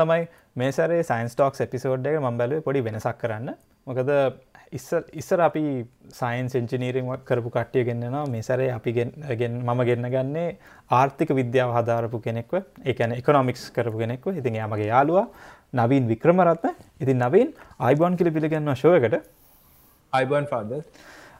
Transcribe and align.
ළමයි 0.00 0.22
මේ 0.56 0.68
සරේ 0.74 1.00
science 1.08 1.34
talks 1.36 1.58
episode 1.62 2.06
එක 2.10 2.14
ම 2.18 2.36
බැලුව 2.40 2.60
පොඩි 2.66 2.80
වෙනසක් 2.86 3.18
කරන්න. 3.22 3.48
මොකද 3.86 4.10
ඉස්සර 5.20 5.40
අපි 5.46 5.62
සයින්ස් 6.20 6.54
එංචිනීරිං 6.60 7.10
කරපු 7.28 7.50
කට්ටිය 7.56 7.84
ගෙන්න්නවා. 7.88 8.22
මේ 8.34 8.40
සරේ 8.48 8.70
අපි 8.76 8.94
ගෙන් 8.94 9.58
මම 9.58 9.82
ගෙන්න්න 9.88 10.08
ගන්නේ 10.14 10.46
ආර්ථික 10.90 11.34
විද්‍යාව 11.40 11.74
හදාරපු 11.76 12.22
කෙනෙක්ව. 12.26 12.54
එකන 12.84 13.12
එකනොමික්ස් 13.18 13.68
කරපු 13.76 14.00
කෙනෙක්ව. 14.02 14.32
ඉතින් 14.40 14.56
යාමගේ 14.60 14.88
යාලුවා 14.94 15.26
නවීන් 15.74 16.08
වික්‍රමරත්න. 16.08 16.72
ඉතින් 17.02 17.20
නවීන් 17.26 17.52
අයිබොන් 17.78 18.16
කිලි 18.16 18.32
පිළිගන්න 18.38 18.74
ශෝයකට 18.84 19.20
අයිබන් 20.12 20.48
ෆාද 20.54 20.70
දැන් 20.70 20.84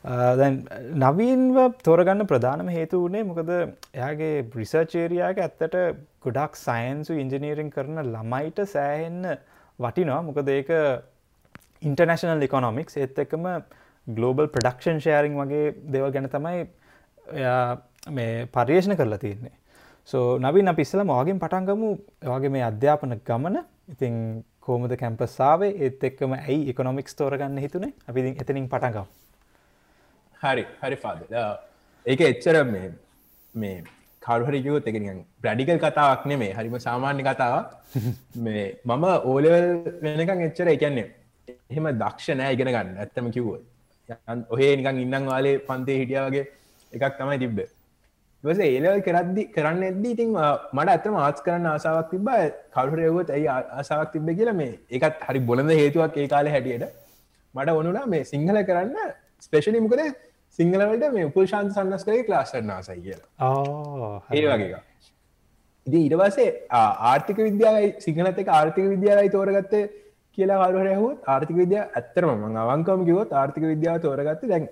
නවීන්ව 0.04 1.78
තෝරගන්න 1.84 2.26
ප්‍රධානම 2.26 2.68
හේතු 2.68 3.04
වනේ 3.04 3.22
මොකද 3.22 3.50
එයාගේ 3.94 4.42
බ්‍රිසර්චේරයාක 4.50 5.38
ඇත්තට 5.38 5.76
ගොඩක් 6.20 6.56
සයින්සු 6.56 7.14
ඉංජිනීරිං 7.14 7.70
කරන 7.70 8.02
ළමයිට 8.02 8.58
සෑහෙන්න 8.66 9.38
වටිනවා. 9.78 10.22
මොකද 10.22 10.48
ඒක 10.48 10.70
ඉන්ටර්නශනල් 11.82 12.42
එකොනොමික්ස් 12.42 12.96
ඒත් 12.96 13.18
එකම 13.18 13.46
ගලෝබල් 14.06 14.50
ප්‍රඩක්ෂන් 14.50 14.98
ෂෑරිං 14.98 15.38
වගේ 15.38 15.72
දෙව 15.86 16.10
ගැන 16.10 16.28
තමයි 16.28 16.66
මේ 18.10 18.46
පර්යේෂණ 18.48 18.98
කරලා 18.98 19.22
තියන්නේ. 19.22 19.54
සෝ 20.04 20.38
නවින් 20.38 20.74
අපිස්සල 20.74 21.04
මවාගෙන් 21.04 21.38
පටන්ගමු 21.38 21.94
වගේ 22.26 22.50
මේ 22.50 22.66
අධ්‍යාපන 22.72 23.20
ගමන. 23.22 23.62
ඉතින් 23.88 24.44
කෝමද 24.60 24.98
කැම්පස්සාාවේ 24.98 25.74
ඒත් 25.78 26.04
එක්කම 26.04 26.38
ඇයි 26.42 26.70
එකොනොමික්ස් 26.70 27.14
තෝරගන්න 27.14 27.58
හිතුනේ? 27.58 27.94
අපි 28.08 28.30
එතනින් 28.34 28.66
පටන්ගම් 28.68 29.21
හරි 30.42 30.64
හරි 30.80 30.96
පාද 30.96 31.18
ඒක 32.06 32.20
එච්චර 32.22 32.56
මේ 32.66 32.86
මේ 33.54 33.74
කරුහරිකයොත් 34.22 34.86
එක 34.86 34.96
ප්‍රඩිකල් 35.40 35.78
කතාවක් 35.78 36.24
නෙමේ 36.26 36.52
හරිම 36.52 36.78
සාමාන්‍ය 36.80 37.22
කතාව 37.22 37.56
මේ 38.44 38.64
මම 38.84 39.04
ඕලවල් 39.24 39.66
වෙනකං 40.02 40.46
එච්චර 40.48 40.68
එකන්නේ 40.68 41.08
එහෙම 41.70 41.86
දක්ෂ 41.94 42.28
නෑ 42.32 42.56
ඉගෙන 42.56 42.68
ගන්න. 42.68 42.96
ඇත්තම 42.96 43.28
කිව්ව 43.30 43.50
ඔහේ 44.48 44.72
නිකං 44.78 44.98
ඉන්නම් 45.04 45.30
වාලේ 45.32 45.54
පන්තේ 45.60 45.98
හිටියාවගේ 46.00 46.44
එකක් 46.92 47.14
තමයි 47.18 47.38
තිබ්බ. 47.44 47.58
වස 48.44 48.60
ඒලවල් 48.60 49.02
කරද්දි 49.06 49.42
කරන්න 49.56 49.84
ඇද්දී 49.88 50.12
ඉතින් 50.16 50.30
මට 50.76 50.88
ඇතම 50.88 51.16
ආස් 51.18 51.44
කරන්න 51.46 51.70
ආසාවක් 51.72 52.10
තිබ 52.12 52.28
කවුරයවුත් 52.74 53.30
ඇයි 53.36 53.48
ආසාවක් 53.78 54.12
තිබ 54.14 54.28
කියලා 54.32 54.58
මේ 54.62 54.72
එකත් 54.90 55.24
හරි 55.28 55.46
බොලඳ 55.50 55.74
හේතුවක් 55.74 56.20
ඒ 56.22 56.28
කාල 56.34 56.52
හැටියට. 56.56 56.86
මට 57.54 57.78
ඔනුනා 57.80 58.06
මේ 58.06 58.24
සිංහල 58.24 58.60
කරන්න 58.68 59.16
ස්පේෂලිමකද 59.40 60.02
සිංහලවලට 60.58 61.12
මේ 61.14 61.28
උපල් 61.28 61.46
ශාන්ත 61.46 61.74
සන්නස් 61.74 62.04
කරේ 62.04 62.24
ක්ලාස්ටර් 62.24 62.62
නාසයි 62.62 63.00
කියලා. 63.00 63.28
ඒ 64.32 64.46
වගේ 64.46 64.80
ඉති 65.86 65.98
ඉඩවසේ 66.06 66.48
ආර්ථික 66.72 67.38
විද්‍යාවයි 67.38 67.90
සිංහලත 68.00 68.38
එක 68.38 68.50
ආර්ථික 68.50 68.88
විද්‍යාවයි 68.94 69.30
තෝරගත්ත 69.30 69.74
කියලා 70.38 70.60
හරුහරයහුත් 70.64 71.30
ආර්ථික 71.34 71.56
විද්‍යා 71.56 71.86
ඇත්තරම 71.92 72.32
මං 72.34 72.58
අවංකම 72.64 73.04
කිවොත් 73.08 73.32
ආර්ථික 73.34 73.64
විද්‍යාව 73.64 73.98
තෝරගත්ත 74.00 74.44
දැන් 74.52 74.68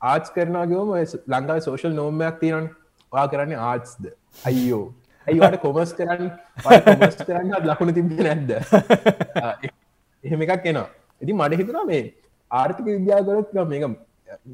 ආච් 0.00 0.30
කරනගේම 0.30 0.94
ලංඟා 1.26 1.58
සෝෂල් 1.60 1.94
නෝමයක් 1.94 2.38
තියරන් 2.40 2.70
වා 3.12 3.26
කරන්නේ 3.28 3.60
ආර්ත්ස්ද 3.62 4.08
අයියෝ. 4.44 4.84
ඇයිවට 5.26 5.60
කොමස් 5.60 5.92
කරන්න 5.92 6.30
කොමස් 6.64 7.16
කරන්න 7.22 7.70
ලකුණු 7.70 7.92
තිබ 7.92 8.10
නැද්ද? 8.20 8.50
එහෙම 10.24 10.42
එකක් 10.42 10.66
එනවා. 10.66 10.88
ඉති 11.20 11.32
මට 11.32 11.60
හිතුනා 11.60 11.86
මේ 11.86 12.02
ආර්ථික 12.50 12.86
විද්‍යාගරත් 12.88 13.56
මේක 13.66 13.84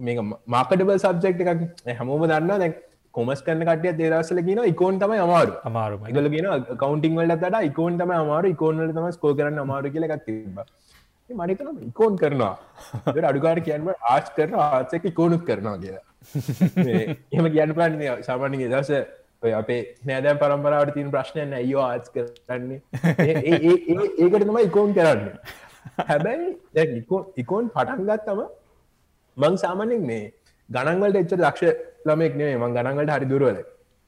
මේක 0.06 0.18
මාකටබල් 0.56 0.98
සබ්ෙක්් 1.04 1.44
එකක්. 1.44 1.62
හැමෝම 1.98 2.24
දන්න 2.30 2.62
දැන් 2.64 2.74
කොමස් 3.14 3.40
කන්න 3.46 3.66
කටිය 3.68 3.92
දේරසල 4.00 4.38
කියන 4.46 4.60
ඉකෝන් 4.72 5.00
තමයි 5.02 5.20
අමාරු 5.26 5.58
අමාරු 5.70 5.96
ගල 6.16 6.28
කියන 6.34 6.46
කවන්ටිං 6.82 7.18
වලට 7.20 7.50
ට 7.50 7.66
ඉකෝන් 7.70 7.98
තම 8.00 8.12
අමාරු 8.20 8.54
ඉකෝන්ල 8.54 8.94
තම 8.98 9.08
ස්කෝ 9.18 9.32
කරන්න 9.40 9.64
අමාරු 9.64 9.92
කියල 9.96 10.06
එකක් 10.08 10.24
තිබ 10.28 10.62
මනිතන 11.30 11.68
ඉකෝන් 11.88 12.14
කරනවා. 12.22 12.54
අඩුකාර 13.30 13.58
කියන්න 13.66 13.90
ආස් 14.12 14.30
කරන 14.36 14.54
ආසක 14.66 15.04
ඉකෝනුත් 15.12 15.42
කරනවා 15.48 15.76
කියලා. 15.82 16.04
එම 17.36 17.46
කියන්න 17.56 17.74
පලන්න 17.78 18.24
සාමාන්‍ය 18.28 18.64
දස 18.74 18.90
අපේ 19.60 19.80
නෑදෑම් 20.08 20.40
පරම්පරාවට 20.42 20.94
තින් 20.96 21.12
ප්‍රශ්නයන්න 21.14 21.54
අයෝ 21.60 21.84
ආස් 21.88 22.10
කරන්නේ. 22.16 22.80
ඒකට 24.22 24.44
තම 24.48 24.58
ඉකෝන් 24.68 24.90
කරන්න. 24.98 25.22
හැබැයි 26.10 27.04
ඉකෝන් 27.44 27.70
පටන්ගත්තම 27.76 28.42
මං 29.36 29.54
සාමානෙක් 29.56 30.02
මේ 30.02 30.32
ගණන්වලට 30.68 31.20
එච්ච 31.22 31.34
දක්ෂ 31.34 31.76
ළමෙක් 32.06 32.34
නේ 32.36 32.56
මං 32.56 32.74
ගණන්වලට 32.76 33.12
හරි 33.16 33.26
දුරුවල 33.26 33.58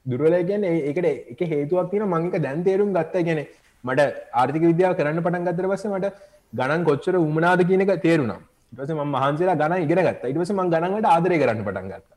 දුරුවල 0.05 0.35
ගැන 0.49 0.63
ඒකට 0.63 1.07
එක 1.33 1.41
හේතුවක් 1.51 1.91
තින 1.91 2.03
මංක 2.05 2.41
දැන් 2.41 2.63
තේරුම් 2.63 2.91
ගත්ත. 2.93 3.15
ගැන 3.27 3.39
මට 3.83 4.01
ආර්ථික 4.33 4.63
විද්‍යාව 4.63 4.97
කරන්න 4.99 5.21
පටන් 5.21 5.47
ගත්තර 5.47 5.67
පස 5.71 5.85
මට 5.87 6.13
ගණන් 6.53 6.83
කොච්චර 6.83 7.15
උමනාද 7.19 7.61
කියනක 7.69 7.93
තේරුණම් 8.01 8.43
ටස 8.73 8.91
ම 8.93 9.01
මහන්සේලා 9.15 9.59
ගණ 9.61 9.85
ඉගෙන 9.85 10.03
ගත්ත. 10.07 10.23
ඉටවස 10.31 10.53
මං 10.53 10.69
ගණන්වට 10.73 11.07
ආදරය 11.07 11.39
කරන්න 11.41 11.65
පටන් 11.67 11.89
ගත්ත. 11.91 12.15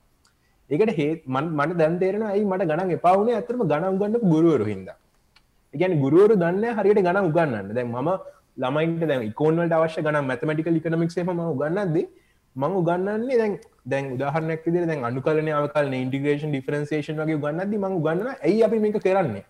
ඒකට 0.70 0.92
හේත් 0.92 1.20
මන් 1.26 1.46
මට 1.56 1.78
දැන් 1.80 1.94
තේරෙන 2.00 2.24
ඇයි 2.24 2.44
මට 2.44 2.68
ගණන් 2.70 2.96
එපාවුණේ 2.96 3.36
ඇතරම 3.36 3.62
ගණ 3.64 3.86
උගන්න 3.90 4.16
ගුරුවරු 4.32 4.64
හිද 4.70 4.88
ගැන 5.74 5.94
ගුරුවරු 6.02 6.34
දන්න 6.36 6.64
හරියට 6.78 7.00
ගණ 7.00 7.28
උගන්නන්න 7.28 7.74
දැන් 7.74 7.88
ම 7.96 8.10
ළමයින්ට 8.62 9.04
දැ 9.10 9.28
කෝනට 9.40 9.76
අවශ්‍ය 9.76 10.02
ගන 10.02 10.18
මැතමටිකල් 10.30 10.78
ඉකනමික්ේ 10.80 11.24
ම 11.26 11.40
උගන්නද 11.46 11.96
මං 12.62 12.78
උගන්නන්නේ 12.80 13.38
දැන් 13.40 13.52
දැන් 13.86 14.06
උදාහරනක් 14.14 14.64
විදිර 14.66 14.86
දැන් 14.90 15.04
අනුකලන 15.08 15.50
අවකල් 15.58 15.92
ඉන්ටිග්‍රේෂන් 15.98 16.54
ඩිෆරන්සේෂන් 16.54 17.20
වගේ 17.22 17.42
ගන්නද 17.44 17.74
මං 17.78 18.00
ගන්න 18.06 18.30
ඇයි 18.38 18.64
අපි 18.68 18.80
මේක 18.84 18.98
කරන්නේ? 19.04 19.44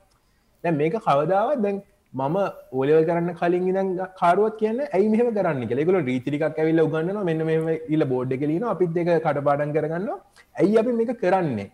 දැන් 0.64 0.76
මේක 0.82 0.96
කවදාව 1.06 1.50
දැන් 1.64 1.78
මම 2.14 2.36
ඕලව 2.72 3.00
කරන්න 3.08 3.32
කලින් 3.40 3.66
ඉදන් 3.72 3.88
කාරුවත් 4.20 4.54
කියන්න 4.60 4.80
ඇයි 4.86 5.08
මෙහම 5.14 5.28
කරන්න 5.34 5.68
කෙලෙකුල 5.72 5.98
රීතිරිකක් 6.02 6.44
ඇවිල්ල 6.50 6.84
උගන්නවා 6.84 7.24
මෙන්න 7.30 7.44
මෙම 7.50 7.68
ඉල්ල 7.94 8.04
බෝඩ් 8.12 8.32
එකලීන 8.36 8.64
අපිත් 8.74 8.94
දෙක 8.94 9.10
කටපාඩන් 9.18 9.74
කරගන්න 9.76 10.08
ඇයි 10.56 10.78
අපි 10.82 10.94
මේක 11.00 11.12
කරන්නේ 11.24 11.68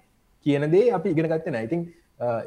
කියන 0.47 0.67
දේ 0.75 0.89
අපි 0.99 1.15
ඉගෙන 1.15 1.31
ගත්ත 1.33 1.55
නයිතින් 1.57 1.87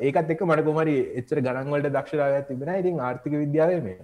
ඒකත් 0.01 0.35
එක් 0.35 0.43
මට 0.49 0.67
කොමරි 0.67 0.97
එච්චර 1.19 1.39
ගණන්වලට 1.39 1.95
දක්ෂරාව 1.95 2.35
තිබෙන 2.49 2.75
ඉතින් 2.75 2.99
ආර්ථික 2.99 3.33
විද්‍යාව 3.43 3.73
මේ 3.87 3.97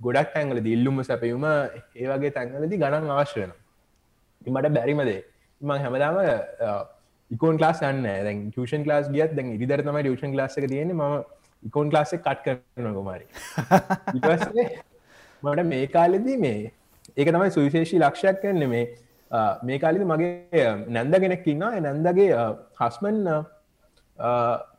ගොඩක් 0.00 0.32
තැන්ගල 0.34 0.60
දිල්ලුම 0.62 0.98
සැපයුම 1.02 1.46
ඒවගේ 1.46 2.34
තැන්ගලදි 2.36 2.82
ගණන් 2.82 3.14
අවශ්‍ය 3.14 3.40
වෙනවා. 3.42 3.65
මට 4.54 4.74
බැරිමදේ 4.78 5.20
මං 5.60 5.82
හැමදාම 5.84 6.16
ඉකෝන් 7.30 7.56
ලාස් 7.64 7.80
න්න 7.92 8.02
දැන් 8.26 8.44
ටෂන් 8.50 8.84
ලාස් 8.90 9.08
ගියත් 9.16 9.32
දැන් 9.38 9.54
ඉරිදර 9.56 9.82
තමයි 9.88 10.04
ටෂන් 10.06 10.36
ලාස 10.40 10.58
එක 10.58 10.68
තියෙන 10.72 10.92
ම 10.94 11.02
ඉකෝන් 11.62 11.90
ලාස 11.96 12.14
කට් 12.16 12.44
කරන 12.44 12.92
ගොමරි 12.98 13.26
මට 15.42 15.66
මේ 15.72 15.86
කාලෙදී 15.96 16.38
මේ 16.46 16.62
ඒක 17.16 17.28
තමයි 17.34 17.50
සුවිශේෂී 17.56 18.04
ලක්ෂයක් 18.04 18.40
කන්න 18.44 18.70
මේ 18.74 18.86
මේ 19.62 19.78
කාලිද 19.78 20.06
මගේ 20.12 20.64
නැන්ද 20.88 21.20
කෙනෙක් 21.24 21.46
ඉන්න 21.46 21.66
නැන්දගේ 21.86 22.30
හස්මන් 22.80 23.18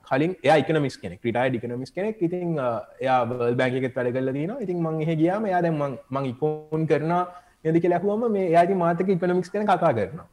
කලින් 0.09 0.35
ඒකනමිස් 0.43 0.95
කෙනෙ 1.01 1.17
ක්‍රටයි 1.17 1.49
ඩිකනමිස් 1.49 1.91
කෙනෙක්. 1.91 2.21
ඉතින් 2.21 2.55
එයා 3.01 3.25
බල් 3.25 3.55
බැංකෙත් 3.55 3.95
වැඩ 3.97 4.13
කල 4.15 4.31
දන 4.31 4.53
ඉතින් 4.65 4.79
මං 4.85 5.01
එහෙ 5.03 5.15
ගියාම 5.21 5.47
යා 5.51 5.61
දැ 5.61 5.73
මං 5.73 6.25
ඉකෝන් 6.31 6.87
කරනා 6.87 7.23
යදි 7.67 7.83
කියලැහුවම 7.83 8.25
මේ 8.37 8.47
යාති 8.55 8.81
මාතක 8.83 9.13
ඉකනමික්ස් 9.15 9.51
කන 9.53 9.67
කතා 9.71 9.93
කරනවා. 9.97 10.27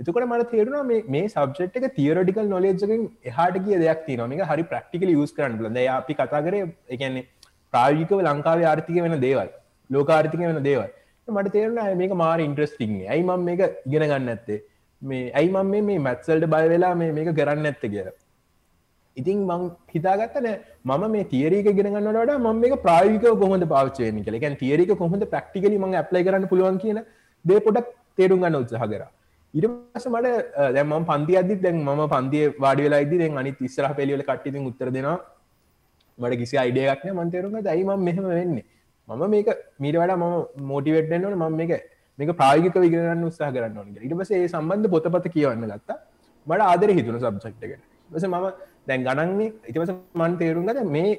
එතුකට 0.00 0.26
මට 0.26 0.50
තේරුණා 0.52 0.84
මේ 1.14 1.24
සබ්ෙට් 1.32 1.76
එක 1.80 1.86
තියරටිකල් 1.98 2.48
නොලේජකින් 2.54 3.02
එහට 3.30 3.58
කිය 3.66 3.80
දෙයක් 3.84 4.00
තින 4.06 4.22
මේ 4.32 4.48
හරි 4.52 4.64
ප්‍රක්ටිකල 4.72 5.12
යස් 5.16 5.34
කරන්න 5.38 5.60
ලද 5.66 5.84
අපි 5.98 6.18
කතා 6.20 6.42
කර 6.46 6.56
එකන්නේ 6.96 7.26
ප්‍රාජිකව 7.74 8.22
ලංකාව 8.28 8.64
ආර්ථික 8.70 8.98
වෙන 9.06 9.16
දේවල් 9.26 9.50
ලෝකාර්ථික 9.90 10.42
වෙන 10.48 10.62
දේවල්. 10.70 10.90
මට 11.28 11.52
තේරුණ 11.56 11.98
මේක 12.00 12.12
මාර 12.22 12.38
ඉන්ට්‍රස්ටිං 12.46 12.94
ඇයි 13.12 13.22
මම් 13.28 13.46
මේක 13.48 13.60
ඉගෙන 13.88 14.04
ගන්න 14.10 14.32
ඇත්තේ 14.34 14.58
මේ 15.02 15.30
ඇයි 15.40 15.52
මම 15.54 15.86
මේ 15.90 16.00
මැත්සල්ට 16.06 16.46
බය 16.54 16.64
වෙලා 16.72 16.94
මේක 17.00 17.30
කරන්න 17.38 17.70
ඇත්ත 17.70 17.84
කියලා. 17.86 18.16
ඉතින් 19.20 19.38
මං 19.50 19.62
හිතාගත්තන 19.94 20.48
මම 20.90 21.04
මේ 21.14 21.28
තිේරක 21.32 21.70
ගෙනගන්නට 21.78 22.34
ම 22.38 22.60
මේ 22.64 22.82
ප්‍රාවික 22.86 23.24
කොහොඳ 23.42 23.66
පාච්චයන 23.74 24.20
කල 24.26 24.36
එකන් 24.40 24.58
තිේරක 24.62 24.92
කොහොඳ 25.02 25.24
ප්‍රක්ටිකල 25.34 25.74
ම 25.78 25.86
ඇප්ලයි 26.02 26.26
කරන්න 26.28 26.50
පුළුවන් 26.52 26.78
කියන 26.84 27.00
දේ 27.44 27.60
පොඩක් 27.66 27.88
තේරුම් 28.18 28.40
ගන්න 28.44 28.60
උත්සහ 28.62 28.86
කර. 28.92 29.04
ඉටස 29.54 30.06
මට 30.12 30.72
දැම 30.76 30.92
පන්ති 31.10 31.38
අදදි 31.42 31.56
දැන් 31.66 31.78
ම 31.86 32.02
පන්තිය 32.14 32.44
වාඩි 32.64 32.86
වෙලා 32.86 33.04
ඉදි 33.06 33.22
දැන් 33.22 33.38
අනි 33.42 33.52
ඉස්සර 33.68 33.86
පෙලිවල 34.00 34.24
කට්ටිති 34.28 34.66
උත්තර 34.70 34.90
දෙෙනවා. 34.96 35.18
මට 36.18 36.40
කිසි 36.42 36.56
අයිඩියක්න 36.64 37.16
මන්තේරුම 37.20 37.56
දයි 37.68 37.82
ම 37.88 38.04
මෙහම 38.08 38.26
වෙන්නේ? 38.34 38.66
මම 39.08 39.22
මේක 39.34 39.48
මීට 39.82 39.96
වඩා 40.02 40.20
මම 40.22 40.34
මෝටිවට්නට 40.72 41.36
ම 41.40 41.44
මේක 41.60 41.72
මේක 42.18 42.30
ප්‍රායගික 42.40 42.76
විගරන්න 42.84 43.24
උත්සා 43.28 43.50
කරන්න 43.56 43.78
ඕනගේ 43.82 44.06
ඉටපස 44.06 44.32
ඒ 44.38 44.48
සම්බන්ධ 44.54 44.90
පොතපත 44.94 45.28
කියවන්න 45.36 45.70
ගත්තා. 45.72 45.98
මට 46.46 46.62
ආදර 46.72 46.90
හිතුන 46.98 47.18
සබ්සක්්ක 47.22 47.78
ස 48.22 48.26
මම 48.28 48.46
දැන් 48.90 49.06
ගණන්නේ 49.08 49.52
ඉතිවස 49.72 49.94
මන් 50.20 50.36
තේරුම් 50.42 50.66
ගත 50.68 50.86
මේ 50.96 51.12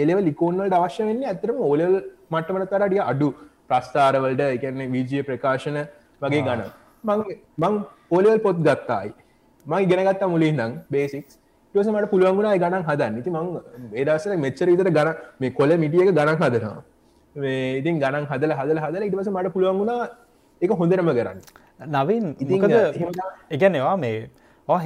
ඒලෙව 0.00 0.20
ලිකෝන්නට 0.28 0.76
අවශ්‍ය 0.80 1.08
වෙන්නේ 1.10 1.32
ඇතරම 1.32 1.58
ඕලල් 1.70 1.96
මට්ටමට 2.34 2.70
තරඩිය 2.74 3.02
අඩු 3.10 3.30
ප්‍රස්ථාරවලට 3.70 4.46
එකන්නේ 4.50 4.92
වීජය 4.94 5.26
ප්‍රකාශන 5.30 5.80
වගේ 6.22 6.44
ගණ 6.46 6.62
මං 7.04 7.74
ඕලල් 8.10 8.38
පොත් 8.46 8.56
ගත්තායි. 8.66 9.12
මං 9.66 9.88
ගෙනගත්තා 9.90 10.28
මුලින් 10.28 10.56
නම් 10.56 10.72
බේසික්ස් 10.90 11.38
ටස 11.74 11.88
මට 11.88 12.10
පුළුවන්ගුණා 12.12 12.56
ගණන් 12.62 12.84
හදන්න. 12.88 13.18
ඉති 13.20 13.30
මං 13.30 13.46
ඒදසල 14.00 14.36
මෙච්චර 14.44 14.68
ඉතර 14.74 14.90
ගන 14.96 15.10
මේ 15.40 15.50
කොල 15.58 15.76
මිටියක 15.84 16.10
ගණන් 16.18 16.38
හදනවා. 16.42 16.82
ඉතින් 17.80 18.00
ගණන් 18.02 18.26
හදල 18.30 18.52
හදල 18.58 18.82
හදල 18.84 19.06
ඉටවස 19.08 19.30
මට 19.34 19.52
පුළුවන්ගුණා 19.56 20.08
එක 20.62 20.70
හොඳරම 20.80 21.10
කරන්න. 21.18 21.40
නවින් 21.96 22.24
ඉතිකද 22.42 22.74
එකනවා 23.50 23.96
මේ 23.96 24.30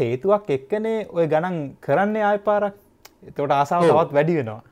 හේතුවක් 0.00 0.50
එක්කනේ 0.56 1.06
ඔය 1.16 1.26
ගණන් 1.32 1.58
කරන්න 1.86 2.16
ආය 2.30 2.38
පාරක්. 2.48 2.74
තොට 3.36 3.52
ආසාාව 3.58 3.84
තවත් 3.90 4.16
වැඩි 4.18 4.36
වෙනවා. 4.38 4.62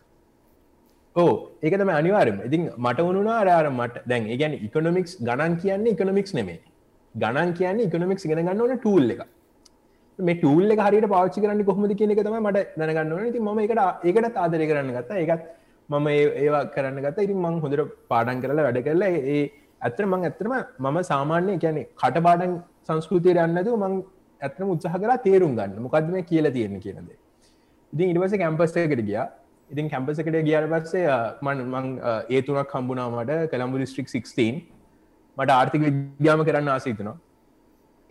ඕ 1.16 1.32
ඒකතම 1.62 1.92
අනිවාරම 2.00 2.38
ඉතින් 2.48 2.64
මට 2.84 3.06
වුණුනා 3.06 3.38
අරාර 3.42 3.66
මට. 3.70 4.04
දැන් 4.10 4.26
ඒගැන 4.32 4.54
ඉකොනොමික්ස් 4.66 5.12
ගණන් 5.28 5.56
කියන්නේ 5.62 5.94
ඉකොනොමික්ස් 5.96 6.34
නෙමේ 6.38 6.60
ගණන් 7.14 7.54
කියන්නේ 7.58 7.88
ඉකොනොමික්ස් 7.88 8.28
ගෙන 8.30 8.44
ගන්න 8.46 8.62
ඕන 8.64 8.76
ටූල් 8.78 9.10
එක 9.14 9.22
මේ 10.18 10.36
ටූල් 10.40 10.74
එක 10.74 10.84
හරියට 10.86 11.08
පාච්චි 11.14 11.42
කරන්න 11.44 11.64
කොහොමද 11.70 11.94
කියන 11.98 12.14
එක 12.14 12.22
තම 12.26 12.38
මට 12.40 12.62
දැනගන්න 12.78 13.12
ඕන. 13.16 13.32
ති 13.34 13.40
ම 13.40 13.58
එකට 13.64 13.82
ඒකට 14.10 14.38
ආදරය 14.44 14.68
කරන්න 14.70 14.94
ගත්තා. 14.98 15.18
ඒකත් 15.22 15.42
මම 15.88 16.06
ඒවා 16.44 16.64
කරන්න 16.74 17.02
ගත්ත. 17.04 17.18
ඉතින් 17.26 17.38
මං 17.44 17.60
හොඳට 17.64 17.92
පාඩන් 18.12 18.42
කරලා 18.44 18.66
වැඩ 18.68 18.80
කරලා 18.88 19.10
ඒ 19.34 19.42
ඇත්තර 19.86 20.06
මං 20.06 20.26
ඇත්තරම 20.28 20.54
මම 20.84 20.98
සාමාන්‍ය 21.12 21.58
කියන්නේ 21.64 21.88
කට 22.02 22.24
පාඩන් 22.28 22.52
සංස්කෘතිය 22.88 23.34
යන්නද 23.44 23.70
මං 23.76 23.94
ඇත්තම 24.42 24.72
උත්සාහ 24.74 24.94
කරලා 24.96 25.18
තේරුම් 25.18 25.54
ගන්න. 25.58 25.78
මොකක්දම 25.80 26.18
කියලා 26.24 26.56
තියෙන 26.56 26.80
කියනද 26.80 27.10
ඉතින් 27.92 28.06
ඉනිවස 28.08 28.34
කැම්පස්ටකට 28.34 29.02
ගියා. 29.02 29.26
ඉතින් 29.70 29.90
කැම්පසකට 29.90 30.38
ගියාර 30.48 30.64
පස්සේ 30.68 31.04
මන් 31.42 31.66
මං 31.66 31.86
ඒ 32.30 32.40
තුනක් 32.42 32.72
හම්බුනාමට 32.76 33.34
කළම්බු 33.52 33.82
ලිස්ට්‍රික් 33.82 34.08
16 34.10 34.48
මට 35.36 35.50
ආර්ථික 35.50 35.84
විද්‍යාම 35.88 36.42
කරන්න 36.48 36.72
ආසහිතනවා 36.72 37.18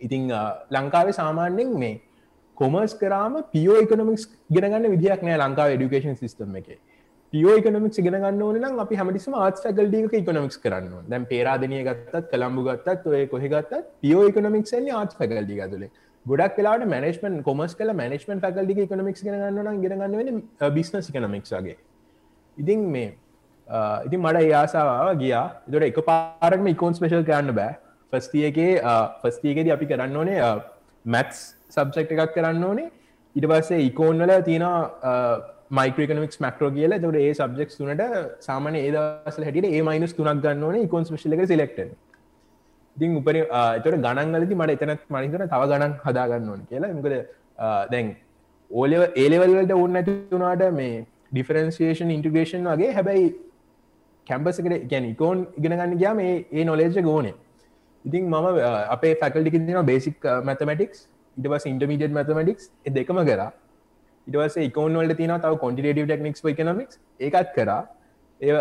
ඉතිං 0.00 0.24
ලංකාවේ 0.70 1.14
සාමාන්‍යෙන් 1.14 1.76
මේ 1.78 1.94
කොමර්ස් 2.56 2.94
කරාම 2.94 3.36
පියෝ 3.52 3.76
එකනමික්ස් 3.82 4.24
ගෙනගන්න 4.56 4.88
විදිහක් 4.94 5.22
නෑ 5.22 5.38
ලංකාව 5.42 5.74
ඩිකේෂන් 5.74 6.16
සිස්ටම් 6.22 6.56
එක. 6.60 6.68
පියෝ 7.32 7.54
එකනමික්ස් 7.58 8.00
ගෙනගන්න 8.06 8.42
ඕන 8.46 8.58
නම් 8.60 8.80
අපි 8.84 9.00
හමටිසම 9.00 9.36
ආත් 9.38 9.62
ෆැකල්ඩික 9.64 10.16
එකනමික්ස් 10.20 10.58
කරන්න 10.64 11.10
දැන් 11.12 11.28
පේරාදනය 11.32 11.82
ගත්තත් 11.88 12.24
කළම්බු 12.32 12.64
ගත්තත් 12.68 13.12
ඔය 13.12 13.22
කොහෙගත්තත් 13.26 13.76
පියෝ 14.02 14.24
එකනමික්න්නේ 14.30 14.96
ආත් 15.00 15.14
ෆැකල්ඩි 15.20 15.60
ගතුලේ 15.60 15.90
ගොඩක් 16.26 16.58
වෙලාට 16.58 16.84
මනස්මන් 16.86 17.40
කොමස් 17.42 17.74
කල 17.78 17.92
මනස්මන් 17.94 18.44
ෆැකල්ඩි 18.44 18.84
එකනමික්ස් 18.84 19.24
ගෙනගන්න 19.26 19.82
ගෙනගන්න 19.84 20.42
බිස්නස් 20.74 21.10
එකනමික්ගේ 21.10 21.76
ඉතින් 22.58 22.80
මේ 22.90 23.10
ඉතින් 24.06 24.20
මට 24.20 24.42
ඒයාසාාව 24.42 25.16
ගියා. 25.18 25.46
දොට 25.68 25.88
එක 25.88 25.98
පාරක්ම 26.04 26.66
ඉකෝන් 26.74 26.94
ස්පේශල් 26.94 27.24
කරන්න 27.24 27.54
බෑ. 27.54 27.76
ෆස්තියගේ 28.12 28.80
ෆස්තියගෙද 29.22 29.72
අපි 29.76 29.86
කරන්න 29.86 30.16
ඕනේ 30.16 30.52
මැත්ස් 31.04 31.40
සබ්ජෙක්් 31.70 32.12
එකක් 32.12 32.34
කරන්න 32.36 32.64
ඕනේ. 32.64 32.90
ඉට 33.36 33.46
පස්සේ 33.46 33.80
ඉකෝන්වල 33.88 34.32
තියෙන 34.42 34.66
මයිකරකනමික් 35.70 36.38
මක්‍රෝ 36.46 36.70
කියල. 36.70 36.94
දට 36.98 37.16
ඒ 37.18 37.34
සබ්ෙක් 37.34 37.70
තුනට 37.78 38.02
සාමන 38.40 38.76
ඒදසල 38.76 39.44
හැට 39.48 39.64
ඒ 39.64 39.82
මයිනස් 39.82 40.16
තුනක් 40.18 40.42
ගන්න 40.44 40.66
ඕනේ 40.68 40.86
ඉකොන් 40.88 41.04
ස්පේශල 41.04 41.38
එක 41.38 41.46
සිලෙක්ට 41.54 41.80
ඉතින් 43.02 43.16
උපර 43.20 43.36
එතට 43.36 43.96
ගණන්ගලති 44.04 44.58
මට 44.60 44.84
එතනත් 44.88 45.06
මනිතන 45.10 45.46
තව 45.46 45.62
ගණන් 45.70 45.94
හදාගන්න 46.04 46.50
ඕන 46.52 46.66
කියලා. 46.70 46.92
මකද 46.96 47.14
දැන් 47.92 48.10
ඕලව 48.70 49.02
ඒලෙවල්ලට 49.22 49.72
ඔන්න 49.78 50.00
ඇතිතුනාට 50.00 50.66
මේ 50.80 50.98
ඩිෆරන්සිේෂන් 51.32 52.12
ඉන්ටග්‍රේෂන් 52.16 52.68
වගේ 52.72 52.92
හැබැයි 52.98 53.30
කැම්පසකට 54.26 54.90
ගැන 54.92 55.08
ඉකෝන් 55.14 55.46
ඉගෙනගන්න 55.58 55.96
ගයා 56.02 56.14
මේ 56.20 56.34
ඒ 56.52 56.64
නොලේජ 56.64 57.00
ගෝනේ 57.08 57.34
ඉතින් 58.04 58.24
මම 58.26 58.46
අපේ 58.90 59.14
ෆැකල්ටික 59.20 59.58
තින 59.58 59.82
බේසික් 59.90 60.28
මැතමටික්ස් 60.44 61.08
ඉටවස් 61.36 61.66
ඉන්ටමීඩියට 61.66 62.14
මැතමටික්ස් 62.18 62.70
දෙකම 62.96 63.18
කර. 63.28 63.42
ඉටවස 64.26 64.56
ඉකෝන් 64.68 64.96
වලට 64.98 65.16
තින 65.16 65.34
තව 65.36 65.52
කොන්ටිටව 65.64 66.06
ටෙක්නික්ස් 66.06 66.44
එකනමික්ස් 66.44 66.98
ඒකත් 67.20 67.52
කරා. 67.56 67.82
ඒ 68.42 68.54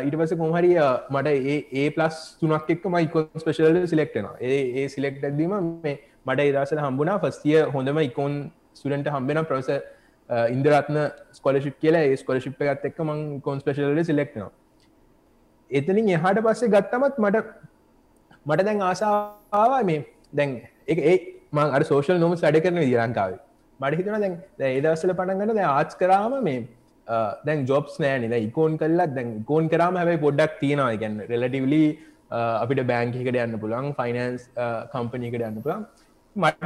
ඊටපස 0.00 0.32
කොහරි 0.36 0.72
මට 1.10 1.28
ඒ 1.74 1.86
පලස් 1.90 2.18
තුනක් 2.40 2.70
එක් 2.70 2.84
මයිකෝන් 2.88 3.26
ස්පේශල් 3.36 3.78
සිලෙක්ටන 3.86 4.28
ඒ 4.42 4.84
සිලෙක්ට 4.88 5.24
දීම 5.38 5.54
මේ 5.56 5.94
මට 6.26 6.40
ඒදසල 6.40 6.80
හම්බුණා 6.80 7.18
ෆස්තිය 7.20 7.58
හොඳම 7.74 7.98
ඉකෝන් 8.00 8.36
සුඩන්ට 8.74 9.10
හම්බෙන 9.10 9.40
ප්‍රස 9.44 9.70
ඉන්දරත්න 10.50 10.98
ස්කොලශිප් 11.32 11.74
කියලා. 11.78 12.02
ඒ 12.02 12.16
ස්කොලශිප් 12.16 12.62
එකත් 12.64 12.86
එක්ක 12.90 13.00
මං 13.02 13.24
කොන් 13.40 13.60
ස්පේශල්ල 13.60 14.04
සිලෙක්ටනවා 14.04 14.52
එතනින් 15.70 16.10
එහාට 16.10 16.40
පස්සේ 16.40 16.68
ගත්තමත් 16.68 17.18
මට 17.18 17.44
මට 18.46 18.64
දැන් 18.64 18.82
ආසාවා 18.82 19.82
මේ 19.82 20.00
දැන් 20.32 20.54
එක 20.88 20.98
ඒ 21.04 21.16
මං 21.52 21.68
අර 21.70 21.82
සෝෂල් 21.84 22.18
නොම 22.18 22.36
වැඩ 22.36 22.62
කරන 22.62 22.80
දිරංකාවේ 22.84 23.40
මට 23.80 23.98
හිතන 23.98 24.16
දැන් 24.16 24.40
ඒදවසල 24.70 25.12
පටන්ගන්න 25.12 25.54
දැ 25.54 25.68
ආච් 25.72 25.98
කරාම 25.98 26.40
මේ 26.42 26.58
දැන් 27.06 27.66
ජොබ්ස් 27.66 27.98
නෑන 28.04 28.32
ඉකෝන් 28.32 28.78
කල්ලත් 28.78 29.14
දැන් 29.18 29.44
කෝන් 29.44 29.68
කරම 29.68 29.96
හැබයි 30.00 30.18
පොඩ්ඩක් 30.26 30.58
තියෙනවා. 30.62 30.96
ගැන්න 31.02 31.20
රෙලටවලි 31.32 31.84
අපිට 32.62 32.86
බෑංකිකට 32.92 33.36
යන්න 33.44 33.60
පුළන් 33.64 33.92
ෆයිනන්ස් 34.00 34.48
කම්පනීකට 34.92 35.46
යන්න 35.50 35.62
පුළන් 35.66 35.84
මට 36.36 36.64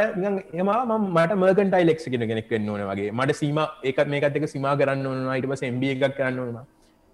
එම 0.54 0.70
මට 1.16 1.32
මර්කටයි 1.40 1.84
ලෙක් 1.88 1.98
කෙන 2.04 2.24
කෙනෙක් 2.30 2.50
වෙන්න 2.50 2.68
ඕන 2.68 2.84
වගේ. 2.90 3.10
මට 3.12 3.36
සීම 3.40 3.58
ඒකත් 3.82 4.08
මේකත් 4.14 4.36
එක 4.40 4.48
සිම 4.48 4.68
කරන්න 4.80 5.06
ඕන 5.06 5.28
අයිට 5.34 5.50
සම්බ 5.58 5.82
එකක් 5.94 6.16
කරන්න 6.18 6.38
ඕන 6.38 6.56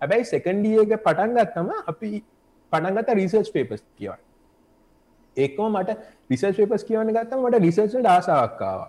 හැබැයි 0.01 0.29
සෙකන්ඩියක 0.33 0.95
පටන්ගත්තම 1.07 1.73
අපි 1.93 2.11
පටන්ගත 2.73 3.09
රිසර්ච් 3.21 3.51
පේපස් 3.57 3.83
කියවන්න. 3.99 4.21
ඒකම 5.37 5.67
මට 5.81 5.99
රිසර්ච් 6.31 6.57
පේපස් 6.61 6.87
කියවන්න 6.91 7.17
ගත්තම 7.17 7.43
මට 7.47 7.63
රිසර්ච් 7.67 8.07
ආසාක්කාව 8.15 8.87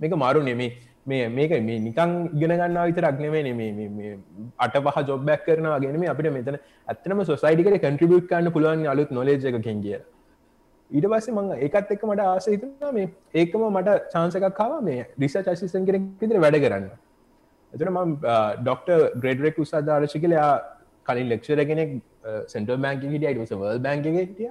මේක 0.00 0.14
මාරු 0.24 0.42
නෙමේ. 0.42 0.70
මේ 1.06 1.28
මේක 1.30 1.50
මේ 1.62 1.80
නිකං 1.80 2.10
ඉගෙන 2.28 2.52
ගන්නා 2.52 2.86
විතරක් 2.86 3.18
නෙමේ 3.18 3.42
නෙමේ 3.42 4.14
අට 4.58 4.74
පහ 4.78 5.02
ජොබ්බැක් 5.06 5.44
කරනවා 5.44 5.78
ගෙනම 5.78 6.06
අපිට 6.06 6.32
මෙතන 6.32 6.56
ඇත්තනම 6.88 7.20
සොසයිටිකට 7.24 7.82
කන්ට්‍රිබියට් 7.82 8.30
කරන්න 8.30 8.52
පුළුවන් 8.52 8.86
අලුත් 8.86 9.10
නොලේජ 9.10 9.46
එකකින් 9.50 9.82
කිය 9.82 10.00
ඊට 10.90 11.06
පස්සේ 11.06 11.34
මං 11.34 11.50
ඒකත් 11.58 11.92
එක්ක 11.94 12.02
මට 12.04 12.26
ආස 12.26 12.48
හිතුනා 12.48 12.92
මේ 12.92 13.08
ඒකම 13.34 13.64
මට 13.68 13.96
චාන්සකක් 14.12 14.46
කාව 14.54 14.76
මේ 14.82 15.06
රිසර්ච් 15.18 15.48
අසිස්ටන්ට් 15.48 15.86
කෙනෙක් 15.86 16.06
විදිහට 16.20 16.42
වැඩ 16.44 16.58
කරන්න. 16.64 16.86
එතන 17.72 17.90
මම 17.92 18.14
ඩොක්ටර් 18.60 19.04
ග්‍රේඩරෙක් 19.16 19.60
උසාදාරශ 19.64 20.16
කියලා 20.16 20.50
කලින් 21.06 21.28
ලෙක්ෂර 21.28 21.64
කෙනෙක් 21.64 21.96
සෙන්ටර් 22.46 22.78
බැංක 22.78 23.06
හිටිය 23.06 23.32
යිට 23.32 23.54
වර්ල් 23.54 23.80
බැංක 23.80 24.10
හිටිය. 24.12 24.50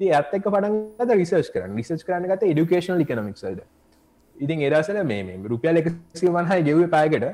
ඇත් 0.00 0.34
එක්ක 0.34 0.48
පටන්ගත 0.48 1.18
රිසර්ච් 1.22 1.52
කරන්න. 1.54 1.76
රිසර්ච් 1.76 2.06
කරන්න 2.06 2.30
ගත 2.32 2.52
ඩුකේෂනල් 2.52 3.06
ඉකනමික්සල්ද 3.06 3.62
ඉතින් 4.44 4.64
එදසල 4.68 4.98
මේ 5.10 5.36
රුපියල් 5.52 5.82
එකසි 5.82 6.32
වන්හයි 6.38 6.66
ගෙව 6.68 6.80
පායකට. 6.96 7.26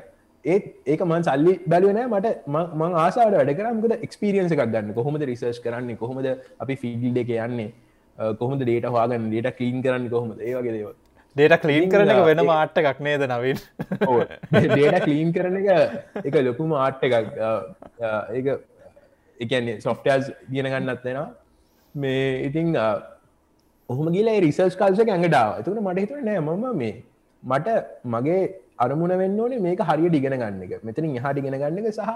ඒත් 0.45 0.65
ඒක 0.93 1.01
මන් 1.07 1.23
සල්ලි 1.27 1.53
බැලුවන 1.71 1.99
මට 2.09 2.35
මං 2.81 2.99
ආසාට 3.05 3.37
වැඩ 3.39 3.55
කරමකද 3.61 3.95
එක්ස්පිරියන්ස 4.07 4.53
එකක් 4.55 4.65
ගන්න. 4.73 4.93
කොහොමද 4.99 5.25
රිසර්ච් 5.31 5.63
කරන්නේ? 5.65 5.97
කොහොමද 6.03 6.27
අපි 6.63 6.75
ෆිල්ඩ 6.83 7.17
එක 7.23 7.33
යන්නේ? 7.47 7.71
කොහොමද 8.41 8.61
ඩේට 8.63 8.91
හවාගන්න 8.91 9.31
ඩේට 9.31 9.57
කීන් 9.61 9.81
කරන්න 9.85 10.07
කොහොමද? 10.13 10.37
ඒවගේ 10.49 10.75
දේව 10.77 10.93
ඩේට 11.35 11.61
කලීන් 11.63 11.89
කරන 11.93 12.11
එක 12.13 12.21
වෙන 12.29 12.43
මාට්ට 12.51 12.77
එකක් 12.81 13.01
නේද 13.07 13.25
නවින්? 13.29 13.57
ඩේට 14.67 14.99
කලීන් 15.07 15.33
කරන 15.37 15.57
එක 15.61 16.29
එක 16.29 16.37
ලොකුම 16.49 16.77
ආට්ට 16.83 17.03
එකක්. 17.09 17.25
ඒ 18.35 18.55
එකන්නේ 19.39 19.81
සොෆ්ටස් 19.87 20.31
ගෙන 20.53 20.71
ගන්නත් 20.71 21.03
දෙෙනවා 21.03 21.27
මේ 21.95 22.23
ඉතිං 22.47 22.69
ඔහොම 23.89 24.07
ගිලා 24.15 24.37
රිසර්ච් 24.45 24.77
කල්සක 24.77 25.09
ඇඟටාව 25.09 25.59
එතුට 25.59 25.81
මට 25.81 26.03
හිතුර 26.03 26.21
නෑ 26.21 26.39
මම 26.39 26.65
මේ 26.81 26.93
මට 27.43 27.75
මගේ 28.05 28.39
අරමුණ 28.77 29.13
වෙන්න 29.21 29.39
ඕනේ 29.39 29.59
මේක 29.59 29.83
හරිය 29.89 30.09
ඩිගෙන 30.09 30.37
ගන්න 30.41 30.63
එක. 30.67 30.73
මෙතනින් 30.83 31.17
එහා 31.19 31.33
ඩිගෙන 31.33 31.57
ගන්න 31.61 31.79
එක 31.81 31.93
සහ 31.93 32.11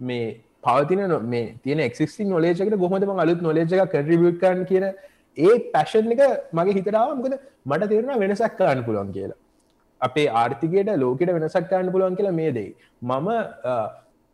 මේ 0.00 0.26
පවතින 0.62 1.02
මේ 1.26 1.46
තියෙන 1.62 1.80
එක්සිි 1.80 2.26
නොලේජකට 2.26 2.76
ගොහොම 2.76 3.20
අලුත් 3.24 3.40
නොලේජ 3.40 3.74
එක 3.76 3.94
කටරිියට්කන් 3.94 4.64
කියන 4.70 4.86
ඒ 5.36 5.54
පැෂන් 5.74 6.12
එක 6.16 6.22
මගේ 6.52 6.76
හිතරාව 6.78 7.14
මොකද 7.16 7.38
මට 7.66 7.88
තේරෙන 7.88 8.20
වෙනසක් 8.22 8.58
කරන්න 8.58 8.84
පුළුවන් 8.88 9.12
කියලා. 9.12 9.38
අපේ 10.00 10.28
ආර්ථිකයට 10.34 10.92
ලෝකට 10.96 11.32
වෙනසක් 11.38 11.68
කරන්න 11.70 11.92
පුළුවන් 11.94 12.16
කියලා 12.18 12.38
මේ 12.40 12.50
දෙයි 12.58 12.70
මම 13.02 13.28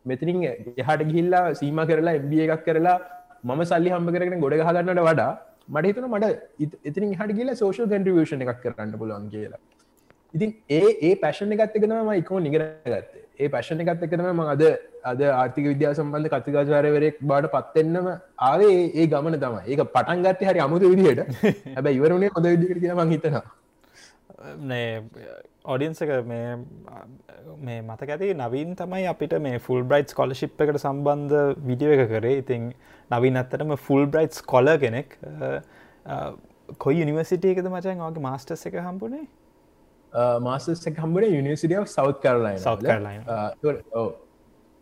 මෙතනින් 0.05 0.41
එහට 0.83 1.03
ගිල්ලා 1.11 1.45
සීම 1.53 1.79
කරලා 1.89 2.17
එබිය 2.19 2.41
එකක් 2.47 2.65
කරලා 2.65 2.97
මම 3.43 3.61
සල්ලි 3.63 3.93
හම්බ 3.93 4.09
කරගෙන 4.15 4.43
ගොඩ 4.45 4.57
හගන්නට 4.59 5.05
වඩා 5.09 5.31
මට 5.69 5.89
හිතන 5.89 6.07
මට 6.09 6.27
ඉතින් 6.87 7.11
හට 7.13 7.37
කියලා 7.37 7.55
සෝෂල් 7.55 7.87
කන්ට්‍රියෂණ 7.87 8.45
එකක් 8.45 8.61
කරන්න 8.63 8.93
පුළුවන් 8.97 9.27
කියලා. 9.29 9.61
ඉතින් 10.33 10.51
ඒ 10.69 10.89
ඒ 11.01 11.15
පැශන 11.17 11.55
එකත් 11.55 11.75
එකනම 11.77 12.11
ඉකෝ 12.15 12.39
නිගරගත්තේ 12.39 13.23
ඒ 13.39 13.49
පැශන 13.49 13.83
එකත් 13.83 14.03
එකනම 14.07 14.41
අද 14.45 14.63
අද 15.03 15.21
ආර්ථික 15.31 15.65
විද්‍යා 15.65 15.93
සම්බන්ධ 15.93 16.33
කතිකාචාරවරෙක් 16.35 17.21
බාට 17.23 17.47
පත්වෙන්නම 17.55 18.09
ආවේ 18.43 18.75
ඒ 18.95 19.07
ගමන 19.07 19.37
තම 19.37 19.57
ඒක 19.63 19.81
පටන්ගත්තය 19.87 20.49
හරි 20.49 20.65
අමුතු 20.65 20.91
විදිහයට 20.93 21.21
හැබ 21.75 21.89
ඉවරුණේ 21.91 22.31
හොඳ 22.35 22.49
විදිකට 22.53 22.81
කිය 22.83 22.95
මං 22.95 23.15
හිතනවා 23.15 23.43
ඔඩියන්සක 25.65 26.11
මේ 26.25 26.45
මේ 27.59 27.81
මතක 27.81 28.09
ඇති 28.09 28.29
නවීන් 28.35 28.75
තමයි 28.75 29.07
අපිට 29.07 29.35
මේ 29.39 29.59
ෆුල් 29.59 29.83
බ්‍රයිට් 29.83 30.13
කොලශිප් 30.13 30.61
එකට 30.61 30.79
සම්බන්ධ 30.79 31.65
විඩිය 31.65 31.95
එක 31.95 32.05
කරේ. 32.13 32.37
ඉතින් 32.37 32.71
නවීන් 33.11 33.41
අත්තටම 33.43 33.75
ෆුල් 33.77 34.05
බ්‍රයිට් 34.07 34.39
කොල 34.45 34.77
කෙනෙක් 34.77 35.17
කොයි 36.77 37.03
යනිවසිටියකද 37.03 37.67
මචන්? 37.67 38.01
වගේ 38.01 38.21
මාස්ටස් 38.21 38.65
එක 38.65 38.79
හම්පුනේ 38.79 39.27
මාසස් 40.39 40.87
හම්බුණ 40.97 41.23
යනිසිටිය 41.33 41.85
සෞ් 41.87 42.11
කරලයි 42.15 42.57
South 42.59 42.81
Carolina. 42.81 43.45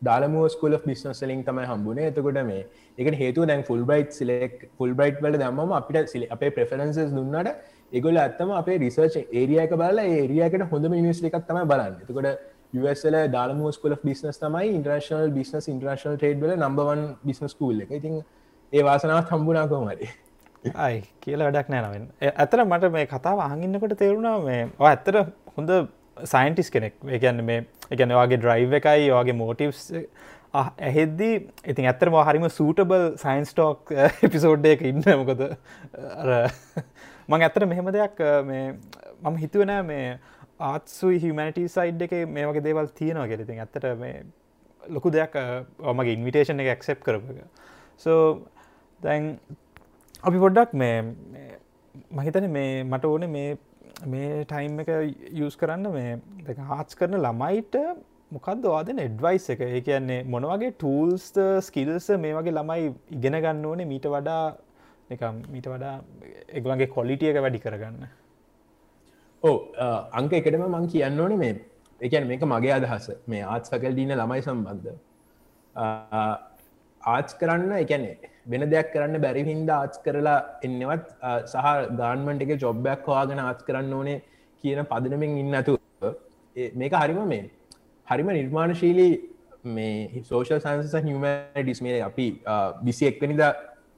Darla Moore 0.01 0.49
school 0.49 0.77
බිස්නස්ලින් 0.85 1.43
තමයි 1.43 1.65
හම්බුණ 1.65 1.99
එතකොට 1.99 2.39
මේ 2.45 2.67
එක 2.97 3.13
හේතු 3.15 3.45
දැන් 3.45 3.63
ෆුල් 3.63 3.83
බයිට් 3.83 4.13
සිලෙක් 4.13 4.69
ෆුල් 4.77 4.93
බයිට් 4.93 5.21
වල 5.21 5.33
දම්ම 5.35 5.73
අපිට 5.73 6.09
සිල 6.09 6.27
අපේ 6.29 6.51
ප්‍රෆරන්සස් 6.51 7.11
දුන්නට 7.11 7.49
එගොල 7.91 8.17
ඇත්තම 8.17 8.51
අපේ 8.51 8.77
රිසර්ච් 8.77 9.17
ඒරියක 9.33 9.73
බල 9.75 9.99
ඒරියකට 10.01 10.69
හොඳම 10.71 10.95
නිස් 10.99 11.23
එකක් 11.23 11.39
තම 11.41 11.59
බලන්න. 11.65 11.97
එතකොට 12.01 12.55
USල 12.75 13.15
දාලම 13.31 13.59
ස්කල 13.71 13.95
බිස්නස් 14.03 14.39
තමයි 14.39 14.71
ඉන්ට්‍රශනල් 14.71 15.31
බිස්නස් 15.31 15.67
ඉන්ට්‍රශනල් 15.67 16.17
ටේඩ්ල 16.17 16.55
නම්බවන් 16.57 17.03
බිස්නස් 17.23 17.55
කූල්ල 17.55 17.81
එක. 17.81 17.91
ඉතින් 17.91 18.23
ඒ 18.73 18.83
වාසනාවත් 18.83 19.31
හම්බුනාකොමරි 19.31 20.09
අයි 20.77 21.03
කියලා 21.21 21.47
වැඩක් 21.47 21.69
නෑනවෙන් 21.69 22.09
ඇතර 22.35 22.63
මට 22.65 22.91
මේ 22.91 23.05
කතාව 23.07 23.39
අහගන්නකොට 23.41 23.95
තේරුණා 23.97 24.37
මේ 24.41 24.61
ඇත්තර 24.81 25.23
හොඳ 25.57 25.71
සයින්ටිස් 26.25 26.71
කෙනෙක්. 26.71 26.95
ඒගැන්න 27.07 27.43
මේ 27.43 27.65
එකන 27.91 28.13
වගේ 28.13 28.37
ඩ්‍රයිව් 28.37 28.73
එකයි 28.73 29.11
වගේ 29.11 29.37
මෝටිව්ස් 29.41 29.83
ඇහෙද්දී 30.53 31.35
ඉතින් 31.65 31.85
ඇත්තර 31.85 32.11
හරිම 32.21 32.49
සූටබල් 32.51 33.05
සයින්ස්ටෝක් 33.17 33.93
එපිසෝඩ් 34.21 34.65
එක 34.65 34.81
ඉන්න 34.83 35.03
මොකද? 35.21 35.43
මං 37.29 37.41
ඇත්තර 37.41 37.65
මෙහෙම 37.65 37.91
දෙයක් 37.91 38.19
මේ 38.45 38.65
මම 39.21 39.37
හිතුවනෑ 39.43 39.83
මේ 39.83 40.07
ආත්සුයි 40.61 41.21
හිමනිට 41.23 41.61
සයිඩ් 41.69 42.03
එක 42.07 42.17
මේ 42.29 42.49
වගේ 42.49 42.65
දේවල් 42.67 42.91
තියෙනවා 42.99 43.27
ගෙරතින් 43.27 43.63
ඇත්තට 43.63 43.87
මේ 43.99 44.25
ලොකු 44.83 45.11
දෙයක් 45.11 45.37
මගේ 45.93 46.17
ඉන්විටේෂන් 46.17 46.65
එක 46.65 46.73
ඇක්සෙප් 46.73 47.05
කරපක 47.05 47.39
සෝ 47.97 48.19
දැන් 48.99 49.31
අපි 50.23 50.43
පොඩ්ඩක් 50.43 50.73
මේ 50.73 50.97
මහිතන 52.11 52.49
මේ 52.49 52.83
මට 52.83 53.05
ඕන 53.05 53.29
මේ 53.29 53.57
මේ 54.05 54.45
ටයිම් 54.45 54.79
එක 54.79 54.93
යස් 55.39 55.57
කරන්න 55.57 55.89
මේ 55.91 56.55
හාත්ස් 56.69 56.95
කරන 56.95 57.17
ළමයිට 57.19 57.75
මොකක්ද 58.31 58.65
වාදන 58.65 58.99
එඩ්වයිස් 58.99 59.49
එක? 59.49 59.61
ඒ 59.61 59.81
කියන්නේ 59.81 60.23
මොනවගේ 60.25 60.71
ටූල්ස්ත 60.73 61.37
ස්කිල්ස 61.61 62.09
මේ 62.19 62.33
වගේ 62.35 62.53
ළමයි 62.53 62.89
ඉගෙන 63.11 63.37
ගන්න 63.39 63.65
ඕනේ? 63.65 63.85
මීට 63.85 64.07
වඩා 64.07 64.55
නිකම් 65.09 65.35
මීට 65.53 65.67
වඩා 65.73 65.95
එගලන්ගේ 66.59 66.93
කොලිටිය 66.95 67.31
එක 67.31 67.41
වැඩි 67.45 67.63
කරගන්න. 67.65 68.07
ඕ 69.43 69.57
අංක 70.19 70.33
එකටම 70.39 70.65
මං 70.67 70.87
කියන්න 70.93 71.19
ඕනේ 71.25 71.41
මේ 71.43 71.53
එකන් 72.01 72.27
මේක 72.31 72.43
මගේ 72.53 72.73
අදහස. 72.79 73.07
මේ 73.27 73.43
ආත් 73.53 73.69
සකල් 73.69 73.95
දීන 73.99 74.15
ළමයි 74.15 74.41
සම්බන්ධ. 74.47 74.95
ආච් 77.01 77.29
කරන්න 77.39 77.71
එකනේ 77.83 78.15
වෙන 78.51 78.69
දෙයක් 78.73 78.91
කරන්න 78.93 79.21
බැරි 79.25 79.43
හින්ද 79.49 79.69
ආච් 79.77 79.99
කරලා 80.05 80.39
එන්නවත් 80.67 81.07
සහ 81.51 81.67
ගාන්මන්ට 82.01 82.45
එක 82.45 82.53
ජොබ්බයක් 82.65 83.07
හවාගෙන 83.07 83.43
ආච් 83.45 83.63
කරන්න 83.67 83.93
ඕනේ 83.99 84.17
කියන 84.63 84.83
පදනමින් 84.91 85.39
ඉන්න 85.43 85.57
ඇතු 85.59 85.77
මේක 86.81 86.99
හරිම 87.01 87.21
මේ 87.33 87.43
හරිම 88.07 88.29
නිර්මාණශීලී 88.39 89.15
මේ 89.77 90.23
සෝෂල් 90.29 90.59
සන්ස 90.59 90.95
හම 90.99 91.25
ඩිස්මේ 91.57 91.97
අපි 92.09 92.27
බිසි 92.85 93.09
එක්වනිද 93.11 93.43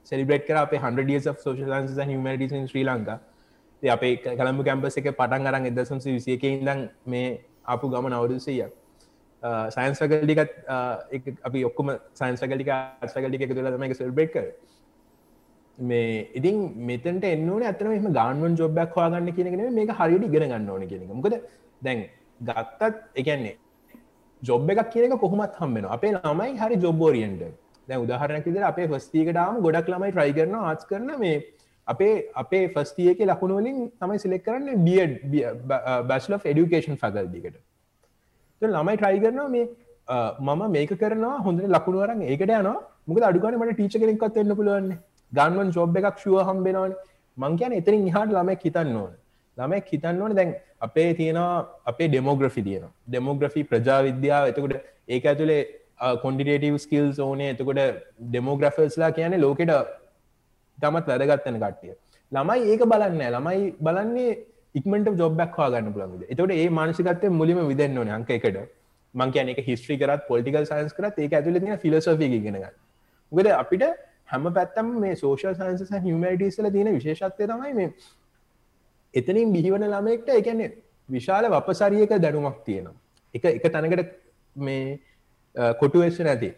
සෙලිබ්‍රට් 0.06 0.46
කර 0.46 0.56
අප 0.56 0.74
හන්ඩියස් 0.76 1.24
සෝෂල් 1.24 1.74
සන්ස 1.78 2.00
හමටිස් 2.06 2.56
ශ්‍රී 2.70 2.84
ලංකා 2.84 3.18
අපේ 3.82 4.16
කළම්ඹ 4.18 4.64
කැම්පස 4.64 4.96
එක 4.96 5.08
පටන් 5.12 5.46
අරන් 5.46 5.66
එදසන්ස 5.66 6.06
විසියක 6.08 6.44
ඉදන් 6.46 6.88
මේ 7.06 7.28
අපපු 7.66 7.88
ගම 7.88 8.08
නවරුසයක් 8.08 8.72
සයින්ස් 9.70 9.98
ෆකල්ටිකත් 9.98 10.50
අපි 11.42 11.64
ඔක්කොම 11.64 11.96
සයින්ස් 12.12 12.40
ෆකල්ටික 12.40 12.70
අස්ෆකල්ටික 13.02 13.42
එක 13.42 13.50
තුළ 13.50 13.70
තමයි 13.70 13.94
සෙල්බෙක් 13.94 14.32
කර. 14.32 14.46
මේ 15.78 16.28
ඉතින් 16.34 16.56
මෙතට 16.78 17.06
එන්නන 17.06 17.62
ඇතන 17.62 17.92
එම 17.92 18.12
ගාන්ුවන් 18.12 18.56
ජොබ්බක් 18.56 18.94
හවාගන්න 18.94 19.32
කියනගෙන 19.32 19.74
මේ 19.74 19.86
හරිට 19.90 20.24
ඉගෙන 20.24 20.44
ගන්න 20.44 20.68
ඕන 20.68 20.86
කියන 20.86 21.08
මොකද 21.10 21.40
දැන් 21.82 22.04
ගත්තත් 22.40 22.92
එකන්නේ 23.14 23.56
ජොබ් 24.42 24.70
එකක් 24.70 24.90
කියනක 24.92 25.16
කොහොමත් 25.18 25.56
හම්බෙන 25.56 25.88
අපේ 25.88 26.12
ළමයි 26.14 26.58
හරි 26.58 26.76
ජොබ්බෝරියන්ට 26.76 27.42
දැ 27.90 27.98
උදාහරනක 27.98 28.46
විදර 28.46 28.64
අපේ 28.64 28.86
ෆස්තිීකටාම 28.88 29.58
ගොඩක් 29.60 29.88
ළමයි 29.88 30.12
ට්‍රයි 30.12 30.34
කරන 30.34 30.54
ආස් 30.60 30.86
කරන 30.86 31.10
මේ 31.18 31.36
අපේ 31.86 32.14
අපේ 32.34 32.62
ෆස්තියක 32.68 33.20
ලකුණුවලින් 33.24 33.78
තමයි 33.96 34.18
සිලෙක් 34.18 34.44
කරන්න 34.44 34.84
බිය 34.84 35.44
බස්ල 36.08 36.36
ඩිකේෂන් 36.38 36.96
ෆකල්දිකට 36.96 37.56
ළමයි 38.62 38.96
ට්‍රයි 38.96 39.20
කරනවා 39.20 39.48
මේ 39.48 39.66
uh, 40.08 40.30
මම 40.40 40.62
මේක 40.70 40.92
කරනවා 40.94 41.36
හොඳ 41.40 41.60
ලකුණුවරන් 41.68 42.22
ඒකට 42.24 42.52
යන 42.54 42.68
මුක 43.06 43.22
අඩුගන 43.22 43.58
මට 43.58 43.76
ටීච 43.76 43.98
කෙනෙක්ත් 43.98 44.36
එන්න 44.36 44.54
පුළුවන්න 44.54 44.92
ගන්වන් 45.32 45.72
ජොබ් 45.72 45.98
එකක් 45.98 46.18
ශුව 46.18 46.38
හම්බෙනවන 46.42 46.94
මංකයන 47.38 47.72
එතරින් 47.72 48.06
හාට 48.08 48.30
ළමයි 48.30 48.58
හිතන්න 48.58 48.96
ඕන. 48.96 49.12
ළමයි 49.58 49.82
හිතන්න 49.86 50.22
ඕන 50.22 50.34
දැන් 50.34 50.54
අපේ 50.80 51.10
තියෙනවා 51.14 51.58
අපේ 51.84 52.08
ඩෙමෝග්‍රෆි 52.08 52.62
තියෙන 52.62 52.88
ඩෙමෝග්‍රෆි 53.06 53.64
ප්‍රජා 53.64 54.00
විද්‍යාව 54.02 54.50
එතකොට 54.50 54.74
ඒක 55.08 55.24
ඇතුළේ 55.24 55.62
කොන්ඩිටේටව 56.22 56.76
ස්කිල්ස් 56.78 57.18
ඕනේ. 57.20 57.50
එතකොට 57.54 57.80
ඩෙමෝග්‍රෆස්ලා 58.28 59.10
කියන 59.12 59.40
ලෝකෙට 59.40 59.72
තමත් 60.78 61.06
වැදගත්තන 61.12 61.58
කට්ටිය. 61.62 61.94
ළමයි 62.32 62.70
ඒක 62.72 62.84
බලන්න 62.92 63.22
ළමයි 63.36 63.72
බලන්නේ 63.80 64.36
ඉක්මට 64.74 65.16
ජොබ්බක් 65.18 65.56
වාගන්න 65.62 65.94
පුළන්ද 65.94 66.22
එතට 66.28 66.54
ඒ 66.58 66.68
මානසිකත්ය 66.70 67.32
මුලිම 67.40 67.58
විදන්න 67.70 67.98
ඕන 67.98 68.14
අංක 68.18 68.30
එකට. 68.30 68.60
මං 69.14 69.32
කියන 69.32 69.48
එක 69.52 69.64
හිස්ට්‍රි 69.66 69.98
කරත් 69.98 70.28
පොලිකල් 70.28 70.64
සයින්ස් 70.64 70.94
කරත් 70.94 71.18
ඒ 71.18 71.28
ඇතුල 71.30 71.58
තින 71.58 71.76
ෆිලසෝි 71.78 72.30
ගෙනග 72.36 72.62
ගද 73.32 73.48
අපිට 73.56 73.84
හැම 74.26 74.46
පැත්තම් 74.54 74.94
මේ 75.04 75.16
සෝෂල් 75.16 75.54
සයින්ස 75.54 75.92
හිමටිස්ල 76.06 76.70
තියෙන 76.70 76.92
විශේෂත්වය 76.98 77.50
තමයි 77.50 77.74
මේ 77.74 77.90
එතනින් 79.14 79.52
බිහිවන 79.52 79.86
ළමෙක්ට 79.86 80.32
එකන්නේ 80.38 80.70
විශාල 81.08 81.50
වපසරියක 81.50 82.12
දැනුමක් 82.24 82.58
තියෙනවා. 82.64 82.94
එක 83.34 83.44
එක 83.46 83.72
තැනකට 83.72 84.12
මේ 84.56 84.98
කොටුවේශ 85.54 86.20
නැති. 86.20 86.50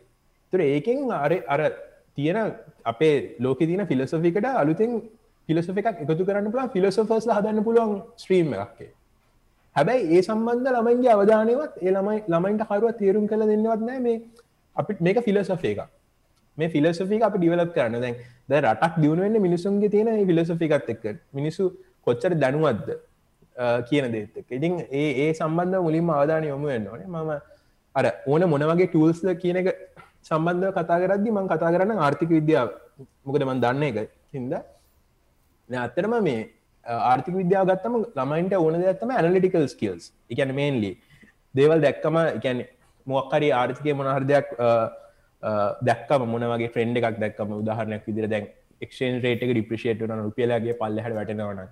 තුර 0.53 0.61
ඒකෙන් 0.61 1.11
අර 1.13 1.33
අර 1.49 1.61
තියෙන 2.15 2.55
අපේ 2.85 3.37
ලෝක 3.41 3.59
තින 3.61 3.87
ෆිලසොෆිකට 3.87 4.45
අලුතෙන් 4.55 4.91
ෆිලසො 5.49 5.73
එකක් 5.75 5.89
එකතු 5.95 6.25
කරන්න 6.25 6.51
පුලා 6.51 6.69
ෆිලසොෆර්ස් 6.69 7.27
හදන්න 7.29 7.65
පුළුවන් 7.65 8.03
ස්ත්‍රීම් 8.17 8.53
එකක්කේ. 8.55 8.91
හැබැයි 9.77 10.05
ඒ 10.11 10.23
සම්බන්ධ 10.23 10.71
ළමයින්ගේ 10.71 11.13
අවධානයවත් 11.13 11.73
ඒ 11.79 11.91
ළමයි 11.91 12.19
ළමයින්ට 12.27 12.65
කරුව 12.69 12.93
තේරුම් 12.95 13.27
කළ 13.27 13.47
දෙන්නවත් 13.47 13.83
නෑ 13.83 14.01
මේ 14.01 14.19
අපිට 14.77 15.01
මේක 15.01 15.21
ෆිලසොෆ 15.21 15.65
එක 15.65 15.81
මේ 16.59 16.69
ෆිලසොෆික 16.69 17.23
අපි 17.23 17.39
ඩිවලප් 17.39 17.73
කරන්න. 17.75 18.01
දැන් 18.01 18.17
ද 18.49 18.53
රටක් 18.63 18.95
දියුණුවෙන්න 18.97 19.41
මිනිසුන්ගේ 19.41 19.89
තියෙන 19.89 20.27
ෆිලසොෆිකත් 20.27 20.93
එක්ක. 20.95 21.05
මිනිසු 21.33 21.73
කොච්චර 22.05 22.33
දැනුවත්ද 22.37 22.89
කියන 23.89 24.13
දේත් 24.13 24.37
එක් 24.37 24.47
ඉතින් 24.51 24.73
ඒ 24.93 25.09
ඒ 25.19 25.31
සම්බන්ධ 25.33 25.83
මුලින්ම 25.83 26.11
අවධානය 26.11 26.47
යොමු 26.47 26.67
වෙන්න 26.67 26.89
ඕනේ. 26.89 27.09
මම 27.09 27.31
අර 27.95 28.05
ඕන 28.27 28.49
මොන 28.49 28.65
වගේ 28.71 28.89
ටූල්ස්ද 28.89 29.29
කියන 29.43 29.61
එක 29.63 29.69
සම්බන්ධ 30.23 30.73
කතා 30.73 30.99
කරදදි 31.03 31.31
මං 31.31 31.47
කතා 31.47 31.73
කරන්න 31.75 31.99
ආර්ථික 31.99 32.31
විද්‍යාව. 32.31 32.69
මොකද 33.27 33.43
මන් 33.43 33.61
දන්න 33.61 33.83
එක 33.91 34.11
හින්ද. 34.33 34.53
අත්තරම 35.69 36.15
මේ 36.23 36.41
ආර්ථික 36.87 37.35
විද්‍යාව 37.35 37.67
ගත්තම 37.67 37.95
ළමයින්ට 38.17 38.55
ඕන 38.57 38.81
දෙයක්ත්තම 38.81 39.13
ඇනලිටිකල් 39.13 39.67
ස්කල්ස් 39.67 40.07
එකන 40.31 40.55
මේන්ලි 40.55 40.93
දේවල් 41.55 41.81
දැක්කම 41.81 42.17
එකැන 42.23 42.65
මොක්කරි 43.07 43.51
ආර්ථිකය 43.53 43.95
මොනහර 43.95 44.25
දෙයක් 44.25 44.49
දැක්කම 45.83 46.27
මොන 46.27 46.49
වගේ 46.53 46.73
ෆ්‍රෙන්ඩ් 46.75 46.99
එකක් 47.01 47.21
දැක්කම 47.21 47.55
උදාහරණයක් 47.61 48.09
විදිර 48.09 48.27
දැන් 48.29 48.49
එක්ෂන් 48.81 49.21
රේට 49.25 49.45
රිප්‍රේට් 49.59 50.03
වන 50.03 50.25
රුපියලගේ 50.27 50.79
පල්ලහට 50.81 51.15
වැටෙනවන 51.19 51.63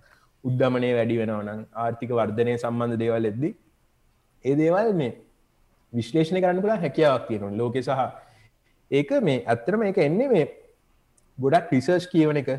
උද්ධමනය 0.44 0.92
වැඩි 0.98 1.18
වෙනවනම් 1.22 1.64
ආර්ථික 1.84 2.12
වර්ධනය 2.12 2.54
සම්බන්ධ 2.56 3.00
දේවල් 3.02 3.30
එද්දි 3.32 3.50
ඒ 4.44 4.54
දේවල් 4.54 4.92
මේ 5.00 5.12
විශ්ලේෂණ 5.92 6.42
කරන්න 6.42 6.62
පුලා 6.64 6.80
හැකියාවක් 6.84 7.28
තියෙනවා. 7.28 7.58
ලෝක 7.60 7.76
සහ 7.82 8.00
ඒක 8.90 9.10
මේ 9.28 9.44
ඇත්තරම 9.46 9.82
එක 9.90 9.98
එන්නේ 10.08 10.28
මේ 10.34 10.46
ගොඩක් 11.38 11.72
රිසර්ච් 11.74 12.10
කියවන 12.12 12.40
එක 12.42 12.50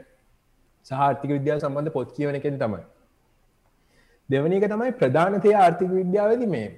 සාර්ථික 0.85 1.31
විද්‍යාව 1.37 1.63
සම්බන්ධ 1.63 1.93
පොත් 1.97 2.13
කියවන 2.17 2.35
එකෙන් 2.39 2.59
තමයි. 2.63 2.83
දෙවනි 4.29 4.59
එක 4.59 4.67
තමයි 4.73 4.93
ප්‍රධානතය 5.01 5.49
ආර්ථික 5.63 5.91
විද්‍යාවද 5.99 6.43
මේ 6.55 6.69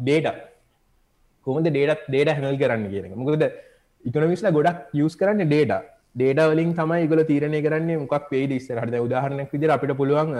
ඩේට 0.00 0.42
කොමද 1.46 1.66
ඩේටත් 1.70 2.06
ඩේට 2.10 2.36
හැනල් 2.36 2.60
කරන්න 2.62 2.86
කියන 2.92 3.16
මොකද 3.22 3.44
ඉකොනමිස්ලා 4.04 4.56
ගොඩක් 4.58 4.94
යස් 5.04 5.16
කරන්න 5.20 5.48
ඩේට 5.48 5.72
ඩේට 6.14 6.40
වලින් 6.52 6.72
තමයි 6.80 7.08
ගොල 7.12 7.24
තීරණය 7.30 7.60
කරන්නේ 7.66 7.98
මොකක් 8.02 8.28
පේඩ 8.32 8.52
ඉස්සරහට. 8.58 8.94
උදාහරණයක් 9.06 9.52
විදිර 9.54 9.70
අපිට 9.76 9.96
පුළුවන් 10.00 10.32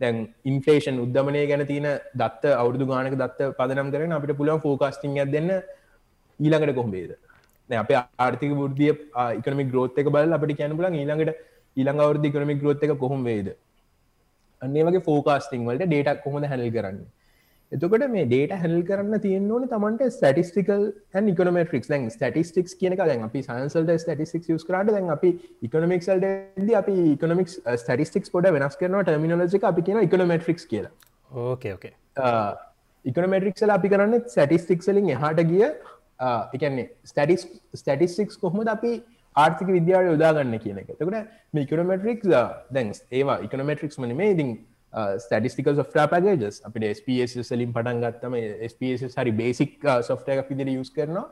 දැන් 0.00 0.18
ඉන්ෆලේෂන් 0.44 0.98
උද්ධමනය 0.98 1.42
ගැන 1.46 1.64
තියන 1.66 1.88
දත්ත 2.14 2.54
අවුදු 2.54 2.86
ගානක 2.86 3.16
දත්ත 3.16 3.50
පදනම් 3.58 3.90
කරන 3.90 4.12
අපිට 4.12 4.36
පුළුවන් 4.36 4.60
ෆෝකාස්ටිං 4.60 5.18
දෙන්න 5.28 5.50
ඊළඟට 6.40 6.74
කොහොබේද 6.74 7.12
අප 7.70 7.90
ආර්ථික 8.18 8.52
බුද්ධිය 8.54 8.92
ඉකනමි 9.38 9.66
ග්‍රෝත්තක 9.66 10.10
බල 10.10 10.32
අපට 10.32 10.54
කියන්න 10.56 10.76
පුලන් 10.76 10.94
ඊළඟට 10.94 11.34
ඊළඟ 11.76 12.00
අවුද්ධ 12.00 12.26
ඉකනමි 12.26 12.56
ග්‍රෝත් 12.56 12.82
එක 12.82 12.94
කොහොම 12.98 13.24
වේද 13.24 13.50
අන්නේ 14.62 14.84
වගේ 14.84 15.02
ෆෝකාස්ටිං 15.02 15.66
වලට 15.66 15.86
ඩේටක් 15.86 16.22
කොහොඳ 16.24 16.46
හැල් 16.46 16.64
කරන්න? 16.70 16.98
එතකොට 17.72 18.04
මේ 18.10 18.24
ඩේට 18.26 18.52
හැල් 18.62 18.72
කරන්න 18.82 19.20
තියෙන්න්නවන 19.24 19.68
තමන්ට 19.72 20.14
ස්ටටිස්ටිකල් 20.14 20.80
නිකනමටික් 21.20 21.84
දැන් 21.86 22.08
ස්ටටිස්ටික්ස් 22.10 22.74
කියන 22.74 22.96
දැන් 23.00 23.22
අපි 23.22 23.42
සන්සල්ට 23.42 23.92
ස්ටටිස්ටික් 23.96 24.48
ස් 24.48 24.64
කරට 24.64 24.90
දැන් 24.90 25.10
අපි 25.10 25.30
ඉකනමික්සල්ට 25.62 26.74
අපි 26.74 26.96
ඉකනමික් 27.12 27.52
ස්ටටිස්ටික්ස් 27.52 28.34
පොඩ 28.34 28.50
වෙනස් 28.50 28.80
කරන 28.80 28.98
ටර්මිනලජි 29.02 29.62
අපි 29.62 29.82
කියන 29.82 30.02
ඉකනමටික්ස් 30.02 30.66
කියලා. 30.66 30.92
ඕකේ 31.30 31.72
ඕකේ 31.72 31.94
ඉකනමටරික්සල 33.04 33.70
අපි 33.70 33.88
කරන්න 33.88 34.26
සැටිස්ටික්සලින් 34.28 35.08
එහාට 35.10 35.42
ගිය 35.46 35.64
එකන්නේ 35.64 36.88
ස්ටටිස් 37.04 37.46
ස්ටටිස්ටික්ස් 37.74 38.36
කොහොමද 38.36 38.68
අපි 38.68 38.92
ආර්ථික 39.36 39.68
විද්‍යාව 39.68 40.10
යොදාගන්න 40.10 40.58
කියන 40.58 40.82
එක. 40.82 40.90
තකට 40.98 41.22
මිකනමටරික් 41.54 42.26
දැන් 42.70 42.92
ඒවා 43.12 43.38
ඉකනමටරික්ස් 43.46 44.02
මන 44.02 44.16
මේ 44.16 44.34
ඉතින් 44.34 44.50
ස්ටටිස්ටිකල් 44.92 45.76
සොෆ්ටා 45.76 46.06
පගේජස් 46.08 46.60
අපිට 46.66 46.86
ස්පස් 46.98 47.36
සලින් 47.42 47.72
පටන් 47.72 48.02
ගත්තම 48.04 48.34
ස්පස් 48.68 49.16
හරි 49.16 49.32
බේසික් 49.32 49.76
සොෆ්ට 50.02 50.28
එකක් 50.28 50.50
විදිර 50.50 50.72
යුස් 50.74 50.90
කරනවා. 50.90 51.26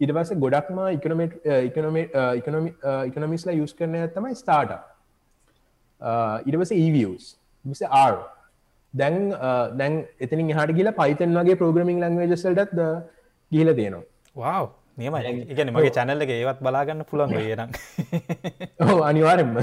ඉට 0.00 0.12
පස 0.12 0.32
ගොඩක්ම 0.36 0.78
ඉකනමට 0.96 1.34
ඉකනොමි 1.68 2.04
ඉකනමිස්ලා 3.08 3.54
යුස් 3.54 3.74
කරන 3.74 3.96
තමයි 4.14 4.34
ස්ටාට 4.34 4.72
ඉටවස 6.46 6.72
ඒවියස් 6.72 7.34
විස 7.64 7.82
ආර් 7.90 8.16
දැන් 8.94 9.20
දැන් 9.74 10.00
එතනින් 10.20 10.54
හට 10.54 10.78
කියලා 10.78 10.96
පයිතන් 11.00 11.36
වගේ 11.38 11.60
ප්‍රෝග්‍රමින් 11.60 12.00
ලංවේජසල්ටත් 12.00 12.74
ගිහිල 13.52 13.74
තියෙනවා. 13.74 14.04
වව් 14.36 14.66
නියම 14.96 15.14
එකන 15.52 15.70
මගේ 15.74 15.94
චැනල්ල 15.94 16.24
එක 16.24 16.32
ඒවත් 16.32 16.60
බලාගන්න 16.62 17.04
පුළන් 17.10 17.34
ඕ 18.82 19.00
අනිවාරෙන්ම 19.10 19.56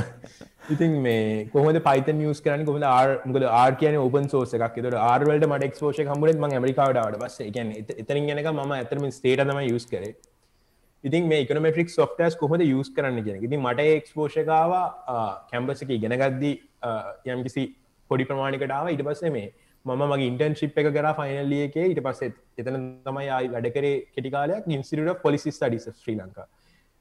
ඉතින් 0.73 0.91
මේ 1.05 1.45
කොහද 1.53 1.77
පයිත 1.87 2.09
නිියස් 2.17 2.41
කරන 2.45 2.65
කොම 2.67 2.77
ආර්ගද 2.89 3.45
ආර් 3.51 3.71
කියන 3.81 3.95
ඔපන් 4.01 4.27
සෝස 4.33 4.53
එකක්. 4.57 4.77
ෙතට 4.81 4.97
ආර්වලට 5.03 5.45
මට 5.47 5.67
එක්ස්පෝෂ 5.69 6.01
හමුරෙත් 6.11 6.37
ම 6.41 6.45
මරිකාවට 6.63 7.17
පස 7.23 7.39
එක 7.47 7.57
එතරින් 8.03 8.29
ගෙනක 8.29 8.51
ම 8.53 8.75
ඇතරම 8.77 9.07
ස්ටේටම 9.17 9.59
යස් 9.63 9.87
කර. 9.93 10.03
ඉතින් 11.03 11.27
මේ 11.31 11.41
එකනමට්‍රික් 11.45 11.89
සොෆ්ටස් 11.97 12.37
කොහොද 12.43 12.63
යස් 12.67 12.93
කරන්න 12.97 13.25
කියෙන 13.25 13.43
ඉතින් 13.49 13.65
මට 13.65 13.87
එක්ස්පෝෂකාව 13.97 14.77
කැම්පස 15.51 15.83
එක 15.85 15.91
ඉගෙනගද්දී 15.97 16.55
යම්කිසි 17.35 17.65
පොඩි 18.11 18.29
ප්‍රමාණිකටාව 18.31 18.93
ඉට 18.95 19.03
පස්සේ 19.09 19.33
මේ 19.37 19.51
මම 19.85 20.01
මගේ 20.13 20.31
ඉන්ටර්න්ශිප් 20.31 20.81
එක 20.81 20.89
කර 20.97 21.07
ෆයිනල්ලිය 21.19 21.61
එක. 21.67 21.77
ඉට 21.93 22.01
පස්සෙත් 22.07 22.35
එතන 22.63 22.81
තමයි 23.05 23.29
අයි 23.37 23.53
වැඩකරේ 23.55 23.95
කෙටිකාලයක් 24.15 24.73
ඉන්සිට 24.77 25.13
පොලිසි 25.25 25.51
ටඩිස් 25.51 25.87
ශ්‍රී 26.01 26.17
ලංකා 26.21 26.47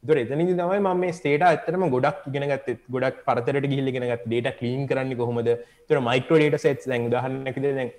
දර 0.04 0.18
එතනදි 0.20 0.52
තමයි 0.58 0.78
ම 0.80 1.00
මේ 1.00 1.16
ස්ටේට 1.16 1.42
ඇතරම 1.46 1.82
ගොඩක් 1.94 2.28
ඉගෙනගත් 2.28 2.68
ගොඩක් 2.94 3.18
පරතරට 3.26 3.66
ගිල්ලිගෙනගත් 3.72 4.22
ඩේට 4.26 4.56
කලීන් 4.60 4.86
කරන්න 4.90 5.16
කොහොමද? 5.18 5.50
තර 5.88 5.98
මයිකෝ 6.06 6.38
ඩේට 6.40 6.64
සෙට් 6.64 6.86
දැන් 6.92 7.10
දහන්නකද 7.14 7.66
දැන් 7.78 7.90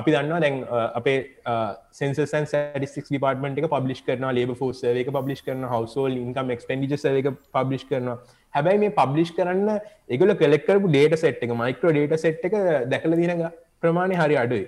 අපි 0.00 0.14
දන්නවා 0.14 0.40
දැන් 0.44 0.56
අපේ 0.98 1.16
සෙන්සන් 1.98 2.46
ටික් 2.76 3.08
ඩිපාර්ටමට 3.08 3.62
එක 3.62 3.68
පබ්ලි් 3.74 3.96
කරන 4.06 4.28
ලේබ 4.38 4.54
ෆෝස් 4.60 4.84
එක 4.92 5.10
පබ්ලි් 5.16 5.38
කරන 5.48 5.64
හවසෝල් 5.72 6.20
ඉන්කම් 6.24 6.54
එක්ස්පෙන්ඩිජ 6.56 6.94
එක 7.22 7.30
පබ්ලි් 7.56 7.80
කරනවා. 7.88 8.18
හැබැයි 8.54 8.84
මේ 8.84 8.96
පබ්ලි් 9.00 9.26
කරන්න 9.38 9.74
එකගල 10.14 10.36
කෙලෙක්කරපු 10.44 10.92
ඩේට 10.92 11.18
සෙට් 11.24 11.44
එක 11.44 11.58
මයිකෝ 11.64 11.96
ඩේට 11.96 12.24
සෙට් 12.26 12.48
එක 12.50 12.60
දැකල 12.92 13.20
දින 13.22 13.44
ප්‍රමාණය 13.82 14.20
හරි 14.22 14.40
අඩුයි. 14.44 14.66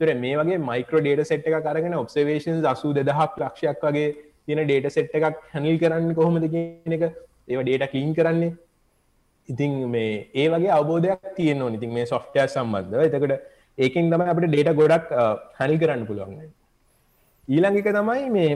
තුර 0.00 0.14
මේ 0.22 0.36
වගේ 0.40 0.62
මයිකෝ 0.70 1.00
ඩේට 1.04 1.28
සෙට් 1.32 1.46
එක 1.48 1.60
කරගෙන 1.66 2.00
ඔබ්සවේෂන් 2.04 2.64
අසූ 2.74 2.96
දෙදහක් 2.98 3.44
ලක්ෂයක් 3.44 3.86
වගේ 3.88 4.08
තියෙන 4.48 4.64
ඩේට 4.64 4.96
සෙට් 4.96 5.14
එකක් 5.18 5.44
හැනිල් 5.52 5.78
කරන්න 5.82 6.14
කොහොමද 6.14 6.48
කියන 6.54 6.96
එක. 6.98 7.04
ඒව 7.48 7.60
ඩේට 7.62 7.92
කීන් 7.94 8.14
කරන්නේ. 8.14 8.52
ඉතින් 9.48 9.74
මේ 9.90 10.14
ඒ 10.34 10.48
වගේ 10.54 10.72
අවබෝධයක් 10.78 11.28
තියෙන 11.36 11.62
ඉතින් 11.74 11.92
මේ 11.92 12.06
සොෆ්ටය 12.06 12.46
සම්බන්ධ 12.46 13.04
එතකට 13.08 13.34
ඒකින් 13.78 14.10
තම 14.12 14.24
අපට 14.24 14.46
ඩේට 14.46 14.78
ගොඩක් 14.80 15.12
හැනි 15.58 15.76
කරන්න 15.82 16.08
පුළුවන් 16.08 16.40
ඊළඟ 17.48 17.78
එක 17.80 17.88
තමයි 17.90 18.26
මේ 18.30 18.50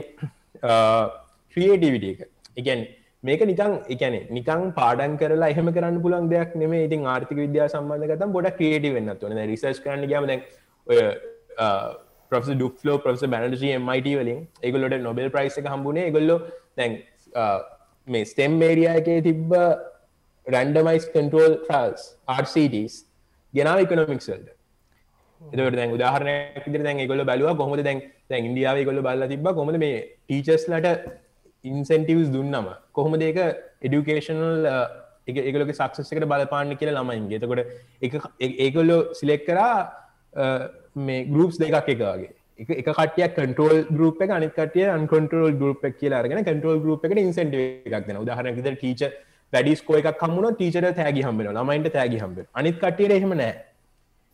ක්‍රියේටිවිට 1.55 2.05
එක. 2.11 2.19
එකන් 2.57 2.81
මේක 3.23 3.41
නිකං 3.43 3.73
එකන 3.89 4.15
නිකං 4.37 4.63
පාඩන් 4.79 5.13
කරලා 5.19 5.51
එහම 5.53 5.69
කරන්න 5.75 6.01
පුළන් 6.05 6.29
දෙයක් 6.33 6.55
නෙම 6.61 6.73
ඉතින් 6.79 7.05
ආර්ථික 7.07 7.39
විද්‍යා 7.39 7.69
සම්බන්ධකතම් 7.69 8.33
ගොඩ 8.37 8.49
ක්‍රියටි 8.57 8.95
වෙන්න 8.97 9.13
තුන 9.21 9.37
රිසර්ච් 9.51 9.79
කරන්න 9.85 10.09
ගම 10.11 10.25
දැන් 12.33 12.41
ඔය 12.41 12.41
ප්‍රස 12.41 12.57
ඩුක්ලෝ 12.57 12.97
ප්‍රස 12.97 13.23
බැනජ 13.23 13.63
MIT 13.77 14.07
වලින් 14.19 14.41
ඒගොලොට 14.61 14.97
නොබෙල් 15.01 15.29
ප්‍රයිස් 15.29 15.57
එක 15.57 15.65
හම්බුණේ 15.65 16.11
ගොල්ලො 16.11 16.39
දැන් 16.77 16.99
මේ 18.07 18.25
ස්ටෙම් 18.25 18.57
මේරියා 18.57 18.95
එකේ 18.95 19.21
තිබ්බ 19.21 19.53
රැන්ඩමයිස් 20.47 21.05
කන්ටෝල් 21.05 21.55
ටස් 21.69 22.17
RCTස් 22.27 23.05
ගෙනාව 23.53 23.79
ඉකනොමික්සල්ට 23.85 24.49
එතකට 25.41 25.75
දැන් 25.75 25.91
උදාහරණයක් 25.91 26.65
විදිහට 26.65 26.83
දැන් 26.83 26.99
ඒගොල්ලෝ 26.99 27.25
බැලුවා 27.25 27.55
කොහොමද 27.55 27.83
දැන් 27.83 28.01
දැන් 28.29 28.45
ඉන්දියාවේ 28.45 28.81
ඒගොල්ලෝ 28.81 29.01
බලලා 29.01 29.27
තිබ්බා 29.27 29.53
කොහොමද 29.53 29.77
මේ 29.77 30.17
ටීචර්ස්ලට 30.29 31.07
ඉන්සෙන්ටිව්ස් 31.63 32.29
දුන්නම? 32.29 32.67
කොහොමද 32.91 33.21
ඒක 33.21 33.37
එඩියුකේෂනල් 33.81 34.67
එක 35.27 35.37
ඒගොල්ලෝගේ 35.37 35.73
සක්සස් 35.73 36.13
එකට 36.13 36.25
බලපාන්න 36.25 36.77
කියලා 36.77 37.03
ළමයින්ගේ. 37.03 37.37
එතකොට 37.37 37.61
එක 38.01 38.13
ඒගොල්ලෝ 38.39 39.13
සිලෙක්ට් 39.13 39.47
කරා 39.47 39.75
මේ 40.95 41.25
ගෲප්ස් 41.25 41.59
දෙකක් 41.59 41.75
එක 41.75 41.99
වගේ. 41.99 42.31
එක 42.59 42.69
එක 42.69 42.87
කටියක් 42.87 43.35
කන්ට්‍රෝල් 43.35 43.83
ගරුප් 43.89 44.21
එක 44.21 44.29
අනිත් 44.29 44.53
කටිය 44.53 44.87
අන්කන්ට්‍රෝල් 44.95 45.53
ගරුප් 45.61 45.85
එක 45.85 45.97
කියලා 45.99 46.19
අරගෙන 46.19 46.43
කන්ට්‍රෝල් 46.43 46.79
ගරුප් 46.79 47.05
එකට 47.05 47.17
ඉන්සෙන්ටිව් 47.17 47.59
එකක් 47.59 48.07
දෙනවා. 48.07 48.23
උදාහරණයක් 48.25 48.55
විදිහට 48.59 48.79
ටීචර් 48.79 49.11
වැඩි 49.53 49.75
ස්කෝර් 49.81 49.97
එකක් 50.01 50.21
හම්බුනොත් 50.25 50.55
ටීචර්ට 50.57 50.95
තෑගි 50.99 51.25
හම්බ 51.25 51.39
වෙනවා 51.39 51.63
ළමයින්ට 51.63 51.93
තෑගි 51.95 52.21
හම්බ 52.21 52.37
වෙනවා 52.37 52.59
අනිත් 52.61 52.77
කටියට 52.83 53.15
එහෙම 53.17 53.33
නැහැ. 53.41 53.57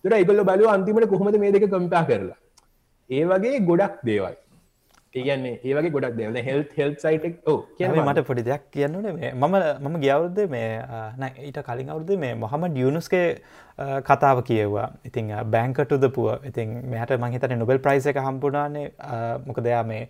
තුර 0.03 0.13
එකගොල්ල 0.19 0.43
බලු 0.51 0.69
අන්තිමට 0.75 1.09
කොහොමද 1.13 1.39
මේ 1.39 1.51
දෙක 1.55 1.65
කම්පා 1.73 2.03
කරලා? 2.09 2.37
ඒ 3.09 3.23
වගේ 3.31 3.59
ගොඩක් 3.69 4.03
දේවල්. 4.09 4.35
ඒගන්නේ 5.13 5.53
ඒවගේ 5.63 5.91
ගොඩක් 5.91 6.15
දෙවල 6.15 6.37
හෙල් 6.39 6.63
හෙල් 6.75 6.91
සයිටක් 6.95 7.39
කියන 7.77 7.95
මට 7.95 8.23
පොඩි 8.23 8.43
දෙයක් 8.43 8.63
කියන්නන 8.69 9.07
මම 9.33 9.55
මම 9.81 9.95
ගියවුරුද්ද 9.99 10.39
මේ 10.47 10.69
ඊට 11.41 11.59
කලින් 11.63 11.89
අවුරුද 11.89 12.11
මේ 12.17 12.35
මොහම 12.35 12.65
ඩියුනුස්ගේ 12.67 13.27
කතාව 14.03 14.43
කියවා 14.43 14.87
ඉතින් 15.03 15.33
බැංකටුද 15.49 16.05
පුව 16.11 16.45
ඉතින් 16.45 16.75
මෙහට 16.85 17.17
මහිතන 17.17 17.57
නොබෙල් 17.57 17.79
ප්‍රයිස 17.79 18.05
එක 18.05 18.19
හම්පුනානේ 18.19 18.87
මොක 19.45 19.61
දෙයා 19.61 19.83
මේ 19.83 20.03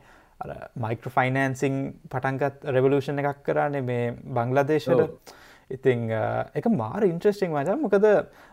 මයික්‍ර 0.78 1.10
ෆයිනන්සිං 1.10 1.78
පටන්ගත් 2.08 2.68
රෙවලූෂණ 2.70 3.24
එකක් 3.24 3.40
කරන්නේ 3.46 3.82
මේ 3.84 4.12
බංලදේශයට 4.30 5.34
ඉතිං 5.70 6.12
එක 6.56 6.70
මාර 6.74 7.04
ඉන්ට්‍රස්ටිං 7.04 7.52
වච 7.52 7.78
මොකද 7.78 8.06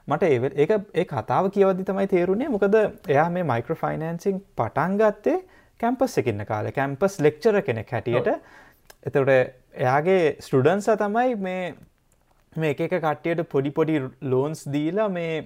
මට 0.09 0.23
ඒ 0.25 0.79
ඒ 0.95 1.05
කතාව 1.07 1.51
කියවදදි 1.51 1.85
තමයි 1.85 2.07
තේරුණේ 2.07 2.49
මොකද 2.51 2.81
එයා 3.09 3.29
මේ 3.31 3.45
මයික්‍ර 3.45 3.75
ෆයිනන්සිං 3.77 4.43
පටන්ගත්තේ 4.57 5.39
කැම්පස් 5.81 6.17
එකන්න 6.21 6.47
කාල 6.47 6.71
කැම්පස් 6.73 7.19
ලෙක්චර 7.21 7.61
කෙනෙක් 7.63 7.91
හැටියට. 7.91 8.31
එතට 9.03 9.19
එයාගේ 9.77 10.23
ස්ටඩන්ස 10.41 10.89
තමයි 11.03 11.37
මේ 11.39 11.75
මේ 12.53 12.73
එක 12.73 12.83
කට්ටියට 12.87 13.45
පොඩි 13.49 13.71
පොඩි 13.71 14.01
ලෝන්ස් 14.23 14.65
දීලා 14.69 15.09
මේ 15.11 15.45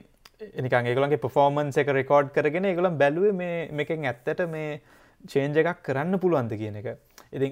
එනිකන් 0.52 0.90
ඒගලන්ගේ 0.90 1.22
පොෆෝර්මන්ස් 1.24 1.80
එක 1.82 1.92
රෙකෝඩ් 1.92 2.32
කරගෙන 2.36 2.68
ඒගලම් 2.70 2.98
බැලුව 2.98 3.34
මේ 3.34 3.68
මේකෙන් 3.72 4.06
ඇත්තට 4.06 4.44
මේ 4.48 4.80
චේන්ජ 5.24 5.60
එකක් 5.62 5.82
කරන්න 5.82 6.18
පුළුවන්ද 6.18 6.54
කියන 6.60 6.80
එක. 6.80 6.88
ඉති 7.32 7.50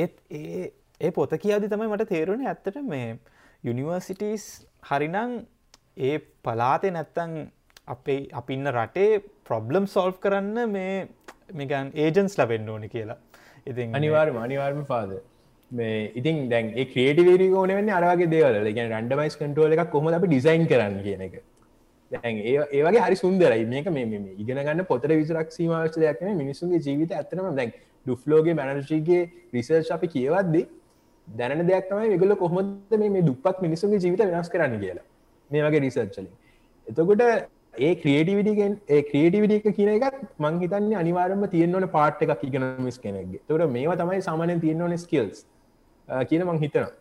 ඒත් 0.00 0.16
ඒ 0.30 0.70
ඒ 1.00 1.10
පොත 1.10 1.36
කියදි 1.38 1.68
තමයි 1.68 1.90
මට 1.90 2.08
තේරුණ 2.08 2.46
ඇත්තට 2.46 2.80
මේ 2.84 3.18
යුනිවර්සිටස් 3.64 4.46
හරිනං 4.90 5.38
ඒ 5.98 6.18
පලාතේ 6.42 6.92
නැත්තං 6.92 7.36
අපේ 7.86 8.20
අපින්න 8.32 8.72
රටේ 8.72 9.22
ප්‍රොබ්ලම් 9.44 9.86
සෝල්් 9.86 10.12
කරන්න 10.22 10.70
මේ 10.70 11.06
මේකන් 11.50 11.90
ඒජන්ස් 11.94 12.38
ලබෙන්න්න 12.38 12.68
ඕනි 12.68 12.88
කියලා. 12.88 13.18
ඉතින් 13.66 13.94
අනිවාර්ම 13.94 14.36
අනිවාර්ම 14.36 14.84
පාද 14.84 15.10
මේ 15.70 16.12
ඉතින් 16.14 16.48
දැන් 16.50 16.72
ක්‍රේටවේරි 16.94 17.48
ඕන 17.52 17.68
වන්න 17.70 17.90
අරගේ 17.90 18.30
දේවල 18.30 18.72
ගැන 18.78 18.90
රන්ඩමයිස් 18.92 19.36
කටුවල 19.36 19.72
එකක් 19.72 19.90
කොහොම 19.90 20.08
අපි 20.08 20.26
ඩිසයින් 20.26 20.66
කරන්න 20.66 21.02
කියන 21.02 21.22
එක. 21.28 21.34
දැන් 22.12 22.36
ඒ 22.38 22.56
ඒවගේ 22.72 23.02
හරි 23.06 23.16
සුන්දරයි. 23.16 23.66
මේක 23.66 23.90
මේ 23.96 24.34
ඉගෙන 24.38 24.58
ගන්න 24.58 24.84
පොතර 24.84 25.10
විසරක් 25.12 25.50
සීමවශ්‍ය 25.50 26.00
දෙයක්න 26.00 26.32
මිනිසුන්ගේ 26.36 26.80
ජීවිත 26.80 27.12
ඇතනම 27.12 27.50
දැන් 27.56 27.72
ඩුෆ්ලෝගේ 28.06 28.54
මැනර්ජීගේ 28.54 29.22
රිසර්ච් 29.54 29.90
අපි 29.90 30.08
කියවද්දී 30.08 30.66
දැන 31.28 31.66
දෙයක් 31.66 31.90
තමයි 31.90 32.08
වෙගල 32.14 32.34
කොහොමද 32.36 32.96
මේ 33.04 33.22
දුපත් 33.22 33.62
මිනිසුන්ගේ 33.66 34.02
ජීවිත 34.04 34.24
වෙනස් 34.32 34.50
කරන්න 34.54 34.80
කියලා. 34.80 35.06
මේ 35.50 35.62
වගේ 35.66 35.80
රිසර්ච්චලින් 35.80 36.32
එතකොට 36.86 37.22
ඒ 37.78 37.94
ක්‍රියටිවිටිගෙන් 38.02 38.72
ඒ 38.88 39.02
ක්‍රියටිවිටි 39.10 39.56
එක 39.60 39.76
කියන 39.76 39.90
එකත් 39.94 40.16
මං 40.44 40.60
හිතන්නේ 40.62 40.98
අනිවාරම 41.02 41.44
තියෙන්වන 41.54 41.88
පාට් 41.96 42.22
එකක් 42.22 42.44
ඉගෙන 42.48 42.64
මිස් 42.86 42.98
කෙනෙක්ගේ. 43.04 43.40
තොට 43.48 43.70
මේවා 43.76 43.96
තමයි 44.00 44.22
සාමානයෙන් 44.28 44.60
තියෙන්වන 44.64 44.96
ස්කල්ස් 45.04 45.44
කියන 46.30 46.46
මං 46.48 46.58
හිතනවා. 46.64 46.92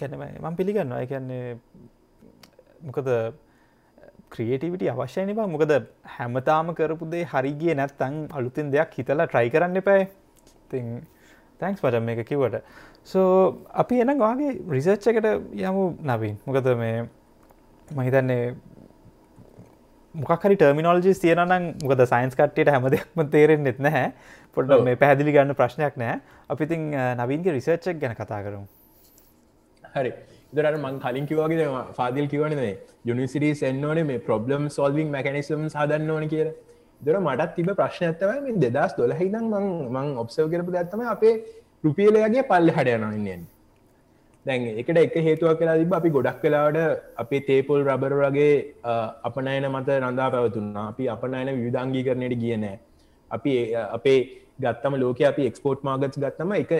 ගැනම 0.00 0.22
මං 0.44 0.56
පිළිගන්නවා. 0.60 1.00
එකන්නේ 1.06 1.56
මොකද 2.86 3.08
ක්‍රියටිවිට 4.34 4.86
අවශ්‍යයන 4.92 5.34
බා. 5.36 5.46
මොකද 5.46 5.72
හැමතාම 6.18 6.74
කරපුදේ 6.78 7.24
හරිගිය 7.32 7.74
නැත්තං 7.80 8.14
අලුතින් 8.38 8.72
දෙයක් 8.74 8.94
හිතලා 8.98 9.26
ට්‍රයි 9.26 9.50
කරන්න 9.54 9.82
එපයි 9.82 10.06
තිං 10.70 10.86
තැන්ක්ස් 11.60 11.80
පට 11.84 12.02
මේක 12.08 12.26
කිවට 12.30 12.56
සෝ 13.12 13.28
අපි 13.82 14.00
එන 14.04 14.16
ගවාගේ 14.18 14.56
රිසර්ච් 14.76 15.06
එකට 15.10 15.28
යමු 15.68 15.84
නවින්. 16.10 16.34
මොකද 16.46 16.66
මේ 16.82 16.96
මහිතන්නේ 17.90 18.54
මොකරි 20.14 20.56
ටර්මිනෝජි 20.56 21.14
තියනනම් 21.16 21.66
මොකද 21.82 22.04
සයින්ස් 22.06 22.34
කට්ටට 22.34 22.70
හැමදක්ම 22.70 23.26
තේරෙන් 23.30 23.64
නෙත් 23.64 23.78
නැහැ. 23.78 24.12
පොඩ 24.56 24.70
මේ 24.84 24.96
පැදිලි 24.96 25.32
ගන්න 25.32 25.54
ප්‍රශ්නයක් 25.54 25.96
නෑ 25.96 26.20
අපිතින් 26.48 26.90
නවීන්ගේ 27.20 27.56
රිසර්ච්චක් 27.58 28.00
ගැන 28.00 28.14
කතා 28.14 28.42
කරු 28.46 28.62
හරි. 29.94 30.12
දරට 30.52 30.78
මං 30.80 31.00
කලින් 31.00 31.26
කිවගේ 31.26 31.66
ෆාදිල් 31.96 32.28
කිවනේ 32.28 32.74
යුනිසිටස් 33.04 33.62
එන්නඕන 33.62 34.00
මේ 34.06 34.22
ප්‍රබ්ලම් 34.28 34.68
සොල්විං 34.70 35.10
මැකනිසම් 35.10 35.66
සාදන්න 35.68 36.10
ඕන 36.10 36.28
කියර 36.28 36.52
දර 37.00 37.18
මටත් 37.20 37.54
තිබ 37.56 37.70
ප්‍රශ්න 37.80 38.06
ඇත්තව 38.08 38.30
මේ 38.44 38.60
දෙදස් 38.66 38.94
දොලහිදම් 39.00 39.50
මං 39.96 40.14
ඔබ්සව 40.22 40.46
කරපු 40.52 40.76
ඇත්තම 40.76 41.02
අපේ 41.14 41.34
රුපියලයාගේ 41.84 42.46
පල්ල 42.50 42.70
හඩයනන්නයෙන් 42.78 43.42
දැන් 44.46 44.64
එකට 44.80 44.98
එක 45.02 45.16
හේතුවක් 45.26 45.58
කියලා 45.58 45.80
තිබ 45.80 45.92
අපි 45.98 46.14
ගොඩක් 46.16 46.40
කලාට 46.42 46.78
අපේ 47.16 47.42
තේපොල් 47.48 47.84
රබර 47.84 48.14
වගේ 48.22 48.54
අපනයන 49.28 49.66
මත 49.72 49.98
රඳා 49.98 50.30
පැවතුන්නා 50.34 50.86
අපි 50.92 51.04
අපනයන 51.14 51.52
විධංගී 51.60 52.06
කරනයට 52.08 52.34
කියනෑ 52.42 52.78
අපි 53.30 53.52
අපේ 53.98 54.18
ගත්තම 54.60 54.94
ලෝක 55.02 55.20
අපි 55.30 55.46
එක්ස්පෝට් 55.50 55.80
මාගත් 55.82 56.16
ගත්තම 56.16 56.52
එක 56.56 56.72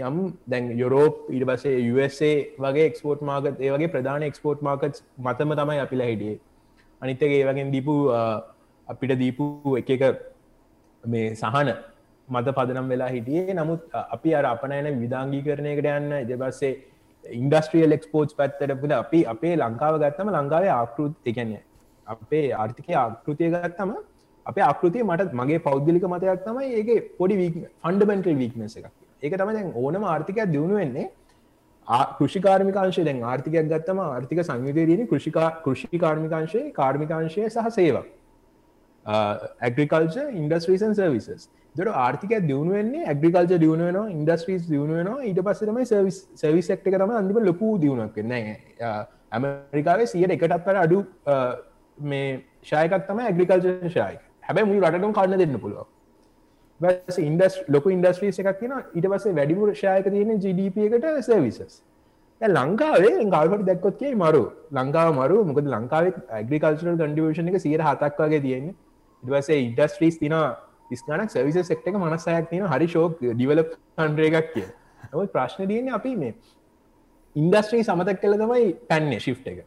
යම් 0.00 0.18
දැන් 0.46 0.70
යුරෝප 0.80 1.14
ඉට 1.36 1.46
පසේ 1.50 1.78
USA 1.92 2.32
වගේ 2.64 2.86
එක්ස්පෝට් 2.90 3.24
මාගත් 3.30 3.56
ඒ 3.58 3.70
වගේ 3.74 3.90
ප්‍රධාන 3.94 4.22
එක්ස්පෝට් 4.22 4.62
මාකට් 4.62 5.02
මතම 5.18 5.54
තමයි 5.60 5.80
අපිලා 5.84 6.10
හිටියේ. 6.12 6.38
අනිත්තක 7.02 7.22
ඒ 7.28 7.44
වගෙන් 7.48 7.72
දීපු 7.74 7.94
අපිට 8.88 9.18
දීපු 9.22 9.46
එක 9.80 9.90
එක 9.96 10.02
මේ 11.04 11.34
සහන 11.34 11.70
මත 12.28 12.54
පදනම් 12.58 12.92
වෙලා 12.92 13.10
හිටියේ. 13.16 13.54
නමුත් 13.54 13.80
අපි 14.16 14.34
අර 14.34 14.46
අපනයන 14.52 15.00
විධාංගී 15.02 15.42
කරණයකට 15.48 15.90
යන්න 15.94 16.12
එදපස්සේ 16.20 16.74
ඉන්ඩස්ට්‍රියල් 17.32 17.92
එක්ස්පෝට්ස් 17.92 18.34
පැත්තට 18.34 18.76
පුද 18.82 18.92
අපි 18.94 19.22
අපේ 19.26 19.54
ලංකාව 19.56 19.98
ගත්තම 19.98 20.30
ලංකාවේ 20.32 20.72
ආකෘත් 20.72 21.32
එකන්නේ 21.32 21.62
අපේ 22.06 22.44
ආර්ථිකය 22.54 22.94
ආකෘතිය 22.96 23.50
ගත්තම 23.50 23.92
අප 24.46 24.58
ආකෘතිය 24.62 25.04
මට 25.04 25.32
මගේ 25.34 25.60
පෞද්ගලික 25.60 26.06
මතයක් 26.06 26.42
තමයි 26.44 26.72
ඒගේ 26.74 26.98
පොඩි 27.18 27.36
ෆන්ඩමෙන්ටල් 27.82 28.36
වීක්නස 28.36 28.76
එක 28.78 28.90
ඒක 29.22 29.34
තම 29.34 29.52
දැන් 29.52 29.72
ඕනම 29.74 30.04
ආර්ථිකයක් 30.06 30.52
දියුණු 30.52 30.76
වෙන්නේ. 30.76 31.08
කෘෂිකාර්මිකාංශය 32.18 33.04
දැන් 33.04 33.22
ආර්ථිකයක් 33.24 33.68
ගත්තම 33.68 34.00
ආර්ථික 34.00 34.42
සංවිධයදන 34.42 35.08
කෘෂිකා 35.08 35.48
කෘෂි 35.64 35.98
කාර්මිකාංශය 35.98 36.62
කාර්මිකාංශය 36.72 37.44
සහ 37.46 37.68
සේවා 37.70 38.06
ඇග්‍රිකල්ච 39.60 40.16
ඉන්ඩස්ට්‍රීසන් 40.34 40.94
සර්විසස් 40.94 41.48
දොට 41.76 41.92
ආර්ථික 41.94 42.32
දියුණුවන්නේ 42.42 43.06
ඇග්‍රිකල්ච 43.06 43.52
දියුණුවන 43.54 44.12
ඉන්ඩස්ට්‍රීස් 44.12 44.68
දියුණුවන 44.68 45.10
ඊට 45.22 45.40
පස්සටම 45.40 45.80
සර්විස් 45.84 46.18
සර්විස් 46.34 46.70
එක්ට 46.70 46.88
තම 46.94 47.14
අන්දිම 47.14 47.40
ලොකු 47.44 47.72
දියුණක් 47.78 48.20
නෑ 48.24 48.54
ඇමරිකාවේ 49.32 50.06
සියට 50.06 50.36
එකටත් 50.36 50.62
පර 50.64 50.78
අඩු 50.84 51.02
මේ 51.98 52.30
ශයකක් 52.64 53.02
තම 53.08 53.20
ඇග්‍රිකල්ච 53.24 53.68
ශයක 53.88 54.22
හැබැ 54.42 54.64
මුළු 54.64 54.80
රටටම 54.82 55.18
කන්න 55.18 55.42
දෙන්න 55.42 55.60
පුළුව 55.60 57.20
ඉන්ඩස් 57.22 57.60
ලොක 57.68 57.90
ඉන්ඩස්ට්‍රීස් 57.90 58.40
එකක් 58.40 58.56
කියෙන 58.60 58.78
ඊට 58.78 59.12
පස්සේ 59.12 59.34
වැඩිපුර 59.34 59.74
ශයක 59.74 60.08
තියෙන 60.08 60.34
ජඩප 60.38 60.88
එකට 60.88 61.28
සර්විසස් 61.28 61.82
ලංකාවේ 62.40 63.24
ගල්කට 63.26 63.64
දැක්කොත්ගේ 63.64 64.14
මරු. 64.14 64.44
ලංකාව 64.72 65.14
මරු. 65.14 65.44
මොකද 65.44 65.66
ලංකාවේ 65.66 66.12
ඇග්‍රිකල්චරල් 66.30 66.96
කන්ඩිවේෂන 66.96 67.48
එක 67.48 67.60
සියට 67.60 67.80
හතක් 67.82 68.18
වගේ 68.20 68.40
තියෙන්නේ. 68.40 68.74
ඉටවසේ 69.22 69.60
ඉන්ඩස්ට්‍රීස් 69.60 70.18
තින 70.18 70.34
ස්නානක් 70.94 71.30
සවිස 71.30 71.66
සෙක්ට 71.68 71.86
එක 71.88 71.94
මනසයක් 71.94 72.50
තින 72.50 72.66
හරි 72.72 72.86
ශෝක් 72.86 73.18
ඩිවලප් 73.22 73.72
හන්ඩ්‍රේ 73.98 74.34
එකක් 74.40 74.52
කිය 74.54 74.68
ඔයි 75.12 75.28
ප්‍රශ්න 75.28 75.68
තියන්නේ 75.68 75.94
අපි 75.98 76.16
මේ 76.16 76.34
ඉන්ඩස්ට්‍රී 77.36 77.84
සමතක් 77.84 78.20
කළ 78.20 78.38
තමයි 78.42 78.68
පැන්නේ 78.90 79.20
ශිප් 79.20 79.46
එක. 79.46 79.58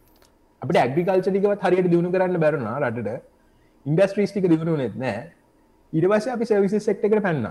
අපට 0.62 0.78
ඇග්‍රිකල්චටිකවත් 0.84 1.66
හරියට 1.66 1.90
දියුණු 1.94 2.12
කරන්න 2.12 2.40
බැරුණා 2.44 2.78
රටට. 2.80 3.22
ඉන්ඩස්ට්‍රීස්ටික 3.86 4.48
දියුණු 4.54 4.78
නෙත් 4.78 4.96
නෑ 4.96 5.20
ඉඩවස 5.94 6.28
අපි 6.36 6.46
සවිස 6.46 6.86
සෙක්ට 6.88 7.04
එකට 7.04 7.24
පැන්න. 7.28 7.48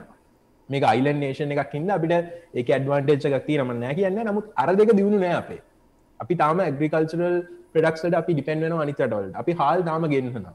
මේ 0.69 0.85
අයිලන් 0.93 1.21
නේෂන 1.25 1.53
එකක් 1.57 1.75
ඉන්න 1.81 1.91
අපිට 1.91 2.15
ඒක 2.55 2.71
ඇඩ්වාන්ටේච් 2.77 3.29
එකක් 3.29 3.47
තියනම 3.47 3.73
නෑ 3.85 3.95
කියන්න. 3.95 4.23
නමුත් 4.31 4.53
අර 4.57 4.75
දෙක 4.81 4.93
දියුණු 5.01 5.21
නෑ 5.25 5.37
අපේ. 5.43 5.61
අපි 6.21 6.35
තාම 6.43 6.61
ඇග්‍රිකල්චරල් 6.61 7.37
ප්‍රඩක්ට 7.73 8.19
අපි 8.23 8.33
ඩිපෙන්ඩන 8.35 8.81
අනිතටවල් 8.85 9.31
අපි 9.43 9.53
හාල් 9.61 9.85
තාම 9.91 10.09
ගෙන්න්නවා. 10.15 10.55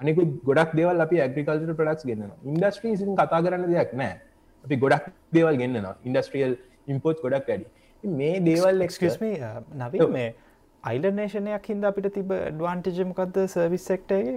අනෙක 0.00 0.16
ගොඩක් 0.48 0.72
දෙවල් 0.78 1.04
අපි 1.06 1.20
ඇග්‍රිකල්චර 1.26 1.74
ප්‍රඩක්ස් 1.78 2.08
ගන්න 2.08 2.32
ඉන්ඩස්ට්‍රීසින් 2.52 3.14
කතා 3.20 3.42
කරන්න 3.44 3.68
දෙයක් 3.74 3.94
නෑ. 4.00 4.16
අපි 4.64 4.76
ගොඩක් 4.84 5.06
දේවල් 5.36 5.60
ගන්නවා 5.62 5.94
ඉන්ඩස්ට්‍රියල් 6.08 6.58
ඉම්පෝට් 6.94 7.22
ගොඩක් 7.26 7.48
වැඩි. 7.52 7.66
මේ 8.04 8.40
දේවල් 8.48 8.84
එක්ස්ම 8.88 9.24
නව 9.82 10.10
මේ 10.18 10.28
අයිලනේෂනයක් 10.84 11.70
හිද 11.70 11.88
අපිට 11.90 12.12
තිබ 12.18 12.28
ඩවාන්ටිජමකක්ද 12.34 13.42
සර්විස් 13.54 13.86
සෙක්ටගේ 13.90 14.36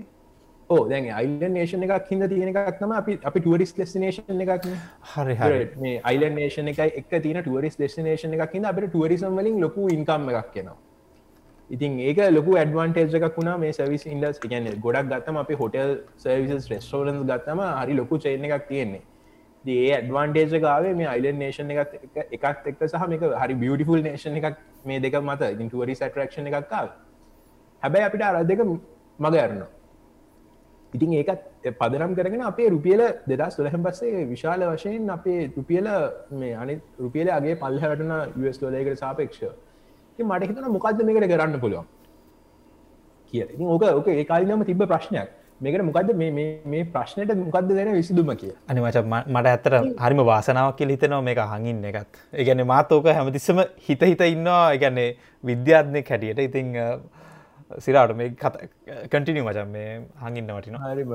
ඕ 0.69 0.82
දැන් 0.89 1.06
අයිලන් 1.19 1.54
නේෂන 1.58 1.86
එකක් 1.86 2.10
හිද 2.12 2.24
තියෙන 2.34 2.52
එකක්නම 2.54 2.91
අපි 2.98 3.17
අපි 3.30 3.39
ටුවරිස් 3.43 3.74
ලෙස්නේෂන 3.80 4.43
එකක් 4.45 4.67
හරි 5.13 5.36
හරි. 5.39 5.63
මේ 5.84 5.95
අයිලන් 6.12 6.36
නේෂන 6.39 6.72
එක 6.74 6.80
එක 6.86 7.15
තින 7.26 7.41
ටුවරිස් 7.41 7.80
ඩෙස්නේෂන 7.80 8.38
එකක් 8.38 8.54
හිද 8.58 8.69
අපට 8.72 8.88
ටුවරිසම් 8.88 9.41
වලින් 9.41 9.60
ලොකු 9.65 9.89
ඉන්කම් 9.98 10.30
එකක් 10.34 10.52
කියෙනවා 10.56 10.78
ඉතින් 11.69 11.99
ඒක 12.01 12.19
ලොකු 12.32 12.55
ඇඩවන්ටේජ් 12.55 13.15
එකක් 13.19 13.38
වුණා 13.38 13.58
මේ 13.58 13.73
සවිස් 13.73 14.05
ඉන්ඩස් 14.08 14.39
ගැන 14.45 14.69
ගොඩක් 14.86 15.12
ගත්තම 15.12 15.38
අපි 15.43 15.60
හොටල් 15.62 15.93
සර්විස් 16.17 16.69
රෙස්ටෝරන්ස් 16.71 17.21
ගත්තම 17.23 17.62
හරි 17.82 17.97
ලොකු 18.01 18.17
චේන 18.17 18.47
එකක් 18.47 18.67
තියෙන්නේ. 18.67 19.03
ඒ 19.65 19.91
ඇඩවන්ටේජ 19.97 20.62
ගාවේ 20.62 20.93
මේ 20.93 21.10
අයිලන් 21.13 21.38
නේෂන් 21.38 21.75
එකත් 21.75 21.93
එකත් 22.38 22.71
එක්ක 22.71 22.82
සහ 22.88 23.08
මේක 23.08 23.27
හරි 23.41 23.60
බියටිෆුල් 23.63 24.01
නේෂන් 24.01 24.39
එකක් 24.41 24.58
මේ 24.86 24.99
දෙක 24.99 25.19
මත. 25.21 25.41
ඉන්ටුවරි 25.60 25.95
සටරක්ෂණ 25.95 26.49
එකක්කාව 26.51 26.89
හැබැයි 27.84 28.08
අපිට 28.08 28.23
අර 28.23 28.43
දෙක 28.45 28.63
මග 28.63 29.36
ඇරනවා 29.36 29.69
ඉතින් 30.93 31.13
ඒකත් 31.13 31.41
පදනම් 31.79 32.13
කරගෙන 32.15 32.41
අපේ 32.41 32.69
රුපියල 32.69 33.01
දෙදස් 33.27 33.55
සොලහම් 33.55 33.84
පස්සේ 33.86 34.25
විශාල 34.25 34.62
වශයෙන් 34.67 35.10
අපේ 35.10 35.39
රුපියල 35.58 35.88
මේ 36.34 36.53
අනි 36.55 36.75
රුපියල 36.99 37.29
අගේ 37.29 37.55
පල්හටන 37.55 38.13
ස් 38.47 38.62
ලෝලයකට 38.63 38.99
සාපේක්ෂ 38.99 39.43
මට 40.23 40.49
හිතන 40.49 40.71
මොකක්ද 40.75 41.03
මේකට 41.08 41.32
කරන්න 41.34 41.60
පුළුවන් 41.60 41.88
කිය 43.34 43.43
ඕක 43.60 43.84
ඕක 43.89 44.08
ඒකාලිනම 44.08 44.65
තිබ 44.65 44.82
ප්‍රශ්නයක්. 44.84 45.29
මේකට 45.62 45.84
මොකක්ද 45.84 46.12
මේ 46.15 46.84
ප්‍රශ්නයට 46.93 47.36
මොකක්ද 47.38 47.71
දෙන 47.71 47.91
විසිදුම 47.93 48.32
කිය 48.41 48.53
අනිමච 48.67 48.97
මට 49.05 49.45
ඇත්තට 49.45 49.75
හරිම 50.03 50.23
වාසනාවක් 50.32 50.77
කියල 50.79 50.95
හිතනවා 50.95 51.21
මේක 51.21 51.41
හඟින් 51.53 51.84
එකත්. 51.91 52.23
ඒගැන 52.34 52.65
මාතෝක 52.73 53.12
හැමතිස්සම 53.12 53.62
හිත 53.88 54.01
හිත 54.01 54.21
ඉන්නවා. 54.34 54.63
එකන්නේ 54.75 55.10
විද්‍යාත්නය 55.43 56.03
කැටියට 56.03 56.39
ඉතිං 56.47 56.73
සිරාට 57.77 58.15
මේ 58.15 58.34
කටිනිය 59.12 59.43
මචන් 59.43 59.69
මේ 59.75 60.01
හඟින්න 60.23 60.55
වටින 60.55 60.82
හරි 60.86 61.05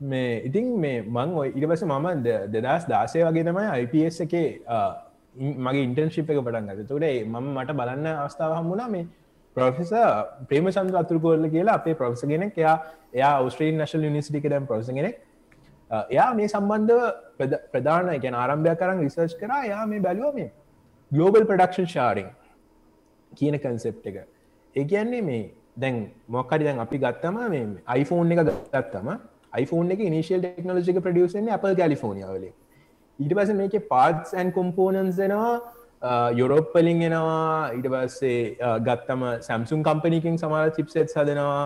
මේ 0.00 0.42
ඉතින් 0.44 0.66
මේ 0.80 1.02
මං 1.16 1.34
ඉරිවස 1.54 1.84
මම 1.84 2.22
දෙදස් 2.52 2.88
දාසය 2.92 3.24
වගේ 3.24 3.44
තමයි 3.48 3.66
IPS 3.84 4.20
එකේ 4.26 4.48
මගේ 5.34 5.82
ඉන්ටර්ශිප් 5.82 6.30
එක 6.30 6.38
පටන් 6.38 6.70
ගත 6.70 6.88
තුරේ 6.88 7.24
ම 7.24 7.36
මට 7.52 7.72
බලන්න 7.72 8.06
අවස්ථාව 8.14 8.56
හම්මුණා 8.58 8.88
මේ 8.88 9.06
ප්‍රොෆෙස 9.56 9.92
ප්‍රේම 10.48 10.70
සන්ද 10.70 10.94
අතුරකෝල්ල 10.94 11.46
කියලා 11.48 11.74
අපේ 11.74 11.94
ප්‍රොෆෙස 11.94 12.24
ගෙනෙක් 12.24 12.58
එයා 12.58 12.76
එයා 13.12 13.34
ඔස්ට්‍රේන් 13.40 13.78
නශල් 13.78 14.06
නිසිටි 14.10 14.44
දම් 14.44 14.66
ප්‍රසගෙනෙක් 14.66 15.18
එයා 15.90 16.30
මේ 16.34 16.48
සම්බන්ධව 16.48 17.02
ප්‍රධාන 17.72 18.08
එක 18.10 18.24
ආරම්භයක් 18.34 18.78
කරන්න 18.78 19.00
රිසර්ච් 19.00 19.36
කර. 19.38 19.52
යා 19.64 19.84
මේ 19.86 20.00
බැලුව 20.00 20.34
මේ 20.34 20.50
ගලෝබල් 21.10 21.44
ප්‍රඩක්ෂන් 21.44 21.88
ශාරිං 21.88 22.30
කියන 23.32 23.58
කන්සෙප් 23.58 24.06
එක. 24.06 24.16
ඒ 24.76 24.84
කියන්නේ 24.84 25.22
මේ 25.22 25.44
දැන් 25.76 26.10
මොක්කරි 26.28 26.64
දැන් 26.64 26.78
අපි 26.78 26.98
ගත්තම 26.98 27.38
මේ 27.48 27.64
iPhoneෆෝන් 27.94 28.32
එක 28.34 28.44
ගත්තම 28.72 29.08
iPhone 29.54 29.90
එක 29.90 30.00
ඉනිශල් 30.00 30.40
ටෙක්නෝජික 30.40 31.00
ප්‍රඩියසන්නේ 31.00 31.52
අප 31.52 31.66
කලිෆෝනියාවලේ 31.72 32.52
ඊට 33.18 33.34
පස 33.34 33.54
මේක 33.54 33.78
පාත්ස් 33.88 34.34
ඇන් 34.34 34.52
කොම්පෝනන්ස් 34.52 35.16
දෙනවා 35.16 36.32
යුරෝප්පලින් 36.32 37.02
එනවා 37.02 37.70
ඊට 37.70 37.88
පස්සේ 37.88 38.40
ගත්තම 38.80 39.24
සැම්සුම් 39.40 39.82
කම්පනිකින් 39.82 40.38
සමාර 40.38 40.64
චිප්සෙත් 40.70 41.14
හදනවා 41.14 41.62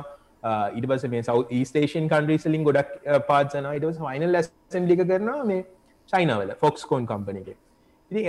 ඊට 0.72 0.86
පස 0.86 1.06
මේ 1.06 1.22
සව 1.22 1.62
ස්ටේෂන් 1.62 2.06
කන්ඩ්‍රීසලින් 2.08 2.64
ගොඩක් 2.64 2.92
පාත්සන 3.26 3.70
ඉට 3.72 3.88
ෆයිනල් 4.00 4.32
ලැසන් 4.32 4.86
ලික 4.86 5.02
කරනවා 5.04 5.44
මේ 5.44 5.64
චයිනවල 6.12 6.52
ෆොක්ස්කෝන් 6.56 7.06
කම්පනික 7.06 7.48
ඉති 8.10 8.22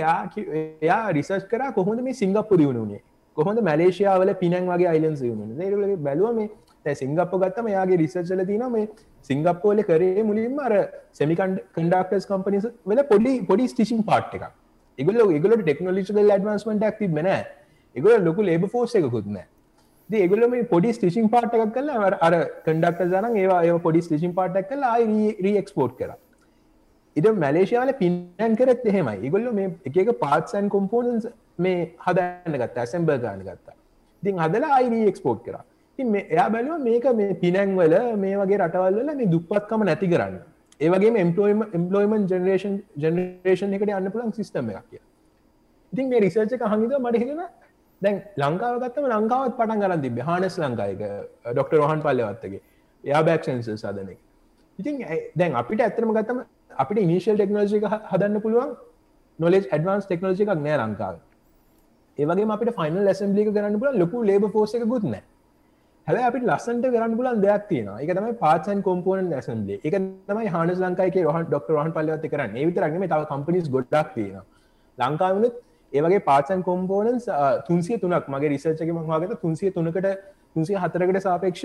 එයා 0.82 1.04
රිසර්ච් 1.12 1.46
කර 1.46 1.70
කොහොඳ 1.72 2.02
මේ 2.02 2.14
සිංගප්පු 2.14 2.56
දියුණුනේ 2.56 3.02
කොහොඳ 3.36 3.62
මලේෂයාවල 3.62 4.34
පිනන් 4.36 4.58
වගේ 4.66 4.88
අයිලන්ස් 4.88 5.22
යුණ 5.22 6.02
බැලුව 6.02 6.34
මේ 6.34 6.96
සිංගප්ප 6.96 7.32
ගත්තම 7.36 7.68
යාගේ 7.68 7.98
රිසර්චල 7.98 8.44
තින 8.46 8.66
මේ 8.70 8.88
සිංගප්පෝල 9.22 9.82
කරේ 9.82 10.22
මුලින්ම 10.22 10.58
අර 10.58 10.72
සෙමිකන්ඩ 11.12 11.62
කන්ඩක්ටස් 11.76 12.26
කම්පනිස 12.26 12.66
වෙල 12.86 13.04
පොඩි 13.04 13.32
පොඩි 13.42 13.68
ස්ටිසින් 13.68 14.02
පාට් 14.02 14.34
එක 14.38 14.44
එගල 14.98 15.22
එගලට 15.30 15.62
ටෙක්නොලිකල් 15.62 16.20
ඩවන්ස්මට 16.20 16.92
ක්ති 16.96 17.08
බෙන 17.16 17.30
එගල 17.30 18.12
ලොකු 18.28 18.42
ලේබ 18.42 18.66
ෆෝස් 18.66 18.94
එකකුත්න 18.94 19.40
ඒගල 20.10 20.46
මේ 20.48 20.64
පොඩි 20.64 20.92
ස්ටිසින් 20.92 21.28
පාට් 21.28 21.54
එකක් 21.56 21.74
කල 21.74 21.90
අර 22.20 22.34
කන්ඩක්ට 22.66 23.12
ජන 23.12 23.36
ඒවා 23.36 23.60
ඒ 23.64 23.78
පොඩි 23.78 24.02
ස්ටිසින් 24.02 24.34
පාටක් 24.34 24.68
කල 24.68 24.84
රීක්ස්පෝට් 25.46 25.94
කර. 25.98 26.12
ඉට 27.16 27.28
මැලේෂයාල 27.36 27.92
පින්නන් 27.94 28.56
කරත් 28.56 28.84
එහෙමයි. 28.84 29.18
ඉගොල්ල 29.26 29.52
මේ 29.52 29.70
එක 29.84 30.10
පාත්සන් 30.18 30.68
කොම්පෝනන්ස් 30.68 31.28
මේ 31.58 31.94
හදන්න 32.06 32.58
ගත්ත 32.62 32.84
ඇසම්බර් 32.84 33.18
ගාන 33.18 33.40
ගත්තා. 33.40 33.76
ඉතින් 34.22 34.38
හදලා 34.38 34.72
අයිරී 34.78 35.06
එක්ස්පෝට් 35.08 35.42
කරා. 35.44 35.64
එයා 36.00 36.48
බැලුව 36.50 36.80
මේක 36.80 37.06
මේ 37.14 37.34
පිනැන්වල 37.34 37.94
මේ 38.16 38.36
වගේ 38.36 38.58
රටවල්ල 38.58 39.12
මේ 39.12 39.26
දුප්පත්කම 39.26 39.84
නැති 39.84 40.08
කරන්න. 40.08 40.36
ඒවගේ 40.80 41.12
එම්පලෝයිම 41.24 41.62
එම්පලෝයිමන් 41.72 42.26
ජනරේෂන් 42.26 42.76
ජනරේෂන් 42.96 43.74
එකට 43.76 43.94
යන්න 43.98 44.12
පුළන් 44.12 44.32
සිස්ටම 44.32 44.70
එකක් 44.70 44.86
කිය 44.90 45.02
ඉතින් 45.92 46.08
මේ 46.08 46.20
රිසර්ච 46.20 46.52
එක 46.52 46.64
හහිද 46.64 46.96
මට 46.98 47.22
හිෙන 47.22 47.42
දැන් 48.02 48.22
ලංකාව 48.36 48.80
ගත්තම 48.82 49.06
ලංකාවත් 49.12 49.56
පටන් 49.58 49.82
ගරන් 49.82 50.02
තිබ 50.02 50.20
හානස් 50.22 50.58
ලංකායක 50.58 51.02
ඩොක්ට 51.50 51.78
රහන් 51.78 52.04
පල්ලවත්තගේ 52.06 52.62
එයා 53.04 53.22
බැක් 53.22 53.44
සන්ස 53.46 53.70
සදනෙක් 53.76 54.18
ඉතින් 54.78 55.02
දැන් 55.36 55.58
අපිට 55.62 55.80
ඇතරම 55.80 56.12
ගත්තම 56.16 56.40
අපිට 56.76 56.98
ඉනිශල් 56.98 57.36
ටෙක්නෝජි 57.36 57.82
හදන්න 57.82 58.40
පුළුවන් 58.40 58.72
නොලෙජ් 59.38 59.66
ඇඩවන්ස් 59.66 60.06
ටෙක්නෝජි 60.06 60.42
එකක් 60.44 60.54
නෑ 60.58 60.78
ලංකාව. 60.80 61.16
ඒවගේ 62.18 62.48
අපිට 62.54 62.72
ෆයිනල් 62.78 63.04
ලැසම්ලික 63.04 63.52
කරන්න 63.54 63.78
පුල 63.80 63.98
ලොකු 63.98 64.22
ලේබ 64.22 64.44
පෝස 64.52 64.74
එක 64.74 64.84
ගුත්න 64.84 65.14
හැබ 66.10 66.20
අපි 66.22 66.40
ලස්සන්ට 66.42 66.86
කරන්න 66.86 67.16
පුලන් 67.16 67.40
දෙයක් 67.44 67.64
තියෙන 67.70 67.88
එක 67.96 68.12
තමයි 68.18 68.34
පාචන් 68.42 68.82
කොම්පෝන 68.88 69.32
ඇසම්ලේ 69.32 69.80
එක 69.80 69.96
තමයි 70.28 70.52
හානස් 70.54 70.78
ලංකායි 70.78 71.24
රහ 71.24 71.38
ඩොක්ට 71.44 71.72
රහන් 71.74 71.92
පලවත 71.96 72.30
කරන්න. 72.32 72.56
ඒවිතරගම 72.56 73.04
තව 73.04 73.20
කම්පනිස් 73.32 73.68
ගොඩක් 73.68 74.14
තියෙන 74.16 74.42
ලංකාවනුත් 74.98 75.54
ඒවගේ 75.92 76.24
පාචන් 76.24 76.60
කොම්පෝනන්ස් 76.62 77.30
තුන්සිය 77.68 78.00
තුනක් 78.02 78.28
මගේ 78.28 78.52
රිසර්චක 78.54 78.92
මවාගත 78.98 79.34
තුන්සිය 79.44 79.72
තුනකට 79.76 80.10
තුන්සිය 80.54 80.76
හතරකට 80.76 81.22
සාපේක්ෂ 81.22 81.64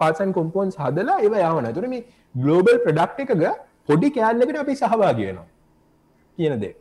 පාචන් 0.00 0.36
කොම්පෝන්ස් 0.38 0.76
හදලා 0.76 1.18
ඒව 1.20 1.34
යවන 1.40 1.72
තුරම 1.78 1.96
ගලෝබල් 2.34 2.78
ප්‍රඩක්් 2.86 3.24
එකක 3.24 3.42
පොඩි 3.88 4.08
කෑල්ලකට 4.10 4.62
අපි 4.62 4.78
සහවාගයනවා 4.82 5.48
කියනදේ 6.38 6.74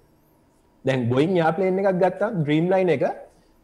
දැන් 0.86 1.10
බොයින් 1.10 1.36
යාපලේන් 1.36 1.82
එකක් 1.82 1.97
ගත්තා 2.04 2.32
ද්‍රීම්ලයින් 2.43 2.89
එක. 2.89 3.04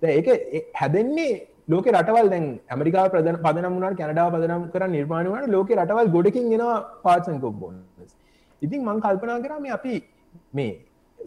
ඒක 0.01 0.27
හැදෙන්නේ 0.75 1.31
ලෝක 1.67 1.87
රටවල් 1.89 2.29
දැන් 2.33 2.45
ඇමරිකා 2.67 3.07
ප්‍රධන 3.09 3.39
පදනම් 3.39 3.73
වුණට 3.75 3.99
කැනඩාව 4.01 4.29
පදනම් 4.35 4.63
කර 4.73 4.83
නිර්මාණවට 4.89 5.49
ලෝක 5.49 5.71
රටවල් 5.73 6.09
ගොඩකින් 6.09 6.45
ගෙන 6.49 6.65
පාසන් 7.03 7.39
කොබ්බොන් 7.39 7.75
ඉතින් 8.61 8.79
මං 8.83 9.01
කල්පනා 9.01 9.39
කරම 9.39 9.65
අපි 9.71 9.95
මේ 10.53 10.71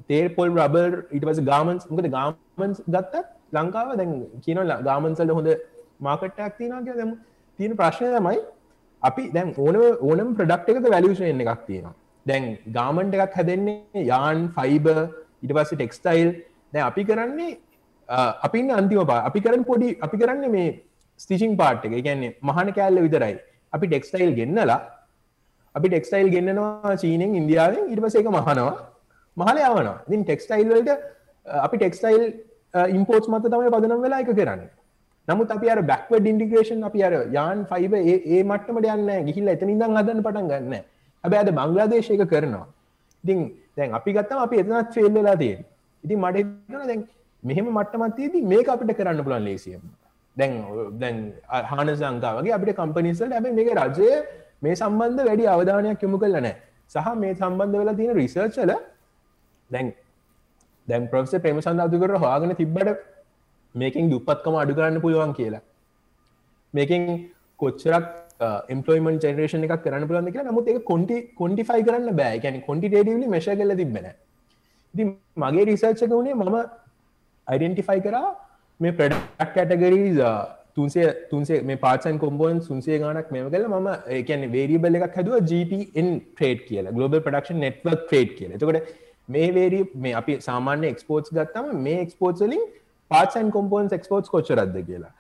තේර් 0.09 0.26
පොල් 0.31 0.48
රබර් 0.57 0.92
ඉටවස 1.11 1.42
ගාමන්ස් 1.44 1.85
මකද 1.88 2.11
ගාමන්ස් 2.11 2.81
ගත්තත් 2.88 3.26
ලංකාව 3.53 3.92
දැන් 3.96 4.12
කියන 4.40 4.61
ගාමන්සල්ට 4.83 5.37
හොඳ 5.38 5.50
මාකට්ටක් 6.00 6.57
තිනගේ 6.59 6.94
දැම 6.94 7.12
තියෙන 7.59 7.76
ප්‍රශ්නය 7.76 8.11
තමයි 8.11 8.38
අපි 9.03 9.24
දැන් 9.31 9.55
ඕන 9.59 9.76
ඕනම් 10.03 10.31
ප්‍රඩක්් 10.37 10.70
එකක 10.72 10.87
වැලියෂන් 10.88 11.42
එකක් 11.44 11.64
තියෙනවා. 11.66 11.94
දැන් 12.26 12.44
ගාමන්ට 12.70 13.16
එකක් 13.16 13.35
හැදෙන්නේ 13.35 14.05
යාන් 14.05 14.46
ෆයිබ 14.50 14.87
ඉට 15.42 15.53
පස්ස 15.53 15.72
ටෙක්ස්ටයිල් 15.72 16.31
දැ 16.72 16.83
අපි 16.83 17.05
කරන්නේ 17.05 17.50
අපින් 18.46 18.70
අන්තිම 18.79 19.07
පා 19.11 19.20
අපි 19.29 19.40
කරන 19.44 19.62
පොඩි 19.70 19.88
අපි 20.07 20.16
කරන්න 20.20 20.51
මේ 20.57 20.70
ස්ටිචිං 21.23 21.57
පාට් 21.61 21.85
එක. 21.85 21.92
ගැන්නේ 22.07 22.37
මහන 22.49 22.73
කෑල්ල 22.77 22.99
විතරයි. 23.07 23.37
අපි 23.73 23.87
ටෙක්ස්ටයිල් 23.87 24.33
ගෙන්න්නලා 24.38 24.81
අපි 25.75 25.87
ටෙක්ස්ටයිල් 25.88 26.29
ගෙන්න්නවා 26.35 26.96
චීනෙන් 27.03 27.35
ඉන්දියාවෙන්. 27.40 27.85
ඉට 27.92 28.01
පස 28.05 28.14
එක 28.20 28.29
මහනවා. 28.37 28.73
මහල 29.37 29.59
යවන 29.68 29.88
ඉතින් 30.09 30.23
ටෙක්ස්ටයිල් 30.25 30.68
වලට 30.73 30.90
අපි 31.66 31.77
ටෙක්ස්ටයිල් 31.83 32.23
ඉම්පෝට් 32.96 33.29
මත 33.33 33.44
තමයි 33.53 33.70
පදනම් 33.75 34.03
වෙලා 34.07 34.20
එක 34.25 34.33
කරන්න. 34.38 34.62
නමුත් 35.29 35.51
අපි 35.57 35.66
අර 35.73 35.81
බැක්වඩ 35.92 36.27
ඉන්ඩිග්‍රේෂන් 36.33 36.83
අපි 36.88 37.01
අර 37.07 37.14
යාන් 37.37 37.59
ෆයිබ 37.70 37.94
ඒ 37.94 38.42
මට්ටමට 38.51 38.90
යන්න 38.96 39.11
ගිහිල්ල 39.29 39.55
එතනිදම් 39.55 39.96
හදන්න 39.99 40.23
පටන් 40.27 40.51
ගන්න. 40.51 40.85
හැබැ 41.25 41.40
අද 41.44 41.51
බංගලාදේශයක 41.59 42.23
කරනවා. 42.33 42.66
ඉතින් 43.25 43.40
දැන් 43.77 43.94
අපි 43.99 44.11
ගත්තම 44.16 44.38
අපි 44.46 44.57
එතනත් 44.62 44.94
ෆෙල් 44.94 45.12
වෙලා 45.16 45.37
තියෙන 45.42 45.64
ඉතින් 46.05 46.18
මට 46.25 46.37
හිතෙනවා 46.40 46.87
දැන් 46.90 47.03
මෙහෙම 47.42 47.66
මට්ටමක් 47.70 48.16
තියෙදි 48.16 48.42
මේක 48.53 48.68
අපිට 48.68 48.96
කරන්න 48.98 49.24
පුළුවන් 49.24 49.44
ලේසියෙන් 49.44 49.83
දැන් 50.37 50.53
දැන් 50.98 51.16
හානස 51.70 52.03
ලංකා 52.03 52.33
වගේ 52.38 52.55
අපිට 52.59 52.76
කම්පනීස් 52.76 53.22
වලට 53.22 53.35
හැබැයි 53.35 53.57
මේක 53.59 53.70
රජය 53.79 54.11
මේ 54.62 54.74
සම්බන්ධ 54.74 55.26
වැඩි 55.29 55.46
අවධානයක් 55.55 56.03
යොමු 56.03 56.18
කරලා 56.22 56.44
නැහැ. 56.46 56.57
සහ 56.90 57.09
මේ 57.22 57.35
සම්බන්ධ 57.35 57.79
වෙලා 57.81 57.98
තියෙන 58.00 58.16
රිසර්ච් 58.20 58.57
වල 58.62 58.72
දැන් 59.70 59.92
දැන් 60.88 61.11
ප්‍රොෆෙසර් 61.12 61.42
ප්‍රේමචන්ද්‍ර 61.44 61.87
අදුකර 61.88 62.12
හොයාගෙන 62.24 62.57
තිබ්බට 62.62 62.90
මේකෙන් 63.74 64.11
දුප්පත්කම 64.14 64.57
අඩු 64.62 64.79
කරන්න 64.79 65.03
පුළුවන් 65.05 65.35
කියලා. 65.35 65.62
මේකෙන් 66.74 67.05
කොච්චරක් 67.61 68.07
එම්පලොයිමන් 68.74 69.20
ජනරේෂන 69.24 69.66
එකක් 69.66 69.83
කරන්න 69.87 70.09
පුලන්ද 70.11 70.33
කියලා 70.35 70.50
නමුත් 70.50 70.68
එක 70.72 70.85
කොන්ටි 70.85 71.16
කොන්ටිෆයි 71.40 71.87
කරන්න 71.88 72.11
බෑ. 72.20 72.37
ගැන 72.44 72.61
කොන්ටිටේටලි 72.68 73.33
මේශ 73.37 73.50
කල 73.53 73.74
තිබෙන 73.81 74.09
ඉති 74.94 75.05
මගේ 75.37 75.66
රිසර්ච්ක 75.70 76.12
වුණේ 76.12 76.35
මම 76.35 76.57
අයිඩෙන්ටිෆයි 77.51 78.01
කරා 78.07 78.31
මේ 78.81 78.97
ප්‍රඩක් 78.99 79.53
කැටගරීස් 79.57 80.19
තුන්සේ 80.77 81.07
තුන්සේ 81.31 81.61
මේ 81.71 81.79
පාචන් 81.85 82.19
කොම්බෝන් 82.25 82.59
සුන්සේ 82.69 82.99
ගනක් 83.03 83.37
මෙම 83.37 83.47
කල 83.55 83.65
ම 83.79 83.89
ඒකන 84.19 84.45
වේරිබල 84.57 84.99
එකක් 84.99 85.17
හැදුව 85.21 85.39
GPN 85.51 86.11
ට්‍රේඩ් 86.19 86.61
කියලා 86.69 86.97
ගලෝබල් 86.99 87.23
ප්‍රඩක්ෂන් 87.27 87.63
නෙට්වක් 87.67 88.03
ට්‍රේඩ් 88.03 88.31
කියල. 88.39 88.53
එතකොට 88.57 88.91
මේ 89.29 89.49
වේරි 89.59 89.81
මේ 90.05 90.15
අපි 90.21 90.37
සාමාන්‍ය 90.49 90.87
එක්ස්පෝට්ස් 90.93 91.35
ගත්තම 91.39 91.69
මේ 91.87 91.99
එක්ස්පෝට්ලින් 92.07 92.65
පාචන් 93.11 93.51
කොම්පෝන්ස් 93.59 93.99
එක්ස්පෝට්ස් 93.99 94.33
කොච්චරද 94.35 94.79
කියලා. 94.89 95.13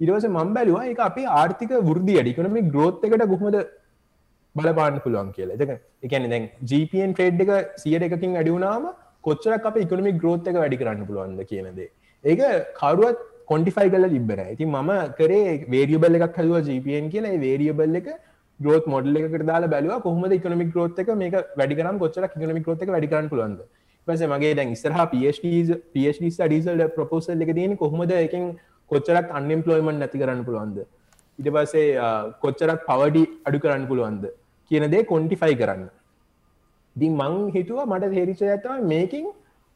ඉරවස 0.00 0.28
මම් 0.28 0.54
බැලවා 0.56 0.86
එක 0.92 1.02
අපි 1.08 1.24
ආර්ථික 1.40 1.74
වෘදි 1.90 2.16
අඩිකනම 2.22 2.56
ග්‍රෝත් 2.72 3.04
එකට 3.08 3.26
ගුහමද 3.34 3.58
බලපාන්න 4.56 5.02
පුළුවන් 5.04 5.30
කියලා. 5.36 5.60
එක 5.64 5.70
එකන 6.06 6.30
දැන් 6.34 6.48
ජපන් 6.70 7.12
ට්‍රේඩ් 7.14 7.44
එක 7.44 7.76
සියට 7.82 8.08
එකකින් 8.08 8.40
අඩියුනාම 8.42 8.86
කොච්චරක් 9.24 9.66
අප 9.70 9.76
ඉකොනමි 9.86 10.12
ග්‍රෝත් 10.20 10.52
එක 10.52 10.60
වැඩි 10.62 10.80
කරන්න 10.82 11.08
පුළුවන්ද 11.08 11.42
කියනදේ 11.50 11.90
ඒක 12.24 12.40
කරුවත් 12.80 13.18
කොන්ටිෆයි 13.50 13.90
කල 13.90 14.06
තිබර 14.14 14.38
ඇති 14.44 14.64
මම 14.66 14.90
කරේ 15.18 15.52
වේරියබල් 15.74 16.16
එකක් 16.18 16.38
හදුව 16.40 16.56
ජපන් 16.68 17.06
කියලා. 17.14 17.38
වේරියබල් 17.46 17.98
එක 18.00 18.08
ග්‍රෝත් 18.60 18.86
මොඩල් 18.94 19.18
එකට 19.18 19.44
දාලා 19.50 19.72
බැලව 19.74 19.92
කොහමද 20.06 20.32
ඉකොනමි 20.38 20.66
ග්‍රෝත් 20.72 20.98
එක 21.02 21.10
මේක 21.22 21.36
වැඩිකරම් 21.60 22.00
කොච්චර 22.04 22.24
ඉකොනමි 22.28 22.62
ග්‍රෝත් 22.66 22.82
එක 22.84 22.92
වැඩිකරන්න 22.94 23.30
පුළුවන්ද. 23.32 23.60
පස 24.08 24.22
මගේ 24.34 24.54
දැන් 24.58 24.74
ඉස්සරහ 24.76 24.98
ප 25.12 25.14
ප 25.92 25.96
ඩීසල් 26.50 26.84
ප්‍රපෝසල් 26.96 27.44
එක 27.46 27.52
තියෙන 27.58 27.76
කොහොමද 27.82 28.12
එකින් 28.18 28.44
කොච්චරක් 28.90 29.34
අන්නෙම්පලොයිමන් 29.40 30.00
නැති 30.02 30.22
කරන්න 30.22 30.44
පුළුවන්ද. 30.48 30.78
ඉට 31.38 31.48
පසේ 31.56 31.86
කොච්චරක් 32.44 32.84
පවඩි 32.90 33.24
අඩු 33.46 33.58
කරන්න 33.64 33.86
පුළුවන්ද 33.90 34.24
කියන 34.70 34.90
දේ 34.94 35.04
කොන්ටිෆයි 35.12 35.56
කරන්න. 35.62 35.88
දී 37.00 37.12
මං 37.12 37.36
හිතුව 37.50 37.80
මට 37.84 38.10
තේරිච 38.14 38.42
ඇතම 38.46 38.86
මේකින් 38.86 39.26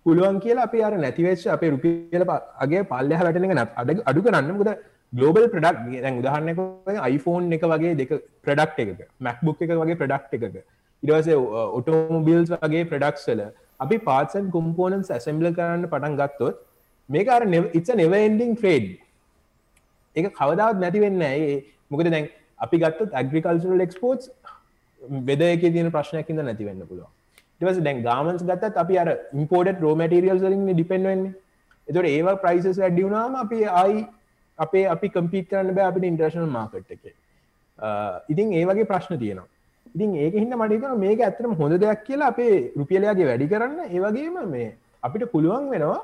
පුළුවන් 0.06 0.38
කියලා 0.40 0.66
අපි 0.68 0.82
අර 0.82 0.92
නැතිවෙච් 0.96 1.44
අපේ 1.48 1.70
රුපියල 1.70 2.24
අගේ 2.64 2.82
පල්ලහ 2.84 3.20
වැටන 3.20 3.48
නත් 3.50 3.68
අඩ 3.76 4.02
අඩු 4.04 4.26
කරන්න. 4.26 4.52
මුද 4.52 4.70
ගලෝබල් 5.12 5.46
ප්‍රඩක් 5.46 5.80
දැන් 5.96 6.20
උදාහරන්නක 6.20 6.60
iPhoneෆෝන් 7.08 7.56
එක 7.56 7.64
වගේ 7.72 7.96
දෙක 7.96 8.12
ප්‍රඩක්් 8.42 8.78
එකක 8.84 9.02
මැක්බුක් 9.20 9.64
එක 9.64 9.74
වගේ 9.74 9.98
ප්‍රඩක්් 10.02 10.36
එකක. 10.38 10.56
ඉඩවසේ 11.02 11.38
ඔටෝමබිල්ස් 11.78 12.52
වගේ 12.56 12.84
ප්‍රඩක්ස්ල 12.84 13.40
අපි 13.80 13.96
පාසන් 14.00 14.44
කොම්පෝනන්ස් 14.50 15.10
ඇසම්බල 15.10 15.48
කරන්න 15.52 15.86
පටන් 15.86 16.18
ගත්තොත් 16.20 16.60
මේක 17.08 17.28
අර 17.28 17.42
ඉත්ස 17.72 17.90
නෙවන්ඩිං 17.94 18.54
ට්‍රේඩ් 18.54 18.86
එක 20.16 20.30
කවදාවත් 20.32 20.78
නැතිවෙන්න 20.78 21.22
ඒ 21.22 21.56
මොකද 21.90 22.10
දැන් 22.10 22.28
අපි 22.58 22.76
ගත්තත් 22.78 23.18
ඇග්‍රිකල්සරල් 23.20 23.84
එක්ස්පෝට්ස් 23.86 24.30
වෙදයක 25.28 25.60
තියෙන 25.68 25.90
ප්‍රශ්නයකින්ද 25.90 26.44
නැතිවෙන්න 26.48 26.82
පුළුව 26.88 27.08
ටවස 27.60 27.84
දැන් 27.86 28.02
ගාමන්ස් 28.02 28.42
ගත්තත් 28.42 28.82
අපි 28.84 28.98
අර 28.98 29.08
ඉම්පෝඩට 29.34 29.80
රෝමටරියල් 29.80 30.44
ලින් 30.46 30.66
ඩිපෙන්වෙන්නේ 30.72 31.32
එතොට 31.88 32.06
ඒවා 32.06 32.36
ප්‍රයිසස් 32.44 32.78
වැඩියුනාම 32.78 33.34
අපි 33.44 33.64
ආයි 33.82 34.04
අපේ 34.58 34.84
අපි 34.94 35.08
කම්පිට 35.08 35.48
කරන්න 35.50 35.74
බෑ 35.74 35.88
අපිට 35.90 36.06
ඉන්ට්‍රශනල් 36.10 36.48
මාකට් 36.58 36.94
එක. 36.94 37.02
ඉතින් 38.32 38.52
ඒ 38.52 38.64
වගේ 38.70 38.88
ප්‍රශ්න 38.92 39.18
තියෙනවා. 39.18 39.48
ඉතින් 39.94 40.14
ඒක 40.16 40.34
හින්න 40.34 40.54
මටික 40.60 40.86
මේක 41.04 41.20
ඇතරම 41.20 41.54
හොඳ 41.60 41.78
දෙයක් 41.84 42.04
කියලා 42.08 42.30
අපේ 42.34 42.54
රුපියලයාගේ 42.76 43.28
වැඩි 43.30 43.50
කරන්න 43.52 43.78
ඒවගේම 43.88 44.38
මේ 44.54 44.70
අපිට 45.02 45.26
පුළුවන් 45.34 45.68
වෙනවා. 45.74 46.00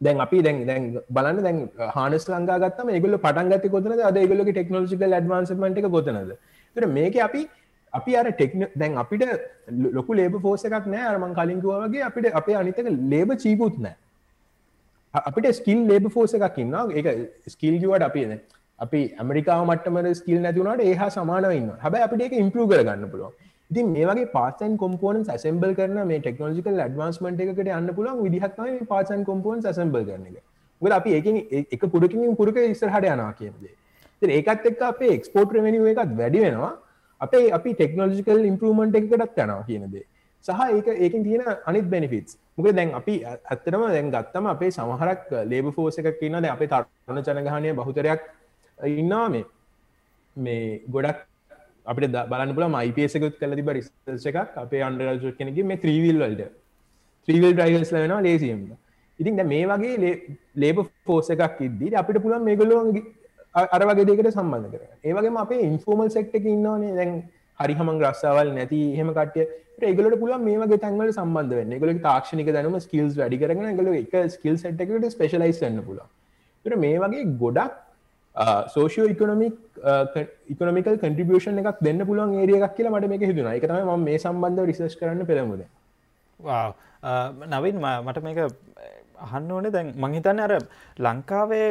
දැන් 0.00 0.20
අපි 0.26 0.42
දැන් 0.42 0.66
දැන් 0.66 0.84
බලන්න 1.10 1.42
දැන් 1.46 1.58
හානස් 1.96 2.28
ලංඟා 2.28 2.60
ගත්තම 2.64 2.94
ඒගොල්ලෝ 2.96 3.24
පටන් 3.26 3.52
ගත්තේ 3.52 3.74
කොතනද? 3.74 4.00
අද 4.10 4.16
ඒගොල්ලෝගේ 4.16 4.56
ටෙක්නොලොජිකල් 4.58 5.18
ඇඩ්වාන්ස්මන්ට් 5.18 5.82
එක 5.82 5.90
කොතනද? 5.96 6.32
ඒතර 6.76 6.86
මේකේ 6.98 7.26
අපි 7.28 7.42
අපි 7.94 8.16
අර 8.16 8.24
ටෙක්න 8.30 8.64
දැන් 8.74 8.96
අපිට 9.02 9.24
ලොකු 9.98 10.14
ලේබ 10.14 10.38
ෆෝස් 10.46 10.64
එකක් 10.64 10.86
නෑ. 10.86 11.04
අර 11.10 11.18
මං 11.18 11.34
කලින් 11.34 11.60
කිව්වා 11.60 11.82
වගේ 11.84 12.08
අපිට 12.08 12.40
අපේ 12.40 12.56
අනිත් 12.62 12.78
එක 12.78 12.90
ලේබ 13.12 13.36
චීපුත් 13.44 13.78
නෑ 13.78 13.96
අපිට 15.14 15.54
ස්කිල් 15.54 15.86
ලේබ 15.86 16.10
ෆෝස් 16.10 16.34
එකක් 16.34 16.58
ඉන්නවා. 16.58 16.84
ඒක 16.90 17.06
ස්කිල් 17.48 17.78
කිව්වට 17.80 18.08
අපි 18.08 18.26
අපි 18.78 19.00
ඇමරිකාව 19.18 19.64
මට්ටමට 19.66 20.20
ස්කිල් 20.20 20.40
නැති 20.40 20.60
වුණාට 20.60 20.84
ඒ 20.88 20.94
හා 20.94 21.10
සමානව 21.10 21.56
ඉන්නවා. 21.60 21.78
හැබැයි 21.84 22.06
අපිට 22.08 22.22
ඒක 22.22 22.38
ඉම්ප්‍රූව් 22.44 22.70
කරගන්න 22.70 23.10
පුළුවන්. 23.10 23.34
ඉතින් 23.70 23.92
මේ 23.96 24.06
වගේ 24.10 24.30
පාසන් 24.36 24.72
කොම්පෝනන් 24.76 25.20
ඇසම්බල් 25.34 25.74
කරන 25.74 26.00
මේ 26.06 26.20
ටෙක්නෝජිකල් 26.20 26.80
ඩ්වාන්ස්මට 26.80 27.44
එකට 27.44 27.70
යන්න 27.76 27.92
පුළන් 27.98 28.24
විදිහක්ම 28.24 28.82
පාසන් 28.86 29.28
කොම්පෝන් 29.30 29.62
ඇසම්බල් 29.72 30.08
කරන 30.08 30.26
එක. 30.30 30.42
ගල 30.82 30.92
අපි 30.92 31.10
ඒ 31.14 31.64
එක 31.76 31.84
පුරකින් 31.94 32.36
පුරක 32.40 32.56
ඉස්සරහට 32.64 33.08
යනවා 33.12 33.32
කියනදේ 33.40 34.32
ඒකත් 34.38 34.66
එක් 34.70 34.82
අපේ 34.82 35.12
එක්ස්පෝට් 35.18 35.52
රෙමනිුව 35.52 35.86
එකත් 35.92 36.16
වැඩි 36.16 36.42
වෙනවා. 36.46 36.72
අපේ 37.22 37.44
අපි 37.58 37.74
ටෙක්නෝජිකල් 37.74 38.44
ඉම්පරමන්ට් 38.50 38.98
එකටත් 39.00 39.42
යනවා 39.44 39.64
කියනදේ 39.68 40.04
සහ 40.44 40.62
ඒක 40.68 40.88
ඒකින් 40.96 41.24
තියෙන 41.26 41.42
අනිත් 41.70 41.88
බෙනිෆිටස් 41.88 42.38
මොක 42.56 42.70
දැන් 42.72 42.94
අපි 43.00 43.16
ඇත්තරම 43.24 43.84
දැන් 43.88 44.14
ගත්තම 44.14 44.46
අපේ 44.54 44.70
සමහරක් 44.70 45.26
ලේබ 45.50 45.68
ෆෝස 45.76 45.98
එකක් 46.00 46.14
කියන්නද 46.20 46.52
අපේ 46.54 46.70
තරණ 46.72 47.26
ජනගහනය 47.28 47.74
බහුතරයක් 47.80 48.22
ඉන්නවා 48.94 49.26
මේ 49.28 49.44
මේ 50.36 50.64
ගොඩක් 50.88 51.20
අපිට 51.86 52.16
බලන්න 52.24 52.54
පුල 52.54 52.68
මයිපසකුත් 52.70 53.38
කල 53.38 53.54
තිබ 53.54 53.70
රිසර්ච 53.70 54.26
එකක්. 54.26 54.56
අපේ 54.56 54.82
අන්ඩරජ 54.82 55.24
කෙනෙක 55.38 55.64
මේ 55.64 55.76
ත්‍රීවිල් 55.76 56.18
වලට. 56.18 56.50
ත්‍රීවල් 57.28 57.52
්‍රයිවස් 57.56 57.92
ලෙනවා 57.92 58.20
ලේසියම් 58.20 58.60
ඉතින් 59.18 59.36
දැන් 59.36 59.48
මේ 59.48 59.66
වගේ 59.66 60.12
ලේබ 60.56 60.78
ෆෝස් 61.06 61.30
එකක් 61.30 61.60
ඉද්දී 61.60 61.94
අපිට 61.94 62.22
පුළුවන් 62.24 62.44
මේගොල්ලෝ 62.44 62.80
අර 63.54 63.82
වගේ 63.82 64.06
දෙකට 64.10 64.30
සම්බන්ධ 64.30 64.70
කර 64.74 64.82
ඒවගේ 65.04 65.34
අපේ 65.44 65.62
ඉන්ෆෝමල් 65.70 66.10
සෙක්ට 66.10 66.34
එක 66.34 66.46
ඉන්නවානේ. 66.46 66.94
දැන් 66.94 67.12
හරි 67.60 67.74
හම 67.74 67.92
ග්‍රස්සාවල් 68.00 68.54
නැති 68.54 68.80
හෙම 68.96 69.12
කටිය 69.12 69.46
ඒගලට 69.82 70.18
පුල 70.20 70.34
මේගේ 70.40 70.78
තැන්වල 70.78 71.12
සම්බන්ධ 71.12 71.54
වෙන්න. 71.60 71.78
ගල 71.78 72.02
තාක්ෂණක 72.08 72.50
දැනම 72.56 72.80
ස්කිල්ස් 72.80 73.16
වැඩි 73.16 73.40
කරන 73.42 73.78
ගල 73.78 73.94
එක 73.94 74.18
ස්කිල් 74.36 74.56
සට්කට 74.56 75.16
ස්පේශලයිස් 75.16 75.64
වන්න 75.64 75.86
පුල 75.88 76.02
තුර 76.64 76.76
මේ 76.76 76.98
වගේ 76.98 77.24
ගොඩක් 77.38 77.80
සෝෂෝ 78.68 79.06
ඉකොනමික් 79.06 79.56
ඉකොනමිකල් 80.48 80.96
කටිබියෂන් 80.96 81.58
එකක් 81.58 81.82
දෙන්න 81.82 82.06
පුළුවන් 82.06 82.34
ඒරියක් 82.34 82.74
කියලා 82.76 82.92
මට 82.92 83.08
මේක 83.08 83.22
හිතුන 83.22 83.48
එක 83.48 83.66
තම 83.66 83.92
මේ 84.00 84.18
සම්බන්ධ 84.18 84.66
රිසර්ච් 84.66 84.96
කරන්න 84.98 85.26
පෙළමුද 85.26 85.62
නවින් 87.54 87.76
මට 87.80 88.22
මේක 88.22 88.38
අහන්න 89.26 89.50
ඕනේ. 89.52 89.72
දැන් 89.76 89.88
මංහිතන්න 89.96 90.42
අර 90.46 90.54
ලංකාවේ 90.98 91.66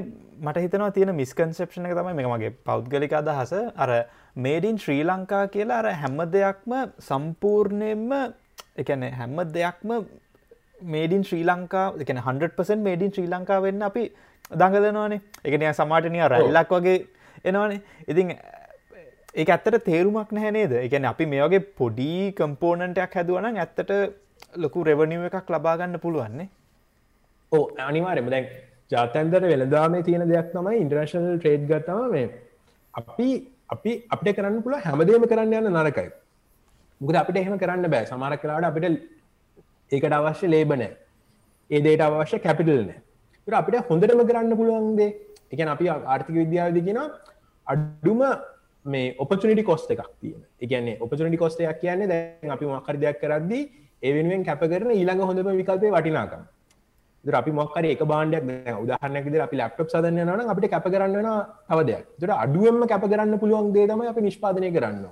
මට 0.46 0.64
හිතනවා 0.66 0.92
තියෙන 0.98 1.14
මිස්කන්සප්ෂණ 1.16 1.90
එක 1.90 1.96
තමයි 1.98 2.16
මේ 2.20 2.32
මගේ 2.34 2.52
පෞද්ගලික 2.70 3.14
අදහස. 3.20 3.54
අර 3.78 3.92
මේඩින් 4.38 4.78
ශ්‍රී 4.78 5.04
ලංකා 5.04 5.44
කියලා 5.56 5.80
අර 5.84 5.90
හැම්ම 6.04 6.20
දෙයක්ම 6.36 6.74
සම්පූර්ණයෙන්ම 7.10 8.12
එකන 8.78 9.08
හැම්ම 9.20 9.40
දෙයක්ම 9.58 9.92
මේඩින් 10.94 11.24
ශ්‍රී 11.24 11.44
ලංකා 11.44 11.88
එකන 12.06 12.22
100% 12.22 12.88
මේඩින් 12.88 13.12
ශ්‍රී 13.16 13.30
ලංකා 13.36 13.60
වෙන්න 13.68 13.88
අපි 13.90 14.06
දඟදනවානේ 14.52 15.22
එකනය 15.44 15.74
සමාටනය 15.74 16.24
රැල්ලක් 16.34 16.74
වගේ 16.78 16.98
එනවානේ. 17.46 17.82
ඉතින් 18.08 18.36
ඒ 19.34 19.46
ඇත්තට 19.48 19.78
තේරුමක් 19.86 20.32
නැහැනේද 20.38 20.74
එකන 20.80 21.06
අපි 21.12 21.26
මේ 21.34 21.44
වගේ 21.44 21.62
පොඩි 21.80 22.10
කම්පෝනන්ටයක් 22.40 23.14
හැදුවන 23.18 23.46
ඇත්තට 23.54 23.92
ලොකු 24.64 24.84
රෙවනිව 24.84 25.24
එකක් 25.30 25.54
ලබාගන්න 25.56 26.00
පුළුවන්නේ 26.04 26.50
ඕ 27.52 27.64
අනිවාරෙම 27.88 28.30
දැන් 28.34 28.46
ජාතන්දර 28.92 29.44
වෙළදාමේ 29.52 30.04
තියෙන 30.08 30.26
දෙයක් 30.32 30.52
තමයි 30.56 30.82
ඉන්ටර්නශනල් 30.84 31.38
ට්‍රේඩ් 31.38 31.64
ගත්තම 31.72 32.12
මේ. 32.14 32.28
අපි 32.94 33.28
අපි 33.74 33.92
අපිට 34.14 34.36
කරන්න 34.38 34.62
පුළ 34.66 34.76
හැමදේම 34.86 35.26
කරන්න 35.32 35.56
යන්න 35.60 35.72
නරකයි. 35.76 36.10
මුකද 37.02 37.16
අපිට 37.22 37.42
එහෙම 37.42 37.58
කරන්න 37.64 37.90
බෑ. 37.94 38.06
සමාර 38.06 38.38
කලාට 38.44 38.70
අපිට 38.70 38.86
ඒකට 39.92 40.18
අවශ්‍ය 40.20 40.52
ලේබනෑ 40.54 40.92
ඒ 41.70 41.82
දේට 41.88 42.06
අවශ්‍ය 42.08 42.40
කැපිටල් 42.40 42.80
නෑ. 42.82 43.00
අපිට 43.62 43.90
හොඳටම 43.90 44.24
කරන්න 44.30 44.58
පුළුවන්දේ 44.62 45.12
එකන 45.54 45.74
අපි 45.76 45.90
ආර්ථික 45.90 46.36
විද්‍යාවද 46.36 46.80
කියෙන 46.86 47.00
අඩුම 47.68 48.22
මේ 48.86 49.16
ඔපචනිටි 49.20 49.64
කොස්ට 49.64 49.92
එකක් 49.92 50.08
තියෙන 50.22 50.42
එකන්නේ 50.62 50.98
ඔපචනිටි 51.00 51.38
කොස්ටයක් 51.38 51.84
කියන්නේ 51.84 52.08
දැන් 52.08 52.56
අපි 52.56 52.66
මක්කර 52.66 52.96
දෙයක් 53.04 53.22
කරද්දී 53.22 53.64
ඒ 54.04 54.14
වෙනුවෙන් 54.16 54.48
කැප 54.48 54.64
කරන 54.72 54.92
ඊළඟ 54.92 55.28
හොඳම 55.30 55.54
විකල්පය 55.60 55.92
වටිනාකම්. 55.92 56.44
අපි 57.30 57.52
මොක්කර 57.52 57.86
එක 57.86 58.02
බාණ්ඩයක් 58.12 58.44
උදාහරනැකිද 58.84 59.36
අපි 59.48 59.58
ලප්ටප් 59.58 59.90
සදන්න 59.90 60.30
න 60.38 60.50
අපිට 60.54 60.72
කැප 60.72 60.86
කරන්න 60.94 61.28
තව 61.70 61.80
දෙයක්. 61.90 62.06
තුට 62.20 62.30
අඩුවම 62.30 62.88
කැප 62.88 63.04
කරන්න 63.12 63.40
පුළුවන් 63.40 63.74
දේතම 63.74 64.02
අපි 64.02 64.22
නිෂ්පාදනය 64.22 64.72
කරන්න 64.78 65.06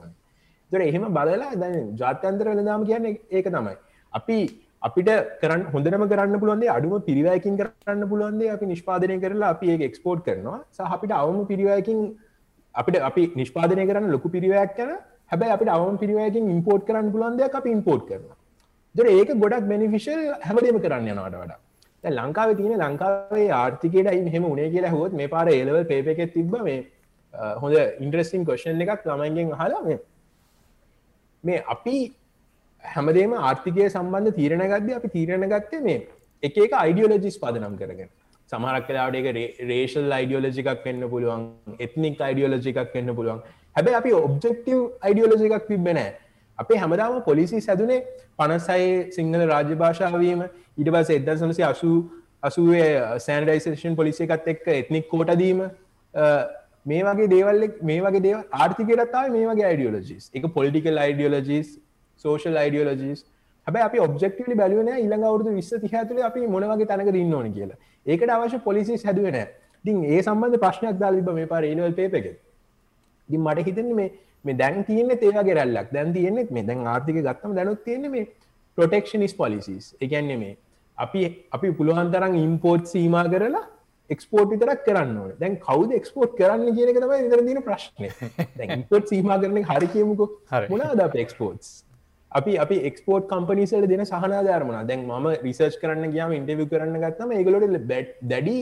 තුර 0.72 0.82
එහෙම 0.82 1.06
බලලා 1.18 1.52
දැන 1.62 1.96
ජාත්‍යන්තර 2.02 2.48
වෙනදාම 2.52 2.86
කියන්න 2.86 3.06
ඒක 3.06 3.46
තමයි. 3.46 3.76
අපි 4.14 4.38
අපිට 4.88 5.10
කරන්න 5.42 5.62
හොඳරම 5.74 6.08
කරන්න 6.12 6.40
පුළුවන්දේ 6.42 6.72
අඩුම 6.78 6.96
පිරිවයකින් 7.10 7.60
කරන්න 7.60 8.10
පුළුවන්දේ 8.12 8.50
අපි 8.56 8.66
නිෂ්පාදනය 8.74 9.20
කරලා 9.26 9.54
අපි 9.56 9.72
ඒ 9.74 9.86
එක්ස්පෝර්ට් 9.90 10.26
කරනවා. 10.28 10.60
සහ 10.76 10.82
අපිට 10.96 11.12
අවම 11.22 11.46
පිරිවයකින් 11.46 12.18
අපිට 12.76 13.02
අපි 13.10 13.24
නිෂ්පාදනය 13.36 13.86
කරන්න 13.86 14.12
ලොකු 14.16 14.28
පිරිවයක් 14.36 14.76
කන 14.78 14.92
හැබැයි 15.32 15.56
අපිට 15.56 15.70
අවම 15.78 15.96
පිරිවයකින් 16.04 16.52
ඉම්පෝර්ට් 16.56 16.86
කරන්න 16.90 17.12
පුළුවන්දයක් 17.14 17.56
අපි 17.62 17.70
ඉම්පෝර්ට් 17.78 18.06
කරනවා. 18.10 18.38
දර 18.96 19.08
ඒක 19.18 19.30
ගොඩක් 19.44 19.66
බැනිෆිශල් 19.72 20.22
හැමදේම 20.48 20.78
කරන්න 20.86 21.12
යනවාට 21.14 21.36
වඩා. 21.42 21.60
ලංකාව 22.04 22.56
තියෙන 22.58 22.80
ලංකාවේ 22.80 23.50
ආර්ථිකයට 23.54 24.08
අයි 24.08 24.30
හෙම 24.30 24.46
උනේ 24.46 24.70
කියලා 24.70 24.92
හොත් 24.92 25.14
මේ 25.14 25.28
පාර 25.28 25.48
ඒලවල් 25.50 25.84
පේපෙක් 25.86 26.22
තිබ 26.34 26.56
මේ 26.62 26.78
හොඳ 27.58 27.76
ඉන්ට්‍රස්ටිං 28.00 28.46
කොෂන් 28.46 28.82
එකක් 28.82 29.04
ළමයිගෙන් 29.06 29.52
හලා 29.54 29.82
මේ 29.84 30.00
මේ 31.44 31.60
අපි 31.68 31.98
හැමදේම 32.84 33.36
ආර්ථිකය 33.42 33.90
සම්බන්ධ 33.90 34.36
තීරණ 34.36 34.66
ගද්ද 34.66 34.96
අපි 34.96 35.10
තීරණ 35.10 35.50
ගත්තේ 35.50 35.82
මේ 35.82 36.00
එක 36.44 36.58
එක 36.58 36.74
අයිඩියෝලජිස් 36.76 37.38
පදනම් 37.38 37.76
කරගෙන. 37.76 38.10
සමරක් 38.52 38.88
කලාට 38.88 39.16
එක 39.16 39.28
රේෂල් 39.68 40.12
අයිඩියෝලජිකක් 40.12 40.86
වෙන්න 40.86 41.10
පුළුවන් 41.10 41.44
එත්නික් 41.80 42.22
අයිඩියෝලජිකක් 42.22 42.96
වෙන්න 42.96 43.16
පුළුවන්. 43.16 43.44
හැබැ 43.76 44.00
අපි 44.02 44.14
ඔබ්ජෙක්ටව් 44.16 44.80
අයිඩියෝලජිකක් 45.02 45.68
තිබෙනෑ 45.68 46.16
අපේ 46.60 46.78
හැමදාම 46.78 47.22
පොලිසි 47.24 47.62
සැදුනේ 47.62 48.00
පනසයි 48.40 49.12
සිංහල 49.12 49.44
රාජ්‍ය 49.52 49.76
භාෂාවීම 49.76 50.42
ඊට 50.80 50.92
පස 50.94 51.12
එදදා 51.18 51.38
සමසය 51.38 51.64
අසු 51.64 51.90
අසුවේ 52.44 52.88
සෑන්ඩයිසේෂන් 53.26 53.96
පොලිසි 53.96 54.28
එකත් 54.28 54.48
එක්ක 54.54 54.68
එත්නික් 54.76 55.10
කෝටදීම 55.10 55.66
මේ 56.86 57.02
වගේ 57.08 57.32
දේවල් 57.34 57.68
මේ 57.84 58.00
වගේ 58.02 58.24
දේව 58.28 58.60
ආර්ථිකයටත්තාව 58.60 59.34
මේ 59.36 59.50
වගේ 59.50 59.68
අයිඩියෝලජිස් 59.72 60.32
එක 60.34 60.48
පොලිටිකල් 60.58 61.04
අයිඩියෝලජිස් 61.06 61.76
සෝෂල් 62.26 62.62
අයිඩියෝලජිස් 62.64 63.26
හැබයි 63.68 63.84
අපි 63.84 64.00
ඔබ්ෙක්ටලි 64.00 64.56
බැලුවන 64.56 64.92
ඉළඟ 64.96 65.26
අවුදු 65.32 65.56
විස්ස 65.56 65.74
තිහතුල 65.84 66.22
අපි 66.30 66.48
මොනවගේ 66.48 66.90
තැනක 66.92 67.16
ඉන්න 67.16 67.34
ඕන 67.34 67.52
කියලා. 67.54 67.80
ඒකට 68.06 68.32
අවශ්‍ය 68.38 68.60
පොලිසි 68.60 68.98
හැදුවෙන 69.04 69.38
ඉතින් 69.86 69.98
ඒ 70.06 70.22
සම්බන්ධ 70.22 70.62
ප්‍රශ්නයක් 70.64 70.98
දාලිබ 71.04 71.30
මේ 71.34 71.50
පාර 71.54 71.64
ඒනවල් 71.64 71.94
පේපක 71.94 72.28
දි 73.30 73.38
මට 73.38 73.68
හිතන්නේ 73.68 74.00
මේ 74.02 74.10
මේ 74.46 74.58
දැන් 74.62 74.84
තියෙන 74.86 75.12
ඒවගේ 75.12 75.56
රැල්ලක්. 75.56 75.92
දැන් 75.92 76.14
තියෙනෙත් 76.14 76.52
මේ 76.52 76.64
දැන් 76.64 76.88
ආර්ථික 76.88 77.20
ගත්තම 77.20 77.54
දැනුත් 77.56 77.84
තියෙන 77.84 78.12
මේ 78.12 78.26
ප්‍රොටෙක්ෂනිස් 78.78 79.34
පොලිසිස් 79.34 79.94
එකන්නේ 80.02 80.40
මේ 80.44 80.54
අපි 81.00 81.22
අපි 81.58 81.76
පුළුවන් 81.80 82.10
තරම් 82.14 82.34
ඉම්පෝට් 82.46 82.88
සීම 82.94 83.18
කරලා 83.34 83.66
එක්ස්පෝට් 84.10 84.50
විතරක් 84.54 84.82
කරන්න 84.88 85.18
ඕන. 85.22 85.36
දැන් 85.42 85.60
කවද 85.66 86.00
එක්ස්පෝට් 86.00 86.32
කරන්න 86.40 86.74
කියන 86.78 86.90
එක 86.94 87.00
තමයි 87.04 87.20
ඉදර 87.28 87.44
දින 87.50 87.62
ප්‍රශ්නය 87.68 88.10
ඉම්පෝට් 88.78 89.12
සීම 89.12 89.30
කරන 89.44 89.62
හරි 89.70 89.88
කියමුකු. 89.94 90.28
මොනාද 90.74 91.06
අප 91.08 91.16
එක්ස්පෝට්ස් 91.26 91.70
අපි 92.32 92.58
අපි 92.64 92.78
එක්ස්පෝට් 92.90 93.30
කම්පනිසට 93.32 93.88
දෙන 93.94 94.04
සහනාධර්මන 94.12 94.82
දැන් 94.90 95.06
ම 95.20 95.30
රිසර්ච් 95.46 95.80
කරන්න 95.84 96.12
ගයාම 96.16 96.36
ඉන්ටව 96.40 96.66
කරන්න 96.74 97.00
ගත්තම 97.06 97.32
ඒගලොට 97.38 97.80
බැට් 97.92 98.12
දැඩි 98.34 98.58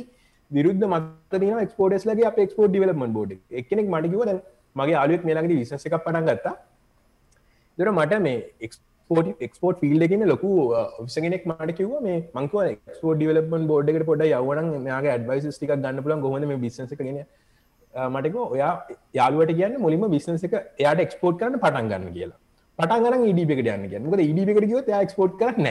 විරුද්ධ 0.52 0.86
මත්තන 0.92 1.64
එක්ස්පෝටස් 1.66 2.08
ලගේ 2.10 2.30
අප 2.32 2.38
එක්ස්පෝට් 2.46 2.72
ඩිවලමන් 2.72 3.16
බෝඩ් 3.18 3.34
එකනෙක් 3.62 3.88
මටිකිව 3.96 4.24
දැන් 4.30 4.42
මගේ 4.76 5.00
අලුත් 5.04 5.24
මේලගේ 5.30 5.60
විශස 5.62 5.88
එකක් 5.88 5.98
පටන් 6.06 6.28
ගත්තා. 6.30 6.56
දර 7.78 7.90
මට 7.98 8.22
මේ 8.26 8.38
එක්ස්පෝට් 9.10 9.42
එක්ස්පෝට් 9.42 9.78
ෆිල්ඩ 9.82 10.04
එකන 10.06 10.24
ලොකු 10.28 10.50
විසගෙනෙක් 11.00 11.44
මට 11.46 11.76
කිව 11.78 11.92
මේ 12.06 12.18
මංකව 12.36 12.64
එක්ස්පෝට් 12.66 13.18
ඩිවලපන් 13.18 13.68
බෝඩ් 13.70 13.92
එකට 13.92 14.06
පොඩ 14.06 14.24
යවන 14.26 14.88
යාගේ 14.88 15.12
ඇඩවයිස් 15.14 15.58
ටික 15.58 15.72
ගන්න 15.74 16.04
පුලන් 16.06 16.24
ගොහද 16.26 16.48
මේ 16.50 16.58
බිසස 16.58 16.98
ගෙන 17.00 17.20
මටක 17.94 18.36
ඔයා 18.48 18.74
යාලුවට 19.14 19.54
කියන්න 19.54 19.78
මුලින්ම 19.80 20.04
බිස්නස 20.10 20.44
එක 20.44 20.56
එයාට 20.56 21.00
එක්ස්පෝට් 21.00 21.40
කරන්න 21.40 21.60
පටන් 21.60 21.90
ගන්න 21.92 22.12
කියලා. 22.14 22.40
පටන් 22.80 23.04
ගන්න 23.06 23.24
ඉඩිපෙකට 23.32 23.72
යන්න 23.76 23.88
කියන්න. 23.90 24.12
ද 24.12 24.22
ඉඩිපෙකට 24.24 24.68
කිව 24.68 24.92
යා 24.94 25.02
එක්ස්පෝට් 25.02 25.40
කරන්න 25.40 25.68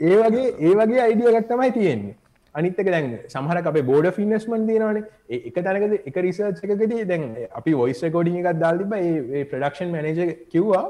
ඒ 0.00 0.16
වගේ 0.22 0.48
ඒ 0.60 0.74
වගේ 0.80 1.02
අයිඩිය 1.02 1.34
ගත්තමයි 1.36 1.72
තියෙන්නේ 1.72 2.16
අනිත්තක 2.54 2.88
දැන් 2.94 3.06
සහර 3.34 3.58
අප 3.70 3.78
බෝඩ 3.90 4.08
ෆිනස්මන් 4.18 4.66
තියනවන. 4.70 4.98
එක 5.28 5.54
තැනකද 5.66 5.94
එක 6.08 6.16
රිසර්ච් 6.26 6.64
එකකදී 6.64 7.04
දැන් 7.10 7.22
අපි 7.60 7.72
වොයිස් 7.82 8.02
කෝඩිං 8.16 8.40
එකක් 8.40 8.58
දාල්ලිබ 8.64 8.92
ඒ 8.98 9.44
ප්‍රඩක්ෂන් 9.52 9.94
මනජ 9.94 10.20
කිව්වා 10.52 10.84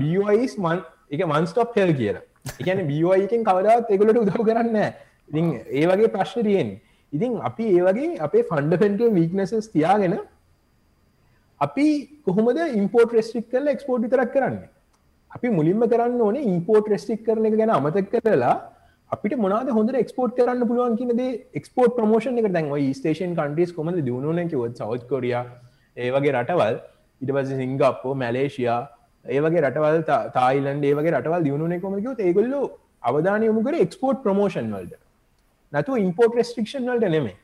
බයිස් 0.00 0.56
මන් 0.64 0.82
එක 1.10 1.20
මන්ස්ටොප් 1.26 1.76
හෙල් 1.76 1.92
කියලා. 2.00 2.24
එකන 2.60 2.80
බියෝයිකෙන් 2.90 3.44
කවදාත් 3.48 3.90
එගලට 3.94 4.18
උදව 4.24 4.40
කරන්න 4.48 4.78
ඉ 5.38 5.42
ඒ 5.80 5.86
වගේ 5.90 6.10
ප්‍රශ්න 6.16 6.44
තියෙන් 6.48 6.70
ඉතින් 7.12 7.38
අපි 7.48 7.64
ඒ 7.76 7.84
වගේ 7.88 8.16
අපේ 8.26 8.42
ෆන්ඩපෙන්ටල් 8.50 9.14
වීක්නසස් 9.18 9.68
තියාගෙන 9.74 10.16
අපි 11.60 11.86
කොහොමද 12.26 12.58
ඉම්පෝර්ට 12.80 13.14
රෙස්ටික් 13.18 13.46
කරල 13.52 13.70
එක්ස්පෝර්ට් 13.74 14.04
විතරක් 14.06 14.32
කරන්න? 14.34 14.58
අපි 15.30 15.48
මුලින්ම 15.58 15.86
කරන්න 15.92 16.20
ඕනේ 16.26 16.48
ඉම්පෝර්ට් 16.50 16.90
රෙස්ටික් 16.94 17.22
කරන 17.26 17.48
එක 17.48 17.56
ගැන 17.60 17.72
අමතක් 17.76 18.10
කරලා 18.26 18.56
අපිට 19.10 19.38
මොනාද 19.38 19.70
හොඳ 19.70 19.94
එක්ස්පෝට් 19.94 20.36
කරන්න 20.36 20.68
පුළුවන් 20.70 20.96
කියනද 20.98 21.22
එක්ස්පෝට් 21.60 21.96
ප්‍රමෝෂන් 21.96 22.40
එක 22.40 22.48
දැන් 22.56 22.68
ස්ටේෂන් 22.98 23.34
කන්ට්‍රීස් 23.38 23.72
කොම 23.72 23.90
දියුණුන 23.98 24.50
කිවත් 24.52 24.82
සෞත් 24.82 25.08
කොරිය 25.08 25.34
ඒවගේ 25.96 26.34
රටවල් 26.34 26.76
ඉට 27.22 27.32
පස 27.36 27.54
සිංගප්පෝ 27.62 28.14
මැලේෂයා 28.14 28.78
ඒවගේ 29.24 29.64
රටවල් 29.64 30.02
තායිලන්ඩ 30.36 30.88
ඒවගේ 30.90 31.14
රටවල් 31.14 31.46
දියුණුන 31.46 31.80
කොමකව 31.80 32.22
ඒගොල්ලු 32.28 32.60
අවධානය 33.02 33.46
යොමු 33.46 33.64
කර 33.64 33.80
එක්ස්පෝට් 33.80 34.22
ප්‍රමෝෂන් 34.22 34.72
වල්ට. 34.76 34.94
නතු 35.72 36.00
ඉම්පෝට් 36.04 36.38
රෙස්ටික්ෂන් 36.40 36.90
වලට 36.90 37.12
නෙමේ 37.16 37.36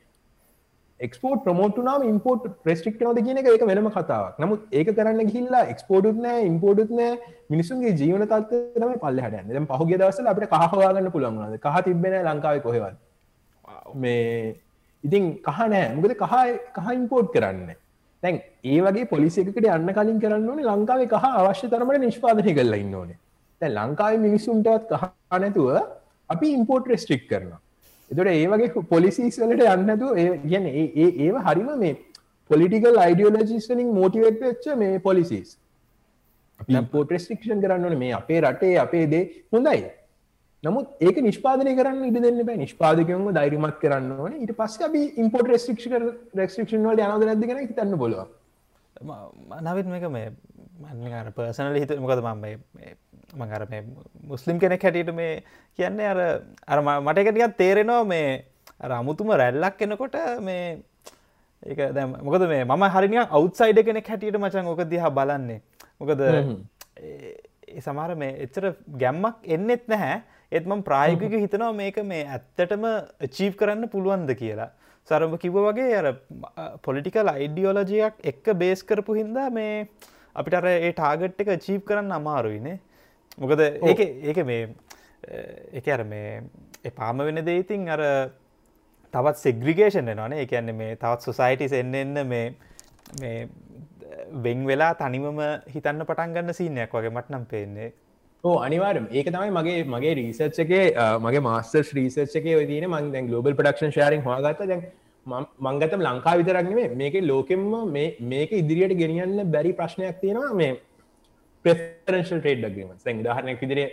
එක්ස්පෝට් 0.99 1.43
ප්‍රමෝට්නාම 1.43 2.03
ඉම්පෝට් 2.09 2.43
ප්‍රස්ටික් 2.63 2.99
නොද 3.01 3.17
කියන 3.17 3.37
එක 3.37 3.63
වෙනම 3.69 3.89
කතාවක්. 3.91 4.37
නමුත් 4.39 4.61
ඒක 4.71 4.91
කරන්න 4.97 5.31
ගිල්ලා 5.31 5.63
එක්ස්පෝටුත් 5.73 6.19
නෑ 6.25 6.45
ඉම්පෝටුත් 6.45 6.91
නෑ. 6.91 7.17
මිනිසුන්ගේ 7.49 7.95
ජීවන 8.01 8.23
තත්ම 8.25 8.93
පල්ලහට 9.01 9.49
ද 9.49 9.65
පහුගේ 9.71 9.97
දවසල 9.97 10.29
අපට 10.33 10.47
කහවාගන්න 10.53 11.11
පුළන්වද 11.15 11.57
කහ 11.59 11.81
තිබෙන 11.85 12.15
ලංකාව 12.23 12.61
කොහෙවත්. 12.61 12.95
මේ 13.95 14.55
ඉතින් 15.03 15.25
කහ 15.41 15.59
නෑ. 15.73 15.91
මුකද 15.95 16.15
කහ 16.15 16.35
කහ 16.77 16.87
ඉම්පෝට් 16.93 17.29
කරන්න. 17.35 17.75
තැන් 18.23 18.41
ඒ 18.63 18.79
වගේ 18.81 19.11
පොලිසිකට 19.13 19.61
යන්න 19.65 19.93
කලින් 19.99 20.23
කරන්න 20.23 20.49
ඕනේ 20.49 20.71
ලංකාවේ 20.71 21.11
කහ 21.13 21.29
අවශ්‍ය 21.33 21.67
තරමට 21.67 22.03
නිෂ්පාදනය 22.05 22.55
කරලා 22.55 22.81
ඉන්න 22.85 22.95
ඕනේ. 22.95 23.19
තැ 23.61 23.69
ලංකායි 23.69 24.23
මිනිස්සුන්ටත් 24.25 24.89
කහා 24.93 25.39
නැතුව 25.43 25.75
අපි 26.29 26.47
ඉම්පෝට් 26.57 26.87
රෙස්ට්‍රික් 26.87 27.23
කරනවා 27.29 27.59
එතොට 28.11 28.29
ඒ 28.29 28.47
වගේ 28.47 28.85
පොලිසිස් 28.89 29.39
වලට 29.41 29.67
යන්නතු 29.75 30.07
ගැන 30.45 30.65
ඒ 30.71 30.87
ඒව 31.25 31.37
හරිම 31.47 31.69
මේ 31.79 31.93
පොලිටිකල් 32.49 32.97
අයිඩියෝලජිස්ලින් 32.99 33.93
මෝටිවේට 33.93 34.41
වෙච්ච 34.41 34.65
මේ 34.77 34.99
පොලිසිස් 34.99 35.57
පෝට 36.91 37.11
රෙස්ටික්ෂන් 37.11 37.61
කරන්නන 37.61 37.97
මේ 37.97 38.13
අපේ 38.13 38.41
රටේ 38.41 38.77
අපේ 38.77 39.05
දේ 39.07 39.23
හොඳයි. 39.51 39.83
නමුත් 40.63 40.87
ඒක 41.01 41.17
නිෂ්පාදනය 41.19 41.75
කරන්න 41.75 42.05
ඉඩ 42.05 42.21
දෙන්න 42.23 42.45
බෑ. 42.45 42.57
නිෂ්පාදකයම 42.57 43.27
දෛරිමත් 43.33 43.77
කරන්න 43.81 44.11
ඕන. 44.19 44.33
ඊට 44.33 44.55
පස්ස 44.55 44.81
අපි 44.81 45.03
ඉම්පෝට 45.17 45.47
රෙස්ටික්ෂ 45.47 45.87
රෙස්ටික්ෂන් 46.35 46.87
වල 46.87 47.05
යනද 47.07 47.25
නැද 47.25 47.45
ගෙන 47.45 47.63
හිතන්න 47.63 47.97
බොලව 47.97 48.25
නවත් 49.01 49.87
මේක 49.87 50.07
මේ 50.09 50.31
මන්නර 50.79 51.31
පර්සනල 51.35 51.75
හිත 51.75 51.91
මොකද 51.99 52.21
මම 52.21 52.45
මඟර 53.35 53.69
මේ 53.69 53.83
මුස්ලිම් 54.31 54.59
කෙනෙක් 54.59 54.83
හැටියට 54.87 55.13
මේ 55.13 55.31
කියන්නේ 55.79 56.11
අර 56.13 56.19
අර 56.67 56.81
මට 56.81 57.23
එකටිකත් 57.23 57.57
තේරෙනවා 57.57 58.03
මේ 58.05 58.27
අර 58.79 58.91
අමුතුම 58.99 59.31
රැල්ලක් 59.41 59.81
එනකොට 59.81 60.17
මේ 60.41 60.65
ඒක 61.63 61.81
දැ 61.95 62.05
මොකද 62.27 62.45
මේ 62.47 62.63
මම 62.65 62.85
හරිනිය 62.95 63.23
අවුත්සයිඩ 63.27 63.81
කෙනෙක් 63.87 64.07
හැටියට 64.11 64.39
මචන් 64.39 64.71
ඕක 64.71 64.81
දිහා 64.93 65.11
බලන්නේ. 65.17 65.59
මොකද 65.99 66.21
සමහර 67.85 68.15
මේ 68.15 68.33
එච්චර 68.45 68.71
ගැම්මක් 69.03 69.51
එන්නෙත් 69.57 69.85
නැහැ. 69.87 70.17
එත්මම් 70.51 70.81
ප්‍රායගික 70.89 71.35
හිතනවා 71.35 71.71
මේක 71.73 72.01
මේ 72.11 72.25
ඇත්තටම 72.27 72.85
චීප් 73.37 73.55
කරන්න 73.61 73.89
පුළුවන්ද 73.93 74.33
කියලා. 74.41 74.69
සරම 75.07 75.37
කිව 75.37 75.57
වගේ 75.67 75.95
අර 76.01 76.07
පොලිටිකල් 76.85 77.31
අයිඩියෝලජයක් 77.35 78.21
එක්ක 78.31 78.45
බේස් 78.61 78.83
කරපු 78.83 79.17
හින්දා 79.19 79.49
මේ 79.57 79.87
අපිට 80.35 80.59
අර 80.59 80.67
ඒ 80.71 80.91
ටාගට් 80.91 81.41
එක 81.43 81.51
චීප් 81.65 81.83
කරන්න 81.89 82.15
අමාරුයිනේ 82.19 82.77
මොකද 83.37 83.61
ඒක 83.61 84.39
මේ 84.45 84.63
එක 85.73 85.87
අර 85.87 86.03
මේ 86.05 86.41
එපාම 86.83 87.17
වෙන 87.19 87.43
දේඉතින් 87.45 87.89
අර 87.89 88.01
තවත් 89.13 89.37
සෙග්‍රිගේෂන් 89.37 90.11
එනවානේ 90.13 90.45
එකන්නේ 90.45 90.79
මේ 90.81 90.95
තවත් 90.95 91.27
සොසයිටිස් 91.29 91.73
එන්න 91.73 91.93
එන්න 91.95 92.21
මේ 92.27 92.47
මේ 93.21 93.47
වෙන් 94.45 94.65
වෙලා 94.67 94.93
තනිවම 94.95 95.39
හිතන්න 95.75 96.07
පටන්ගන්න 96.09 96.57
සීනයක් 96.59 96.97
වගේ 96.97 97.13
මටනම් 97.13 97.45
පේන්නේ. 97.53 97.93
ඕ 98.43 98.57
අනිවාරම් 98.59 99.07
ඒක 99.11 99.31
තමයි 99.35 99.51
මගේ 99.57 99.83
මගේ 99.95 100.13
රීසර්ච් 100.21 100.59
එකේ 100.65 100.85
මගේ 101.19 101.45
මාස්ටර් 101.47 101.85
රීසර්ච් 101.99 102.35
එකේ 102.41 102.57
ඔයදන 102.61 102.87
මං 102.89 103.11
දැන් 103.13 103.29
ගලෝබල් 103.29 103.57
පඩක්ෂන් 103.59 103.95
ශාරින් 103.97 104.25
හගත 104.27 104.69
දැන් 104.71 104.83
මංගතම 105.67 106.01
ලංකා 106.07 106.35
විතරක්නේ 106.39 106.89
මේක 107.01 107.15
ලෝකෙම්ම 107.31 107.71
මේක 108.33 108.51
ඉදිරියට 108.61 108.99
ගෙනියන්න 109.01 109.51
බැරි 109.55 109.73
ප්‍රශ්නයක් 109.79 110.21
තියෙනවා. 110.21 110.53
මේ 110.53 110.73
ප්‍රෙෆරන්ශල් 111.65 112.39
ටේඩ් 112.39 112.63
ඩගීම 112.63 112.89
දැන් 112.99 113.21
දහරනයක් 113.25 113.61
විදිරේ 113.63 113.87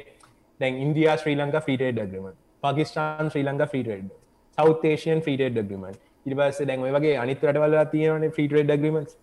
දැන් 0.60 0.80
ඉන්දයා 0.84 1.16
ශ්‍රී 1.16 1.36
ලංකා 1.36 1.62
ෆීටේඩ් 1.62 2.00
ඩගීම 2.00 2.26
පාකිස්ාන් 2.62 3.30
ශ්‍රී 3.32 3.44
ලංකා 3.44 3.68
ෆීටේඩ් 3.68 4.08
සෞතේෂයන් 4.58 5.22
ෆීටේඩ් 5.22 5.56
ඩගීමන් 5.58 5.96
ඉරිබස 6.26 6.60
දැන් 6.62 6.84
ඔය 6.86 6.92
වගේ 6.92 7.14
අනිත් 7.18 7.44
රටවල 7.44 7.78
තියෙනවන 7.92 8.34
ෆීටේඩ් 8.38 8.72
ඩගීමස් 8.72 9.16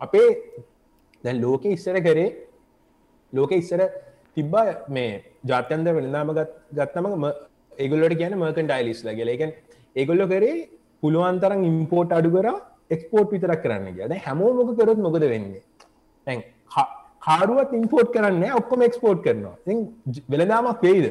අපේ 0.00 0.30
දැන් 1.24 1.40
ලෝක 1.40 1.66
ඉස්සර 1.66 1.98
කරේ 2.00 2.28
ලෝක 3.32 3.52
ඉස්සර 3.52 3.82
තිබ්බා 4.36 4.66
මේ 4.90 5.12
ජාත්‍යන්ද 5.44 5.88
වෙනදාම 5.90 6.32
ගත්තම 6.34 7.26
ඒගොල්ලට 7.78 8.16
කියන 8.16 8.38
මර්කන් 8.38 8.66
ඩයිලිස් 8.66 9.02
ලගෙලකන් 9.04 9.52
ඒගොල්ලො 9.96 10.26
කරේ 10.26 10.56
පුළුවන්තරම් 11.02 11.62
ඉම්පෝට් 11.64 12.16
අඩු 12.18 12.30
කර 12.30 12.48
එක්ස්පෝට් 12.90 13.32
විතරක් 13.34 13.62
කරන්න 13.64 13.94
ගද 13.94 14.20
හැමෝ 14.20 14.50
මොක 14.54 14.74
කරොත් 14.78 14.98
මොකද 14.98 15.24
වෙන්නේ? 15.26 15.62
තැන් 16.26 16.42
කාරුවත් 17.22 17.72
ඉම්පෝට් 17.78 18.08
කරන්න 18.14 18.44
ඔක්කොම 18.60 18.82
එක්ස්පෝට් 18.86 19.20
කරනවා. 19.22 19.54
වෙළදාමක් 20.32 20.82
වේද 20.86 21.06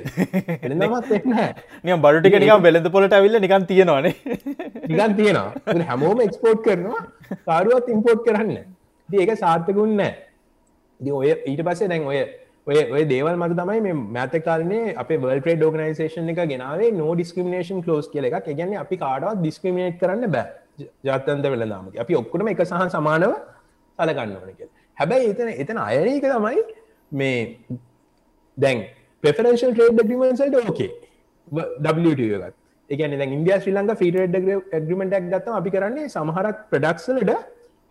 වෙළදාමත් 0.64 1.14
එක්න 1.18 1.38
නිය 1.84 1.96
බඩුටික 2.06 2.36
නිකම් 2.44 2.66
වෙළඳ 2.68 2.90
පොලට 2.96 3.16
ඇවිල්ල 3.18 3.40
නිකන් 3.46 3.68
තියෙනවානේ. 3.72 4.14
නිකන් 4.92 5.16
තියෙනවා. 5.20 5.80
හැමෝම 5.90 6.22
එක්ස්පෝට් 6.28 6.62
කරනවා. 6.68 7.02
කාරුවත් 7.46 7.90
ඉම්පෝට් 7.96 8.28
කරන්න 8.28 8.60
ඒක 9.10 9.34
සාර්ථකුන්න 9.38 10.06
ඔය 11.00 11.32
ඊට 11.32 11.64
පස්සේ 11.68 11.92
දැන් 11.92 12.06
ඔය 12.06 12.20
ඔය 12.68 12.82
ඔය 12.96 13.04
දේවල් 13.10 13.38
මත 13.38 13.56
තමයි 13.62 13.86
මේ 13.88 13.96
මෑත 14.18 14.36
කාලනේ 14.50 14.96
අප 14.96 15.16
වල් 15.18 15.40
ට්‍රේඩ් 15.40 15.64
ෝගනයිසේෂන් 15.68 16.34
එක 16.36 16.44
ගෙනාවේ 16.52 16.92
නෝ 16.98 17.14
ඩිස්ක්‍රමිනේෂන් 17.14 17.86
කලෝස් 17.88 18.12
කියල 18.12 18.28
එකක්. 18.30 18.52
ගැන 18.60 18.76
අපි 18.84 19.00
කාඩවත් 19.06 19.40
ඩිස්ක්‍රමිනේට් 19.40 19.98
කරන්න 20.04 20.36
බෑ. 20.36 20.52
ජාතන්ත 21.04 21.50
වෙලදාම 21.54 21.90
අපි 22.00 22.22
ඔක්කුටම 22.22 22.54
එක 22.54 22.64
සහ 22.66 22.86
සමානව 22.98 23.34
සලගන්න 24.00 24.38
ඕන 24.38 24.54
කිය 24.60 24.70
හැබැයි 24.98 25.30
එතන 25.30 25.52
එතන 25.56 25.78
අයනක 25.80 26.26
තමයි 26.28 26.64
මේ 27.14 27.38
දැන් 28.58 28.84
පෙෆරේෂල් 29.24 29.72
ට්‍රේඩ් 29.72 30.02
ඩිමන්සල්ට 30.02 30.58
ඕකේ 30.62 30.92
WTගත් 31.48 32.54
එකන 32.90 33.18
දැ 33.18 33.30
ඉන්දිය 33.30 33.58
ශ්‍රී 33.58 33.76
ලංඟ 33.76 33.98
ෆීට 33.98 34.18
ග්‍රිමෙන්ටක් 34.82 35.28
ගත්තම 35.28 35.56
අපි 35.56 35.72
කරන්නේ 35.72 36.10
සමහරක් 36.10 36.68
ප්‍රඩක්සලට 36.70 37.34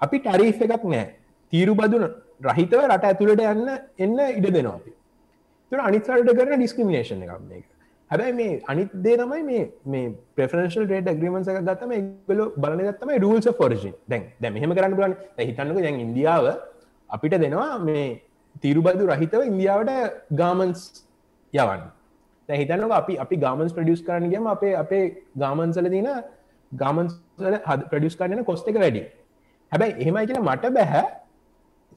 අපි 0.01 0.16
ටරීෆ 0.20 0.62
එකක් 0.66 0.86
නෑ 0.86 1.07
තීරු 1.53 1.74
බදුන 1.74 2.07
රහිතව 2.42 2.86
රට 2.86 3.05
ඇතුළට 3.07 3.44
යන්න 3.46 3.68
එන්න 3.98 4.16
ඉඩ 4.30 4.48
දෙනවා 4.51 4.74
අපි. 4.74 4.92
තුර 5.72 5.80
අනිත්සල්ට 5.80 6.32
කරන 6.32 6.57
ඩිස්ක්‍රමිනේෂන් 6.57 7.22
එකක් 7.22 7.42
මේක. 7.44 7.66
හැබැයි 8.11 8.34
මේ 8.34 8.61
අනිත් 8.66 8.90
දේ 8.96 9.16
තමයි 9.16 9.42
මේ 9.44 9.64
මේ 9.86 10.12
ප්‍රෆරන්ශල් 10.34 10.86
රේට 10.86 11.11
ග්‍රීමන්ස 11.14 11.48
එක 11.48 11.61
ගත්තම 11.61 11.92
ගල 12.26 12.42
බලන 12.57 12.82
ගත්තම 12.82 13.12
රුල්ස 13.20 13.48
ෆෝර්ජි 13.55 13.92
දැන් 14.07 14.26
දැ 14.40 14.51
මෙහම 14.51 14.72
කරන්න 14.72 14.96
බලන්න 14.96 15.16
හිතන්නක 15.40 15.78
දැන් 15.78 16.01
ඉන්දියාව 16.01 16.51
අපිට 17.11 17.36
දෙනවා 17.44 17.70
මේ 17.86 18.04
තීරුබදු 18.64 19.06
රහිතව 19.12 19.42
ඉන්දියාවට 19.50 19.92
ගාමන්ස් 20.40 20.82
යවන්න. 21.52 21.82
හිතනවා 22.48 22.98
අපි 22.98 23.14
අපි 23.24 23.36
ගාමන්ස් 23.46 23.72
ප්‍රඩියස් 23.78 24.02
කරන්න 24.08 24.32
ගම 24.32 24.50
අපේ 24.56 24.74
අපේ 24.82 25.04
ගාමන්සල 25.44 25.88
දින 25.96 26.11
ගාමන්ස් 26.72 27.14
හද 27.68 27.80
ප්‍රඩියස් 27.92 28.18
කරන්න 28.20 28.44
කොස්ට 28.50 28.68
එක 28.72 28.80
වැඩි. 28.84 29.04
හැබැයි 29.72 29.96
එහෙමයි 30.02 30.26
කියලා 30.28 30.48
මට 30.48 30.74
බැහැ 30.78 31.06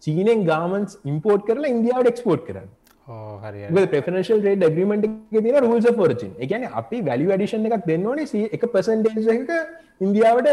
චීනෙන් 0.03 0.47
ගාමන්ස් 0.51 0.97
ඉම්පෝර්ට් 1.11 1.43
කරලා 1.49 1.73
ඉන්දියාවට 1.75 2.13
එක්ස්පෝර්ට් 2.13 2.45
කරන්න. 2.49 2.69
ප්‍රෆනශල් 3.93 4.41
රේඩ 4.47 4.63
ග්‍රීමට 4.75 5.05
තින 5.45 5.57
රුල්ස 5.65 5.87
ෆෝර්චින් 5.97 6.31
එකන 6.39 6.69
අපි 6.81 7.01
වැලි 7.09 7.25
වැඩිෂන් 7.31 7.67
එකක් 7.69 7.85
දෙන්නවනේ 7.89 8.47
එක 8.57 8.63
පසන්ටේජ 8.73 9.27
එක 9.35 9.51
ඉන්දියාවට 10.05 10.49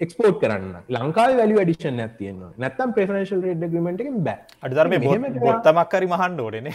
එක්ස්පෝර්ට් 0.00 0.40
කරන්න. 0.42 0.74
ලංකා 0.96 1.28
වැලි 1.38 1.54
වැඩිෂන් 1.58 2.00
ඇතියන්න 2.04 2.40
නැත්තම් 2.62 2.90
ප්‍රෆනශල් 2.96 3.40
රේඩ 3.46 3.64
ග්‍රීමට 3.72 4.02
එක 4.04 4.10
බෑ. 4.26 4.38
අඩධර්ම 4.64 4.92
බොත්තමක්කරි 5.46 6.08
මහන්ඩ 6.14 6.40
ඕඩන 6.46 6.68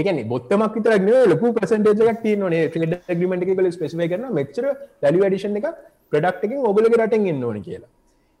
ඒකන 0.00 0.20
බොත්තමක් 0.32 0.74
විතර 0.76 0.92
ලොකු 1.32 1.52
පසන්ටේජක් 1.56 2.20
තියනේ 2.26 2.66
්‍රඩ 2.74 2.98
ග්‍රීමට 3.20 3.46
කල 3.48 3.70
ස්පෙසිමයි 3.78 4.10
කරන 4.12 4.26
මෙච්චර 4.40 4.66
වැලි 5.02 5.22
වැඩිෂන් 5.24 5.56
එක 5.62 5.70
ප්‍රඩක්ටකින් 6.12 6.66
ඔගලක 6.72 6.96
රටෙන් 7.00 7.26
එන්න 7.32 7.44
ඕන 7.50 7.62
කියලා. 7.68 7.90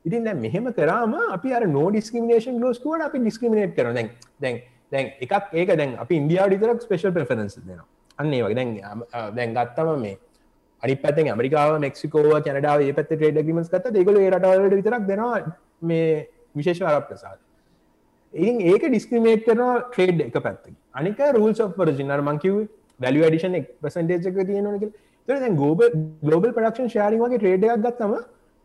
ඉතින් 0.04 0.24
දැ 0.26 0.34
මෙහෙම 0.44 0.66
කරාම 0.78 1.14
අපි 1.36 1.54
අර 1.56 1.64
නෝ 1.76 1.86
ඩිස්ක්‍රමිනේෂන් 1.90 2.60
ලෝස්කුවට 2.64 3.06
අපි 3.08 3.18
ඩිස්ක්‍රමිනේට් 3.24 3.74
කර 3.78 3.92
දැන් 3.98 4.10
දැන් 4.44 4.56
දැන් 4.92 5.06
එකක් 5.24 5.54
ඒක 5.60 5.70
දැන් 5.80 5.92
අපි 6.04 6.14
ඉන්දියාව 6.22 6.56
ිතරක් 6.56 6.82
ස්පේෂල් 6.86 7.12
ප්‍රෆරන්ස් 7.16 7.56
දෙනවා. 7.60 7.86
අන්නේ 8.18 8.42
වගේ. 8.44 8.56
දැන් 8.58 8.70
දැන් 9.36 9.54
ගත්තම 9.56 10.00
මේ 10.04 10.18
අනි 10.82 10.96
පැත්තෙන් 10.96 11.30
ඇමරිකාව 11.32 11.76
මෙක්සිකෝව 11.86 12.32
කැනඩාව 12.46 12.86
ඒ 12.86 12.96
පැත්ත 12.98 13.12
ට්‍රේඩ 13.12 13.40
ගිමස් 13.48 13.68
කත 13.68 13.94
දෙගල 13.96 14.18
රටවලට 14.24 14.76
විතරක් 14.80 15.06
දෙනවා 15.10 15.38
මේ 15.82 16.10
විශේෂ 16.56 16.82
අරක් 16.82 17.08
ප්‍රසාද. 17.08 17.38
ඉතින් 18.34 18.60
ඒක 18.62 18.82
ඩිස්ක්‍රමේට් 18.88 19.46
කරන 19.46 19.62
ට්‍රේඩ් 19.86 20.26
එක 20.28 20.42
පැත්ති 20.46 20.76
අනික 20.94 21.22
රුල්ස් 21.38 21.60
of 21.60 21.72
පරජිනර් 21.76 22.20
මංකිව 22.22 22.58
වැලි 23.00 23.22
ඩිෂන් 23.26 23.56
පසන්ටේජක 23.82 24.42
තියෙනක 24.50 24.84
තර 25.28 25.54
ගෝබ 25.54 25.80
ගලෝබල් 26.22 26.52
පඩක්ෂන් 26.56 26.92
ශාරි 26.96 27.22
වගේ 27.22 27.38
ට්‍රේඩයක් 27.38 27.86
ගත්තම 27.86 28.14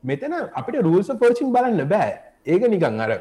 මෙතන 0.03 0.35
අපිට 0.59 0.81
රූල්ස 0.81 1.09
පෝචින් 1.21 1.53
බලන්න 1.55 1.87
බෑ. 1.87 2.11
ඒක 2.45 2.63
නිකං 2.73 3.01
අර 3.05 3.11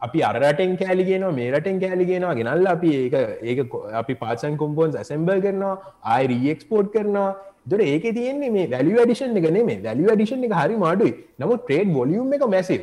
අපි 0.00 0.22
අරටෙන් 0.22 0.76
කෑලිගෙනවා 0.80 1.32
මේ 1.32 1.50
රටෙන් 1.52 1.80
කෑලිගෙනවා 1.82 2.34
ගෙනල්ල 2.34 2.72
අපි 2.74 2.90
ඒක 2.96 3.14
ඒක 3.42 3.76
අපි 4.00 4.14
පාසන් 4.22 4.56
කොම්පෝන්ස් 4.56 4.98
ඇසම්බල් 5.02 5.40
කරනවා 5.46 5.76
ආයිරීක්ස්පෝට් 6.14 6.92
කරනවා. 6.96 7.30
දොට 7.70 7.84
ඒක 7.86 8.06
තියන්නේ 8.16 8.54
මේ 8.56 8.70
වැලි 8.72 8.96
ඩිෂන් 9.00 9.36
එක 9.40 9.50
නේ 9.50 9.82
වැලි 9.84 10.08
ඩිෂන් 10.10 10.48
එක 10.48 10.56
හරි 10.60 10.80
මාඩුයි 10.84 11.12
නමු 11.38 11.58
ට්‍රේඩ් 11.58 11.92
බොලියම් 11.98 12.32
එක 12.38 12.46
මැසිල් 12.48 12.82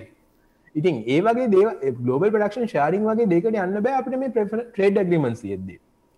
ඉතින් 0.75 0.95
ඒ 1.07 1.19
වගේ 1.21 1.47
දේ 1.53 1.91
ගලෝබල් 1.99 2.29
පඩක්ෂන් 2.29 2.67
ශාරින් 2.67 3.05
වගේ 3.09 3.29
දෙකට 3.33 3.59
යන්න 3.63 3.79
බෑ 3.85 3.95
අපට 3.99 4.17
මේ 4.21 4.31
ට්‍රේඩ් 4.31 4.99
ග්‍රීමන්ස් 5.01 5.41
යෙද 5.45 5.71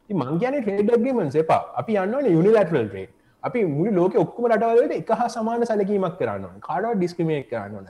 මං 0.10 0.40
කියන 0.42 0.58
ට්‍රේඩ් 0.58 0.92
ග්‍රීමන්ස් 0.96 1.36
එපා. 1.36 1.62
අපි 1.76 1.98
යන්නවන 2.04 2.28
යුනිලටරල් 2.36 2.88
ට්‍රේඩ් 2.88 3.12
අපි 3.44 3.64
මුළි 3.68 3.94
ලෝක 4.00 4.16
ඔක්කම 4.16 4.50
රටවලට 4.50 4.96
එක 4.98 5.14
හා 5.14 5.30
සමාන 5.30 5.66
සැලකීමක් 5.66 6.20
කරන්න 6.20 6.60
කාඩව 6.62 6.98
ඩිස්ක්‍රමේට් 6.98 7.50
කරන්නන 7.50 7.90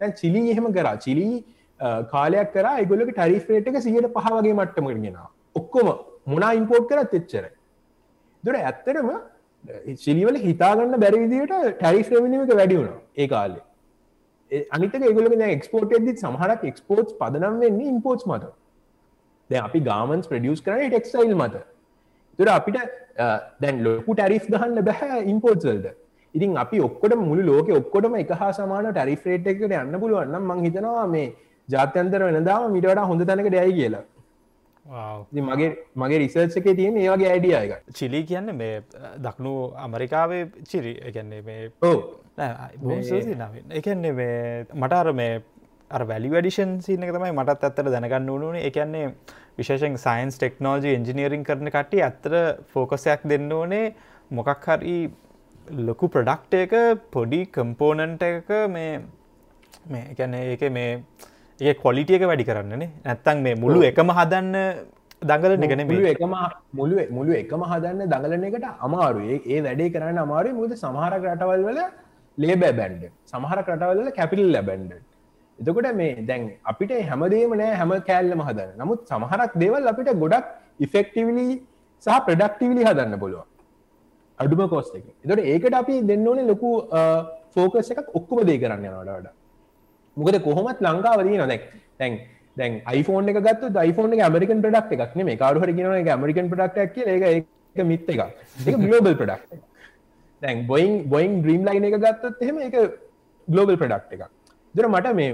දැන් 0.00 0.12
චිලි 0.12 0.44
එහෙම 0.52 0.68
කරා. 0.72 0.96
චිලි 0.98 1.28
කාලයක් 2.12 2.52
කර 2.54 2.66
ගොලක 2.86 3.12
ටරිෆේට 3.12 3.68
එක 3.68 3.80
සියට 3.80 4.12
පහ 4.16 4.30
වගේ 4.36 4.54
මට්ටමරගෙන 4.54 5.18
ඔක්කොම 5.54 5.90
මොනා 6.26 6.52
ඉම්පෝට් 6.54 6.88
කරත් 6.90 7.14
එච්චර 7.14 7.44
දුර 8.44 8.56
ඇත්තරම 8.56 9.10
චිලිවල 10.04 10.38
හිතාගන්න 10.46 10.94
බැරිවිදිට 11.00 11.52
ටැරිස් 11.80 12.08
රමිනික 12.10 12.54
වැඩි 12.54 12.76
වුණ 12.76 12.94
ඒ 13.16 13.28
කාලේ. 13.28 13.62
අනිත 14.70 14.92
ගොල 15.18 15.26
එක්ස්පෝට් 15.48 15.92
ෙදි 15.92 16.16
සහරක් 16.16 16.64
එක්ස්පෝට් 16.64 17.18
පදනම් 17.18 17.60
වෙන්නේ 17.60 17.88
ඉම්පෝට් 17.88 18.26
මත. 18.26 18.44
දැ 19.50 19.60
අපි 19.60 19.80
ගාමන්ස් 19.80 20.26
ප්‍රඩියස් 20.26 20.62
කරන 20.62 20.88
ටෙක්ස්යිල් 20.88 21.34
මත. 21.36 21.64
තුර 22.38 22.48
අපිට 22.48 22.78
දැන් 23.60 23.82
ලොකු 23.84 24.14
ටැරිස් 24.14 24.46
ගහන්න 24.46 24.84
බැහැ 24.84 25.24
ඉම්පෝර්ට්සල්ද 25.24 25.86
ඉතින් 26.34 26.56
අපි 26.56 26.80
ඔක්කොට 26.80 27.14
මුළු 27.18 27.42
ලෝක 27.42 27.68
ඔක්කොටම 27.70 28.14
එක 28.22 28.32
හා 28.40 28.52
සමාන 28.52 28.88
ටැරිෆේට් 28.90 29.46
එකට 29.46 29.64
යන්න 29.64 30.00
පුළුවන්නම් 30.02 30.46
මං 30.50 30.64
හිතනවා 30.66 31.06
මේ 31.06 31.26
ජාත්‍යන්තර 31.68 32.22
වෙනදාම 32.28 32.72
මිට 32.72 32.86
වඩා 32.86 33.06
හොඳ 33.10 33.26
තැනක 33.26 33.48
ඩැයි 33.48 33.74
කියලා. 33.74 34.04
මගේ 35.42 35.70
මගේ 35.96 36.18
රිසර්ච් 36.18 36.56
එක 36.56 36.68
තියෙන 36.76 36.96
ඒවගේ 36.96 37.30
අයිඩිය 37.34 37.56
එක 37.58 37.92
චිලි 37.92 38.24
කියන්න 38.24 38.54
මේ 38.56 38.82
දක්නු 39.18 39.54
අමරිකාවේ 39.78 40.42
චිරි 40.64 40.94
එකන්නේ 41.08 41.42
මේ 41.42 41.70
එකන්නේ 43.72 44.12
මේ 44.12 44.66
මටර 44.74 45.12
මේ 45.12 45.32
අර 45.90 46.02
වැලි 46.04 46.28
වැඩිෂන් 46.30 46.80
සින 46.80 47.06
තමයි 47.08 47.32
මටත් 47.32 47.64
ඇත්තට 47.64 47.88
දැනගන්න 47.88 48.28
ඕනේ 48.30 48.66
එකන්නේ 48.68 49.06
විශේෂෙන් 49.58 49.96
සයින්ස් 49.98 50.38
ටෙක්නෝජි 50.38 50.94
එන්ජිනීරින් 50.98 51.42
කරන 51.44 51.70
කට්ටි 51.70 52.02
ඇත්තර 52.02 52.34
ෆෝකසයක් 52.72 53.26
දෙන්න 53.32 53.52
ඕනේ. 53.52 53.86
මොකක් 54.30 54.66
හරි 54.66 54.96
ලොකු 55.80 56.08
ප්‍රඩක්ට 56.08 56.54
එක 56.60 56.74
පොඩි 57.10 57.40
කම්පෝනන්ට 57.56 58.22
එක 58.22 58.48
මේ 58.68 58.92
මේ 59.86 60.04
එකන්නේ 60.12 60.44
ඒක 60.52 60.64
මේ 60.70 60.90
ඒ 61.60 61.74
කොලිටියක 61.74 62.24
වැඩි 62.30 62.48
කරන්නනේ 62.50 62.90
නැත්තං 63.04 63.38
මේ 63.46 63.54
මුළු 63.64 63.80
එකම 63.90 64.10
හදන්න 64.18 64.56
දඟල 65.22 65.54
නිගන 65.62 65.82
මුළු 65.88 66.06
එකම 66.14 66.34
මුළු 66.78 67.04
මුළු 67.10 67.32
එකම 67.40 67.62
හදන්න 67.70 68.10
දඟලන 68.12 68.46
එකට 68.50 68.66
අමාරු 68.86 69.22
ඒ 69.30 69.60
වැඩේ 69.66 69.92
කරන්න 69.94 70.20
අමාරු 70.24 70.56
මුද 70.60 70.72
සමහර 70.82 71.12
රටවල් 71.18 71.64
වල 71.68 71.80
ලේබෑ 72.38 72.74
බැන්ඩ 72.80 73.02
සමහර 73.32 73.58
රටවල්ල 73.62 74.10
කැපිල් 74.18 74.44
ලැබැන්ඩ 74.56 74.92
එතකොට 75.58 75.88
මේ 75.94 76.12
දැන් 76.28 76.44
අපිට 76.64 76.92
හැමදේම 77.08 77.52
නෑ 77.60 77.72
හැම 77.80 77.92
කෑල්ලම 78.08 78.42
හදන්න. 78.46 78.70
නමුත් 78.80 79.00
සමහරක් 79.10 79.52
දේවල් 79.62 79.90
අපිට 79.92 80.10
ගොඩක් 80.22 80.46
ඉෆෙක්ටිවිලි 80.80 81.46
සහ 82.06 82.20
ප්‍රඩක්ටිවිලි 82.26 82.86
හදන්න 82.88 83.18
පුළුවන්. 83.22 83.46
අඩුම 84.38 84.62
කෝස්ට 84.72 84.96
එක. 84.98 85.06
එතට 85.24 85.44
ඒකට 85.46 85.76
අපි 85.82 85.96
දෙන්න 86.10 86.26
ඕනේ 86.30 86.46
ලොකු 86.52 86.70
ෆෝකස් 87.54 87.92
එකක් 87.92 88.16
ඔක්කුම 88.20 88.40
දේ 88.48 88.58
කරන්න 88.62 88.88
යනට 88.88 89.02
වඩා 89.02 89.34
මොකද 90.16 90.38
කොහොමත් 90.40 90.80
ලංකාවදී 90.80 91.38
නොදැක් 91.38 91.64
තැන් 91.96 92.18
දැන් 92.56 92.80
iPhone 92.92 93.28
එක 93.28 93.40
ගත්ත 93.40 93.84
iPhone 93.84 94.12
එක 94.12 94.22
ඇමරිකන් 94.22 94.62
ප්‍රඩක්් 94.62 94.92
එකක් 94.98 95.16
මේ 95.22 95.36
කාරුහට 95.36 95.72
කියන 95.72 95.92
එක 95.94 96.08
ඇමරිකන් 96.08 96.50
ප්‍රඩක්් 96.50 97.00
ඒක 97.06 97.26
එක 97.76 97.84
මිත්ත 97.84 98.08
එක 98.08 98.20
එක 98.66 98.76
ගලෝබල් 98.78 99.14
ප්‍රඩක්් 99.14 99.62
දැන් 100.42 100.66
බොයින් 100.66 100.92
බොයින් 101.08 101.40
්‍රීම් 101.42 101.64
ලයින 101.64 101.84
එක 101.84 101.96
ගත්තත් 101.98 102.42
එහෙම 102.42 102.60
එක 102.60 102.76
ගලෝබල් 103.48 103.76
ප්‍රඩක්් 103.76 104.14
එක 104.14 104.28
දර 104.74 104.88
මට 104.88 105.14
මේ 105.14 105.30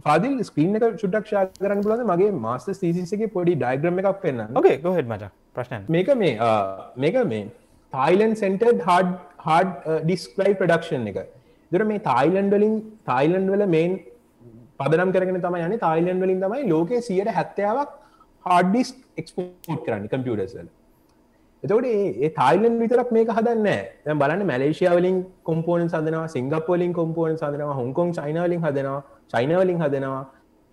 පාදිල් 0.00 0.38
ස්ක්‍රීන් 0.42 0.76
එක 0.76 0.86
චුටක්ෂා 0.96 1.44
කරන්න 1.56 1.84
පුලද 1.84 2.04
මගේ 2.06 2.32
මාස්ත 2.38 2.72
ස්තීසිගේ 2.72 3.30
පොඩි 3.30 3.56
ඩයිග්‍රම 3.56 4.00
එකක් 4.02 4.22
පෙන්න්න 4.22 4.46
ඕකේ 4.52 4.78
ගොහෙට 4.80 5.08
මට 5.08 5.30
ප්‍රශ්න 5.54 5.86
මේක 5.88 6.10
මේ 6.16 6.50
මේක 6.96 7.20
මේ 7.26 7.44
තායිලන් 7.92 8.34
සෙන්ටර් 8.36 8.72
හඩ 8.80 9.14
හඩ 9.46 10.00
ඩිස්ක්ලයි 10.02 10.58
ප්‍රඩක්ෂන් 10.58 11.08
එක 11.12 11.22
දර 11.72 11.88
මේ 11.92 12.04
තායිලන්ඩ 12.08 12.56
වලින් 12.56 12.76
තායිලන්ඩ් 13.10 13.54
වල 13.54 13.64
මේන් 13.76 13.96
පදනම් 14.80 15.14
කරගෙන 15.16 15.40
තම 15.46 15.58
යන 15.62 15.78
තායිලන්ඩ් 15.86 16.24
වලින් 16.24 16.44
තමයි 16.44 16.68
ලෝකේ 16.68 17.02
සියට 17.08 17.32
හැත්තාවක් 17.38 17.98
හඩිස් 18.44 18.94
එක්ස්පෝට් 19.16 19.82
කරන්න 19.86 20.06
කම්පියටර්සල 20.12 20.68
එතකොට 21.62 21.88
ඒ 21.88 22.30
තායිලන් 22.38 22.78
විතරක් 22.82 23.10
මේක 23.16 23.34
හදන්න 23.38 23.66
දැ 24.04 24.20
බලන්න 24.22 24.46
මැලේශයාවලින් 24.52 25.18
කොම්පෝන 25.50 25.88
සදනවා 25.88 26.28
සිංගපෝලින් 26.36 26.94
කොම්පෝන 27.00 27.36
සදනවා 27.36 27.80
හොංකොන් 27.80 28.16
චයිනවලින් 28.18 28.62
හදනවා 28.66 29.02
චයිනවලින් 29.32 29.78
හදනවා. 29.78 30.24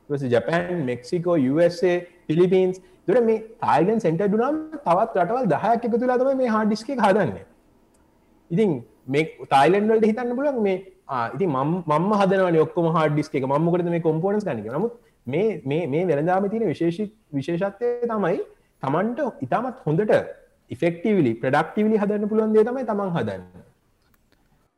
ජපන් 0.09 0.79
මෙක්සිකෝ 0.85 1.37
USA 1.51 1.93
පිලිපීන්ස් 2.27 2.81
දුර 3.07 3.21
මේ 3.21 3.43
තායිලන් 3.61 3.99
සෙන්ට 3.99 4.23
දුනම් 4.33 4.57
තවත් 4.85 5.15
රටවල් 5.15 5.49
දහයක් 5.53 5.85
එක 5.85 5.99
තුලා 6.01 6.17
තම 6.17 6.37
මේ 6.37 6.47
හාඩිස්ක 6.47 6.89
හදන්න. 6.97 7.33
ඉතින් 8.51 8.71
මේ 9.15 9.25
තායිලන්වලට 9.53 10.09
හිතන්න 10.09 10.33
පුලන් 10.39 10.59
මේ 10.67 10.77
ඉති 11.35 11.45
මම 11.47 12.11
හදන 12.21 12.59
ඔක්කොම 12.65 12.89
හඩිස්ක 12.97 13.37
එක. 13.39 13.47
මමකට 13.53 13.93
මේ 13.95 14.05
කොම්පෝනස් 14.09 14.45
ගනික 14.49 14.67
නමුත් 14.75 14.93
මේ 15.33 15.47
මේ 15.93 16.03
වෙළදාම 16.11 16.49
තින 16.53 16.65
විශේෂ 16.71 16.99
විශේෂත්වය 17.39 17.89
තමයි 18.13 18.37
තමන්ට 18.83 19.45
ඉතාමත් 19.45 19.79
හොඳට 19.87 20.13
ඉෆෙක්ටවිලි 20.75 21.31
ප්‍රඩක්ටිවිලි 21.43 22.01
හදන්න 22.01 22.29
පුළුවන් 22.31 22.53
දේ 22.55 22.65
තමයි 22.69 22.85
තමන් 22.91 23.15
හදන්න. 23.15 23.41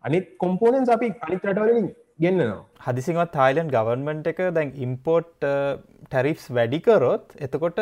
අනිත් 0.03 0.29
කොම්පෝනන්ස් 0.43 0.89
අපි 0.95 1.09
අනිත් 1.27 1.43
රටවලින් 1.49 1.89
ගෙන්න්නවා. 2.23 2.61
හදිසිවත් 2.85 3.31
තායිලන් 3.37 3.67
ගවර්මන්ට් 3.75 4.31
එක 4.31 4.39
දැන් 4.57 4.71
ඉම්පෝට් 4.85 5.33
ටැරිෆ්ස් 5.41 6.45
වැඩිකරොත් 6.57 7.35
එතකොට 7.47 7.81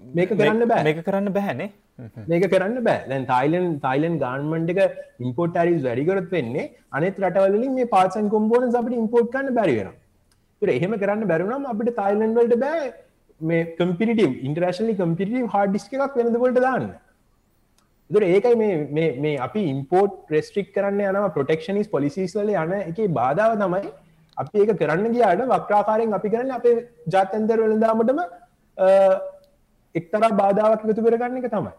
මේක 0.00 0.30
කරන්න 0.40 0.68
බෑ. 0.72 0.84
මේක 0.88 1.00
කරන්න 1.06 1.32
බැහැනේ 1.38 1.70
මේක 1.98 2.44
කරන්න 2.52 2.84
බෑ. 2.84 3.00
දැන් 3.08 3.26
තයිලන් 3.26 3.66
තයිලන් 3.80 4.18
ගාන්මන්ට් 4.24 4.72
එක 4.74 4.80
ඉම්පෝට් 5.20 5.58
රිස් 5.60 5.82
වැඩිකරත් 5.82 6.30
වෙන්නේ 6.30 6.70
අනෙත් 6.92 7.20
රටවලින් 7.20 7.74
මේ 7.78 7.92
පාසන් 7.94 8.28
කොම්පෝන 8.28 8.68
අපට 8.72 8.98
ඉම්පෝට් 9.02 9.32
කන්න 9.34 9.54
බැරිවෙන 9.54 9.94
තුර 10.62 10.68
එහෙම 10.68 10.98
කරන්න 10.98 11.30
බැරුනම් 11.32 11.70
අපිට 11.72 11.96
තයිලන්වලට 12.00 12.58
බෑ 12.64 12.92
මේ 13.40 13.64
කම්පිටව 13.78 14.20
ඉන්ටරශලි 14.48 14.94
කම්පිටව 15.00 15.48
හාඩිස්ක 15.54 15.96
එකක් 15.98 16.20
වෙනදකොට 16.20 16.60
දාන්න. 16.66 16.86
දුර 18.10 18.22
ඒකයි 18.24 18.56
මේ 18.62 19.10
මේ 19.24 19.34
අපි 19.48 19.60
ඉම්පෝට් 19.72 20.32
රෙස්ට්‍රික් 20.36 20.72
කරන්න 20.76 21.02
යන 21.10 21.28
ප්‍රොටෙක්ෂනිස් 21.36 21.92
පොලිසිස්වල 21.96 22.54
යන 22.54 22.72
එක 22.80 22.98
බාධාව 23.18 23.54
තමයි 23.62 23.92
අපි 24.36 24.64
ඒක 24.64 24.72
කරන්න 24.80 25.14
ගියාට 25.16 25.44
වක්්‍රාකාරයෙන් 25.52 26.16
අපි 26.18 26.32
කරන්න 26.34 26.56
අපේ 26.58 26.74
ජාතන්තර 27.14 27.62
වලදාමටම 27.64 28.20
එක්තරා 29.94 30.30
බාධාවක් 30.42 30.86
එකතු 30.86 31.04
කරගන්න 31.06 31.40
එක 31.40 31.50
තමයි. 31.54 31.72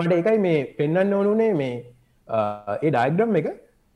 මට 0.00 0.12
එකයි 0.20 0.38
මේ 0.48 0.60
පෙන්න්න 0.78 1.16
ඕනුනේ 1.20 1.54
මේ 1.54 1.74
ඒ 2.82 2.90
ඩයිග්‍රම් 2.90 3.40
එක. 3.40 3.48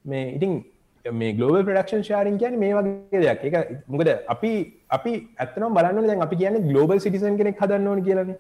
මේ 0.05 0.25
ඉතින් 0.37 0.57
මේ 1.05 1.33
ගලෝබල් 1.39 1.63
ප්‍රඩක්ෂන් 1.69 2.03
ශාරින් 2.09 2.39
කියන 2.39 2.59
මේ 2.59 2.75
වගේ 2.75 3.23
දෙයක්. 3.25 3.45
එක 3.49 3.55
මොකද 3.89 4.11
අපි 4.35 4.53
අපි 4.91 5.13
ඇත්තනම් 5.39 5.79
බලන්න 5.79 6.09
දැන් 6.11 6.27
අපි 6.27 6.37
කියන 6.43 6.59
ගලෝබල් 6.71 7.03
සිටිසන් 7.07 7.39
කෙනෙක් 7.41 7.63
හදන්න 7.63 7.93
ඕන 7.93 8.03
කියලන 8.09 8.35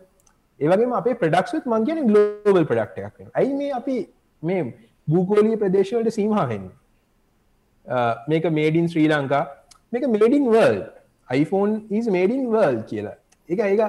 ඒවගේ 0.60 0.96
අපේ 1.00 1.14
ප්‍රඩක්ෂත් 1.22 1.70
මං 1.72 1.86
කියන 1.88 2.02
ගලෝබල් 2.10 2.66
ප්‍රඩක්් 2.72 2.98
එකක් 3.08 3.38
ඇයි 3.40 3.54
මේ 3.60 3.72
අපි 3.80 3.96
මේ 4.42 4.64
භූකෝලී 5.08 5.60
ප්‍රදේශවලට 5.62 6.16
සීමහවෙන්න 6.18 6.66
මේක 8.32 8.50
මේඩින් 8.58 8.88
ශ්‍රී 8.92 9.08
ලංකා 9.12 9.44
මේක 9.92 10.08
made in 10.16 10.50
world 10.54 10.80
iPhone 11.28 11.72
is 11.90 12.06
made in 12.16 12.42
world 12.54 12.82
කියලා. 12.90 13.16
එක 13.49 13.61
ඒක 13.61 13.80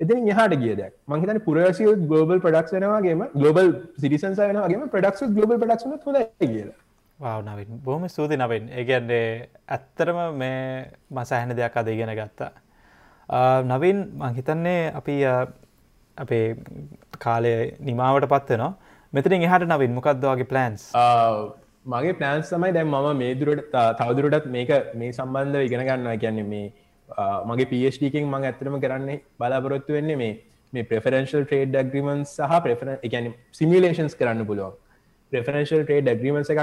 එතින් 0.00 0.28
යහට 0.28 0.56
ගියද 0.62 0.80
මහිතන 1.08 1.40
පුරසිය 1.46 1.92
ගලෝබල් 2.08 2.40
ප්‍රඩක්ස් 2.44 2.74
වෙනවාගේම 2.76 3.22
ගලෝබල් 3.34 3.68
සිරිසන්ස 4.00 4.38
වෙනවාගේම 4.40 4.88
ප්‍රඩක්ස් 4.94 5.22
ගලෝබල් 5.36 5.60
ප්‍රඩක්ෂන 5.62 5.94
හොද 6.06 6.16
කියලා. 6.40 6.78
නවින්. 7.48 7.80
බොහම 7.84 8.08
සූති 8.08 8.36
නවෙන්. 8.36 8.68
ඒගැන්ඩේ 8.70 9.48
ඇත්තරම 9.68 10.18
මේ 10.36 10.90
මසහැන 11.10 11.56
දෙයක් 11.56 11.76
අද 11.76 11.88
ඉගෙන 11.88 12.12
ගත්තා. 12.12 12.52
නවින් 13.64 13.98
මංහිතන්නේ 14.14 14.92
අපි 14.94 15.16
අපේ 16.16 16.46
කාලය 17.18 17.54
නිමාවට 17.80 18.28
පත්වනවා 18.28 18.72
මෙතරින් 19.12 19.42
එහට 19.42 19.66
නවින් 19.66 19.94
මොකක්දවාගේ 19.94 20.50
ප්ලන්ස් 20.52 20.82
මගේ 21.86 22.14
ප්ලන්ස් 22.20 22.50
තමයි 22.50 22.72
දැන් 22.72 22.88
මම 22.88 23.16
මේ 23.16 23.34
දුරට 23.34 23.74
තවදුරටත් 23.98 24.46
මේක 24.46 24.70
මේ 24.94 25.12
සම්බන්ධ 25.12 25.66
ඉගෙන 25.66 25.86
ගන්නවා. 25.88 26.16
කියන්නේ 26.16 26.50
මේ 26.52 26.72
මගේ 27.50 27.70
පස්ටකින් 27.72 28.26
මං 28.32 28.46
ඇතරම 28.50 28.76
කරන්නේ 28.84 29.22
බලාපොරොත්තු 29.38 29.96
වෙන්නේ 29.98 30.20
මේ 30.22 30.32
මේ 30.72 30.86
ප්‍රෆරන්ශල් 30.90 31.44
ට්‍රේඩ් 31.44 31.74
ඩග්‍රිමන් 31.74 32.22
සහ 32.26 32.60
ප්‍රෆර 32.64 32.88
එකන 33.08 33.26
සිමිලේෂන්ස් 33.58 34.14
කරන්න 34.20 34.46
පුළුවන්. 34.50 34.74
ප්‍රෆරන්ශල් 35.32 35.82
ට්‍රේඩ් 35.84 36.08
ඩග්‍රිමන්ස 36.08 36.50
එකක් 36.54 36.60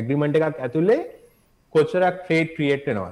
ඇග්‍රිමට 0.00 0.38
එකක් 0.40 0.62
ඇතුල්ලේ 0.66 1.00
කොච්චරක් 1.72 2.22
ට්‍රේඩ් 2.26 2.54
ක්‍රියට්නවා 2.56 3.10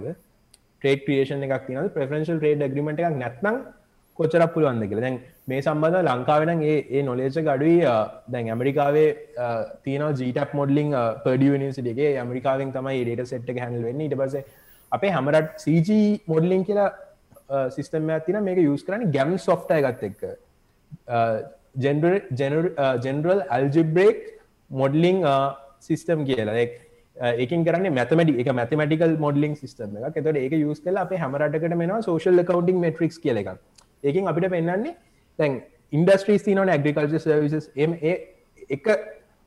ට්‍රේඩ් 0.80 1.00
ක්‍රියේෂන් 1.06 1.46
එකක් 1.46 1.66
තින 1.68 1.90
ප්‍රෆරන්ශල් 1.96 2.38
ට්‍රේඩ් 2.38 2.66
ඇග්‍රිමට 2.66 3.02
එකක් 3.02 3.18
නැත්නම් 3.22 3.56
කොච්චරක් 4.18 4.52
පුළුවන්ද 4.54 4.84
කියලා. 4.90 5.04
දැන් 5.06 5.16
මේ 5.50 5.62
සම්බඳ 5.64 5.96
ලංකාවෙන 6.10 6.62
ඒ 6.72 7.02
නොලේච 7.08 7.36
ගඩුයි 7.48 7.80
දැන් 8.32 8.46
ඇමරිකාවේ 8.54 9.08
තියන 9.84 10.04
ජීටක් 10.20 10.54
මොඩලින් 10.60 10.94
පඩ 11.24 11.58
නිසිටගේ 11.62 12.12
ඇමරිකාවෙන් 12.22 12.72
තමයි 12.76 13.02
ඩට 13.08 13.32
සෙට් 13.32 13.50
හැල් 13.64 13.76
වෙන්න. 13.88 14.00
ඉට 14.06 14.16
පසේ 14.22 14.44
අපේ 14.92 15.12
හැමරට 15.16 15.50
CG 15.64 15.90
මොඩලින් 16.32 16.64
කියලා 16.68 16.88
සිිස්ටම 17.76 18.08
ඇතින 18.16 18.40
මේක 18.48 18.58
යස් 18.64 18.84
කරන 18.86 19.10
ගැම් 19.16 19.36
සොෆ්ටය 19.38 19.80
ගත් 19.86 20.02
එක්ක. 20.10 20.22
ජෙනරල් 23.06 23.40
අල්ජිබ්‍රේක් 23.58 24.18
මොඩලිං 24.70 25.22
සිිස්ටම් 25.80 26.24
කියලා. 26.30 26.66
ඒකින් 27.16 27.64
කරන්න 27.66 27.94
මැතමටි 27.98 28.40
එක 28.42 28.48
මැතිමටිකල් 28.60 29.16
මොඩලින් 29.26 29.54
සිිටම 29.56 29.96
එක 30.08 30.18
තොට 30.24 30.36
ඒක 30.36 30.54
යස් 30.58 30.80
කල 30.84 30.98
අප 31.04 31.12
හැමරටකට 31.22 31.76
මෙෙන 31.82 31.94
සෝශල් 32.08 32.44
කවන්ටිං 32.50 32.80
මෙට්‍රික්ස් 32.86 33.18
කියල 33.24 33.42
එක 33.42 33.48
ඒකින් 34.04 34.28
අපිට 34.32 34.50
පෙන්න්නන්නේ 34.54 34.96
තැන් 35.38 35.62
ඉන්ඩස්ට්‍රීස් 35.92 36.42
තිනන 36.46 36.72
ඇග්‍රිකල්ච 36.74 37.16
සර්විසස් 37.26 37.70
එම 37.76 37.96
එක 38.76 38.86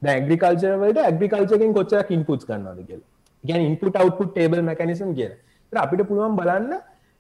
ඇග්‍රිකල්චරවලට 0.02 1.00
ඇග්‍රිකල්චකින් 1.06 1.74
කොච්චක් 1.78 2.12
ඉන්පුට් 2.18 2.46
කරන්නද 2.50 2.82
කියලා. 2.90 3.08
ගැන 3.44 3.62
ඉන්පුට 3.62 3.96
අවට්පුට් 3.96 4.32
ටේබල් 4.32 4.62
මැකනිසම් 4.62 5.12
කිය 5.14 5.32
අපිට 5.74 6.08
පුළුවන් 6.08 6.36
බලන්න 6.36 6.80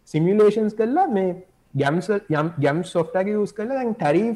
සිමිලේෂන්ස් 0.10 0.74
කරලා 0.74 1.08
මේ 1.10 1.36
ගැම්ස 1.74 2.10
යම් 2.10 2.48
ගැම් 2.58 2.82
සොෆ්ටගේ 2.86 3.38
යස් 3.38 3.54
කරලා 3.54 3.80
දැන් 3.80 3.94
ටැරී 3.94 4.32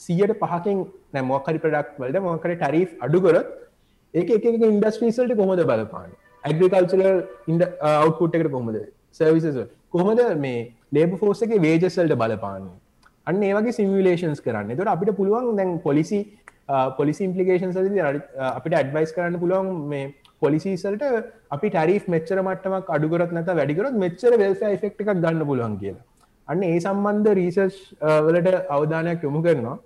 සියට 0.00 0.34
පහකින් 0.42 0.84
නැමොකරි 1.12 1.58
ප්‍රඩක්් 1.58 1.96
වලට 1.98 2.22
මොකර 2.22 2.52
ටැරී 2.52 2.90
අඩුකරත් 3.00 3.48
ඒක 4.14 4.30
එක 4.30 4.44
ඉන්ඩස්ට්‍රීසල්ට 4.64 5.36
කොහොද 5.36 5.64
බලපාන 5.64 6.12
ඇග්‍රිකල්චල 6.44 7.02
ඉන්ඩ 7.48 7.62
අවුපුට් 7.80 8.34
එකට 8.36 8.50
කොහොමද? 8.50 8.78
සර්විසස් 9.12 9.60
කොහොමද 9.90 10.20
මේ 10.38 10.72
ලේබ 10.92 11.12
ෆෝසගේ 11.20 11.60
වේජස්සල්ට 11.60 12.14
බලපාන්න? 12.14 12.66
අන්න 13.26 13.42
ඒවගේ 13.42 13.72
සිමිලේෂන්ස් 13.72 14.40
කරන්න. 14.40 14.76
තොට 14.76 14.92
අපිට 14.94 15.16
පුළුවන් 15.16 15.56
දැන් 15.56 15.72
පොලිසි 15.80 16.20
පොලිසි 16.98 17.24
ඉම්පලිකේෂන් 17.24 17.72
අපිට 18.50 18.74
ඇඩ්වයිස් 18.74 19.14
කරන්න 19.16 19.40
පුළුවන් 19.40 19.72
මේ 19.88 20.12
පොලිසිසල්ට 20.42 21.04
අපි 21.50 21.68
ටැරිෆ් 21.70 22.04
මෙච්චර 22.14 22.38
මට්ටමක් 22.42 22.92
අඩුකරත් 22.96 23.32
නැත 23.32 23.50
වැඩිකරත් 23.60 23.96
මෙච්චර 24.04 24.32
වෙල්ස 24.42 24.60
ෆෙක්් 24.82 25.00
එකක් 25.02 25.10
ගන්න 25.14 25.46
පුළුවන් 25.50 25.76
කියලා. 25.82 26.04
අන්න 26.48 26.62
ඒ 26.62 26.78
සම්බන්ධ 26.78 27.34
රීසර්ච් 27.40 27.76
වලට 28.26 28.56
අවධානයක් 28.76 29.22
යොමු 29.22 29.42
කරනවා. 29.46 29.76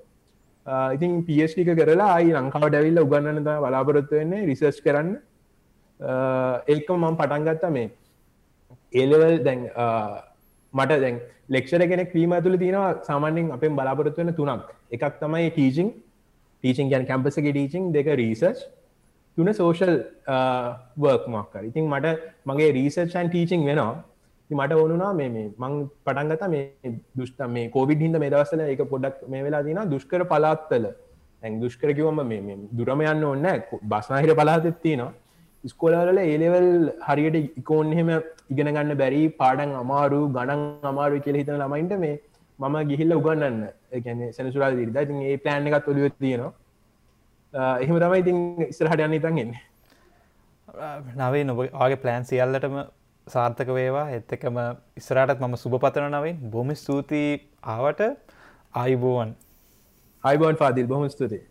ඉතින් 0.96 1.12
පස්ටික 1.26 1.70
කරලා 1.80 2.11
අයි 2.18 2.32
ලංකාවට 2.36 2.78
ඇවිල්ල 2.80 3.03
උගන්නන 3.05 3.42
බලාපොරොත්තු 3.64 4.20
වෙන්නේ 4.20 4.46
රිසර්ච් 4.51 4.80
කරන්න. 4.86 5.11
ඒක 6.74 6.90
මම 6.96 7.14
පටන්ගත්තා 7.20 7.74
මේ 7.76 7.88
ඒලවල් 8.92 9.36
දැන් 9.46 9.62
මට 10.74 11.01
දැන් 11.05 11.16
ලෙක්ෂර 11.49 11.82
කෙනෙක් 11.92 12.12
වීම 12.16 12.34
තුළ 12.46 12.59
තියෙනවා 12.64 12.90
සාමාන්‍යෙන් 13.11 13.55
අපෙන් 13.57 13.78
බලාපොරොත්තු 13.78 14.20
වෙන 14.22 14.34
තුනක්. 14.34 14.66
එකක් 14.94 15.14
තමයි 15.22 15.51
ටීචිං 15.51 15.88
ටීචින් 16.64 16.90
ගැන් 16.92 17.07
කැම්පසගේ 17.11 17.53
ටීචිං 17.53 17.92
දෙක 17.96 18.11
රීසර්ච් 18.22 18.61
තුන 19.39 19.51
සෝෂල් 19.53 19.95
වර්ක් 21.03 21.26
මක්කර 21.34 21.64
ඉතින් 21.70 21.91
මට 21.91 22.14
මගේ 22.47 22.70
රීසර්චන් 22.78 23.28
ටීචිං 23.28 23.66
වෙනවා. 23.68 23.93
මට 24.51 24.72
ඕනුනා 24.74 25.12
මේ 25.14 25.28
මං 25.34 25.74
පටන්ගත 26.07 26.45
මේ 26.55 26.95
දුෂ්ට 27.18 27.41
මේ 27.49 27.68
කෝවිඩ 27.68 28.05
හිද 28.05 28.18
මේ 28.22 28.32
දවසල 28.34 28.64
එක 28.66 28.82
පොඩක් 28.93 29.22
මේ 29.28 29.45
වෙලා 29.47 29.62
තින 29.62 29.80
දුෂ්කර 29.91 30.22
පලාත්තල 30.24 30.86
ඇන් 31.43 31.61
දුෂ්කරකිවම 31.62 32.20
මේ 32.30 32.59
දුරම 32.78 33.03
යන්න 33.07 33.24
ඔන්න 33.32 33.49
බස්නාහිර 33.93 34.32
පලාතෙත්තිනවා 34.34 35.12
ස්කොලවල 35.64 36.18
ඒලෙවල් 36.20 36.68
හරියට 37.07 37.59
ඉකෝන් 37.61 37.93
එහෙම 37.95 38.11
ඉගෙන 38.53 38.70
ගන්න 38.74 38.99
බැරි 39.03 39.22
පාඩන් 39.41 39.74
අමාරු 39.82 40.20
ගණන් 40.36 40.62
අමාරු 40.84 41.22
කියල 41.24 41.39
හිතන 41.41 41.61
ළමයින්ට 41.62 41.95
මේ 42.05 42.14
මම 42.59 42.76
ගිහිල්ල 42.91 43.16
උගන්නන්න 43.18 43.59
එකන 43.93 44.20
සැනසුරා 44.32 44.70
දිරිද. 44.72 44.97
ඉතින් 44.97 45.18
ඒ 45.22 45.36
ප්ලෑන් 45.36 45.68
එකත් 45.70 45.89
ඔලිව 45.93 46.07
තියෙනවා. 46.16 46.53
එහෙම 47.55 47.99
තමයි 48.05 48.20
ඉතින් 48.24 48.38
ඉස්රහට 48.68 49.03
යන්න 49.07 49.18
ඉතන් 49.18 49.42
එන්නේ. 49.44 49.62
නවේ 51.20 51.44
නොබගේ 51.44 51.96
ප්ලෑන් 52.05 52.24
සියල්ලටම 52.30 52.78
සාර්ථක 53.26 53.68
වේවා. 53.78 54.07
එත් 54.11 54.32
එකම 54.32 54.59
ඉස්රාටත් 55.01 55.40
මම 55.40 55.57
සුභ 55.57 55.80
පතන 55.80 56.11
නවෙන්. 56.12 56.40
බොම 56.51 56.74
ස්තුතියි 56.74 57.44
ආවට. 57.74 58.01
ආයිබෝවන්. 58.74 59.36
අයිබෝන් 60.24 60.57
පාදිල් 60.57 60.86
බොහම 60.86 61.09
ස්තුතියි 61.09 61.47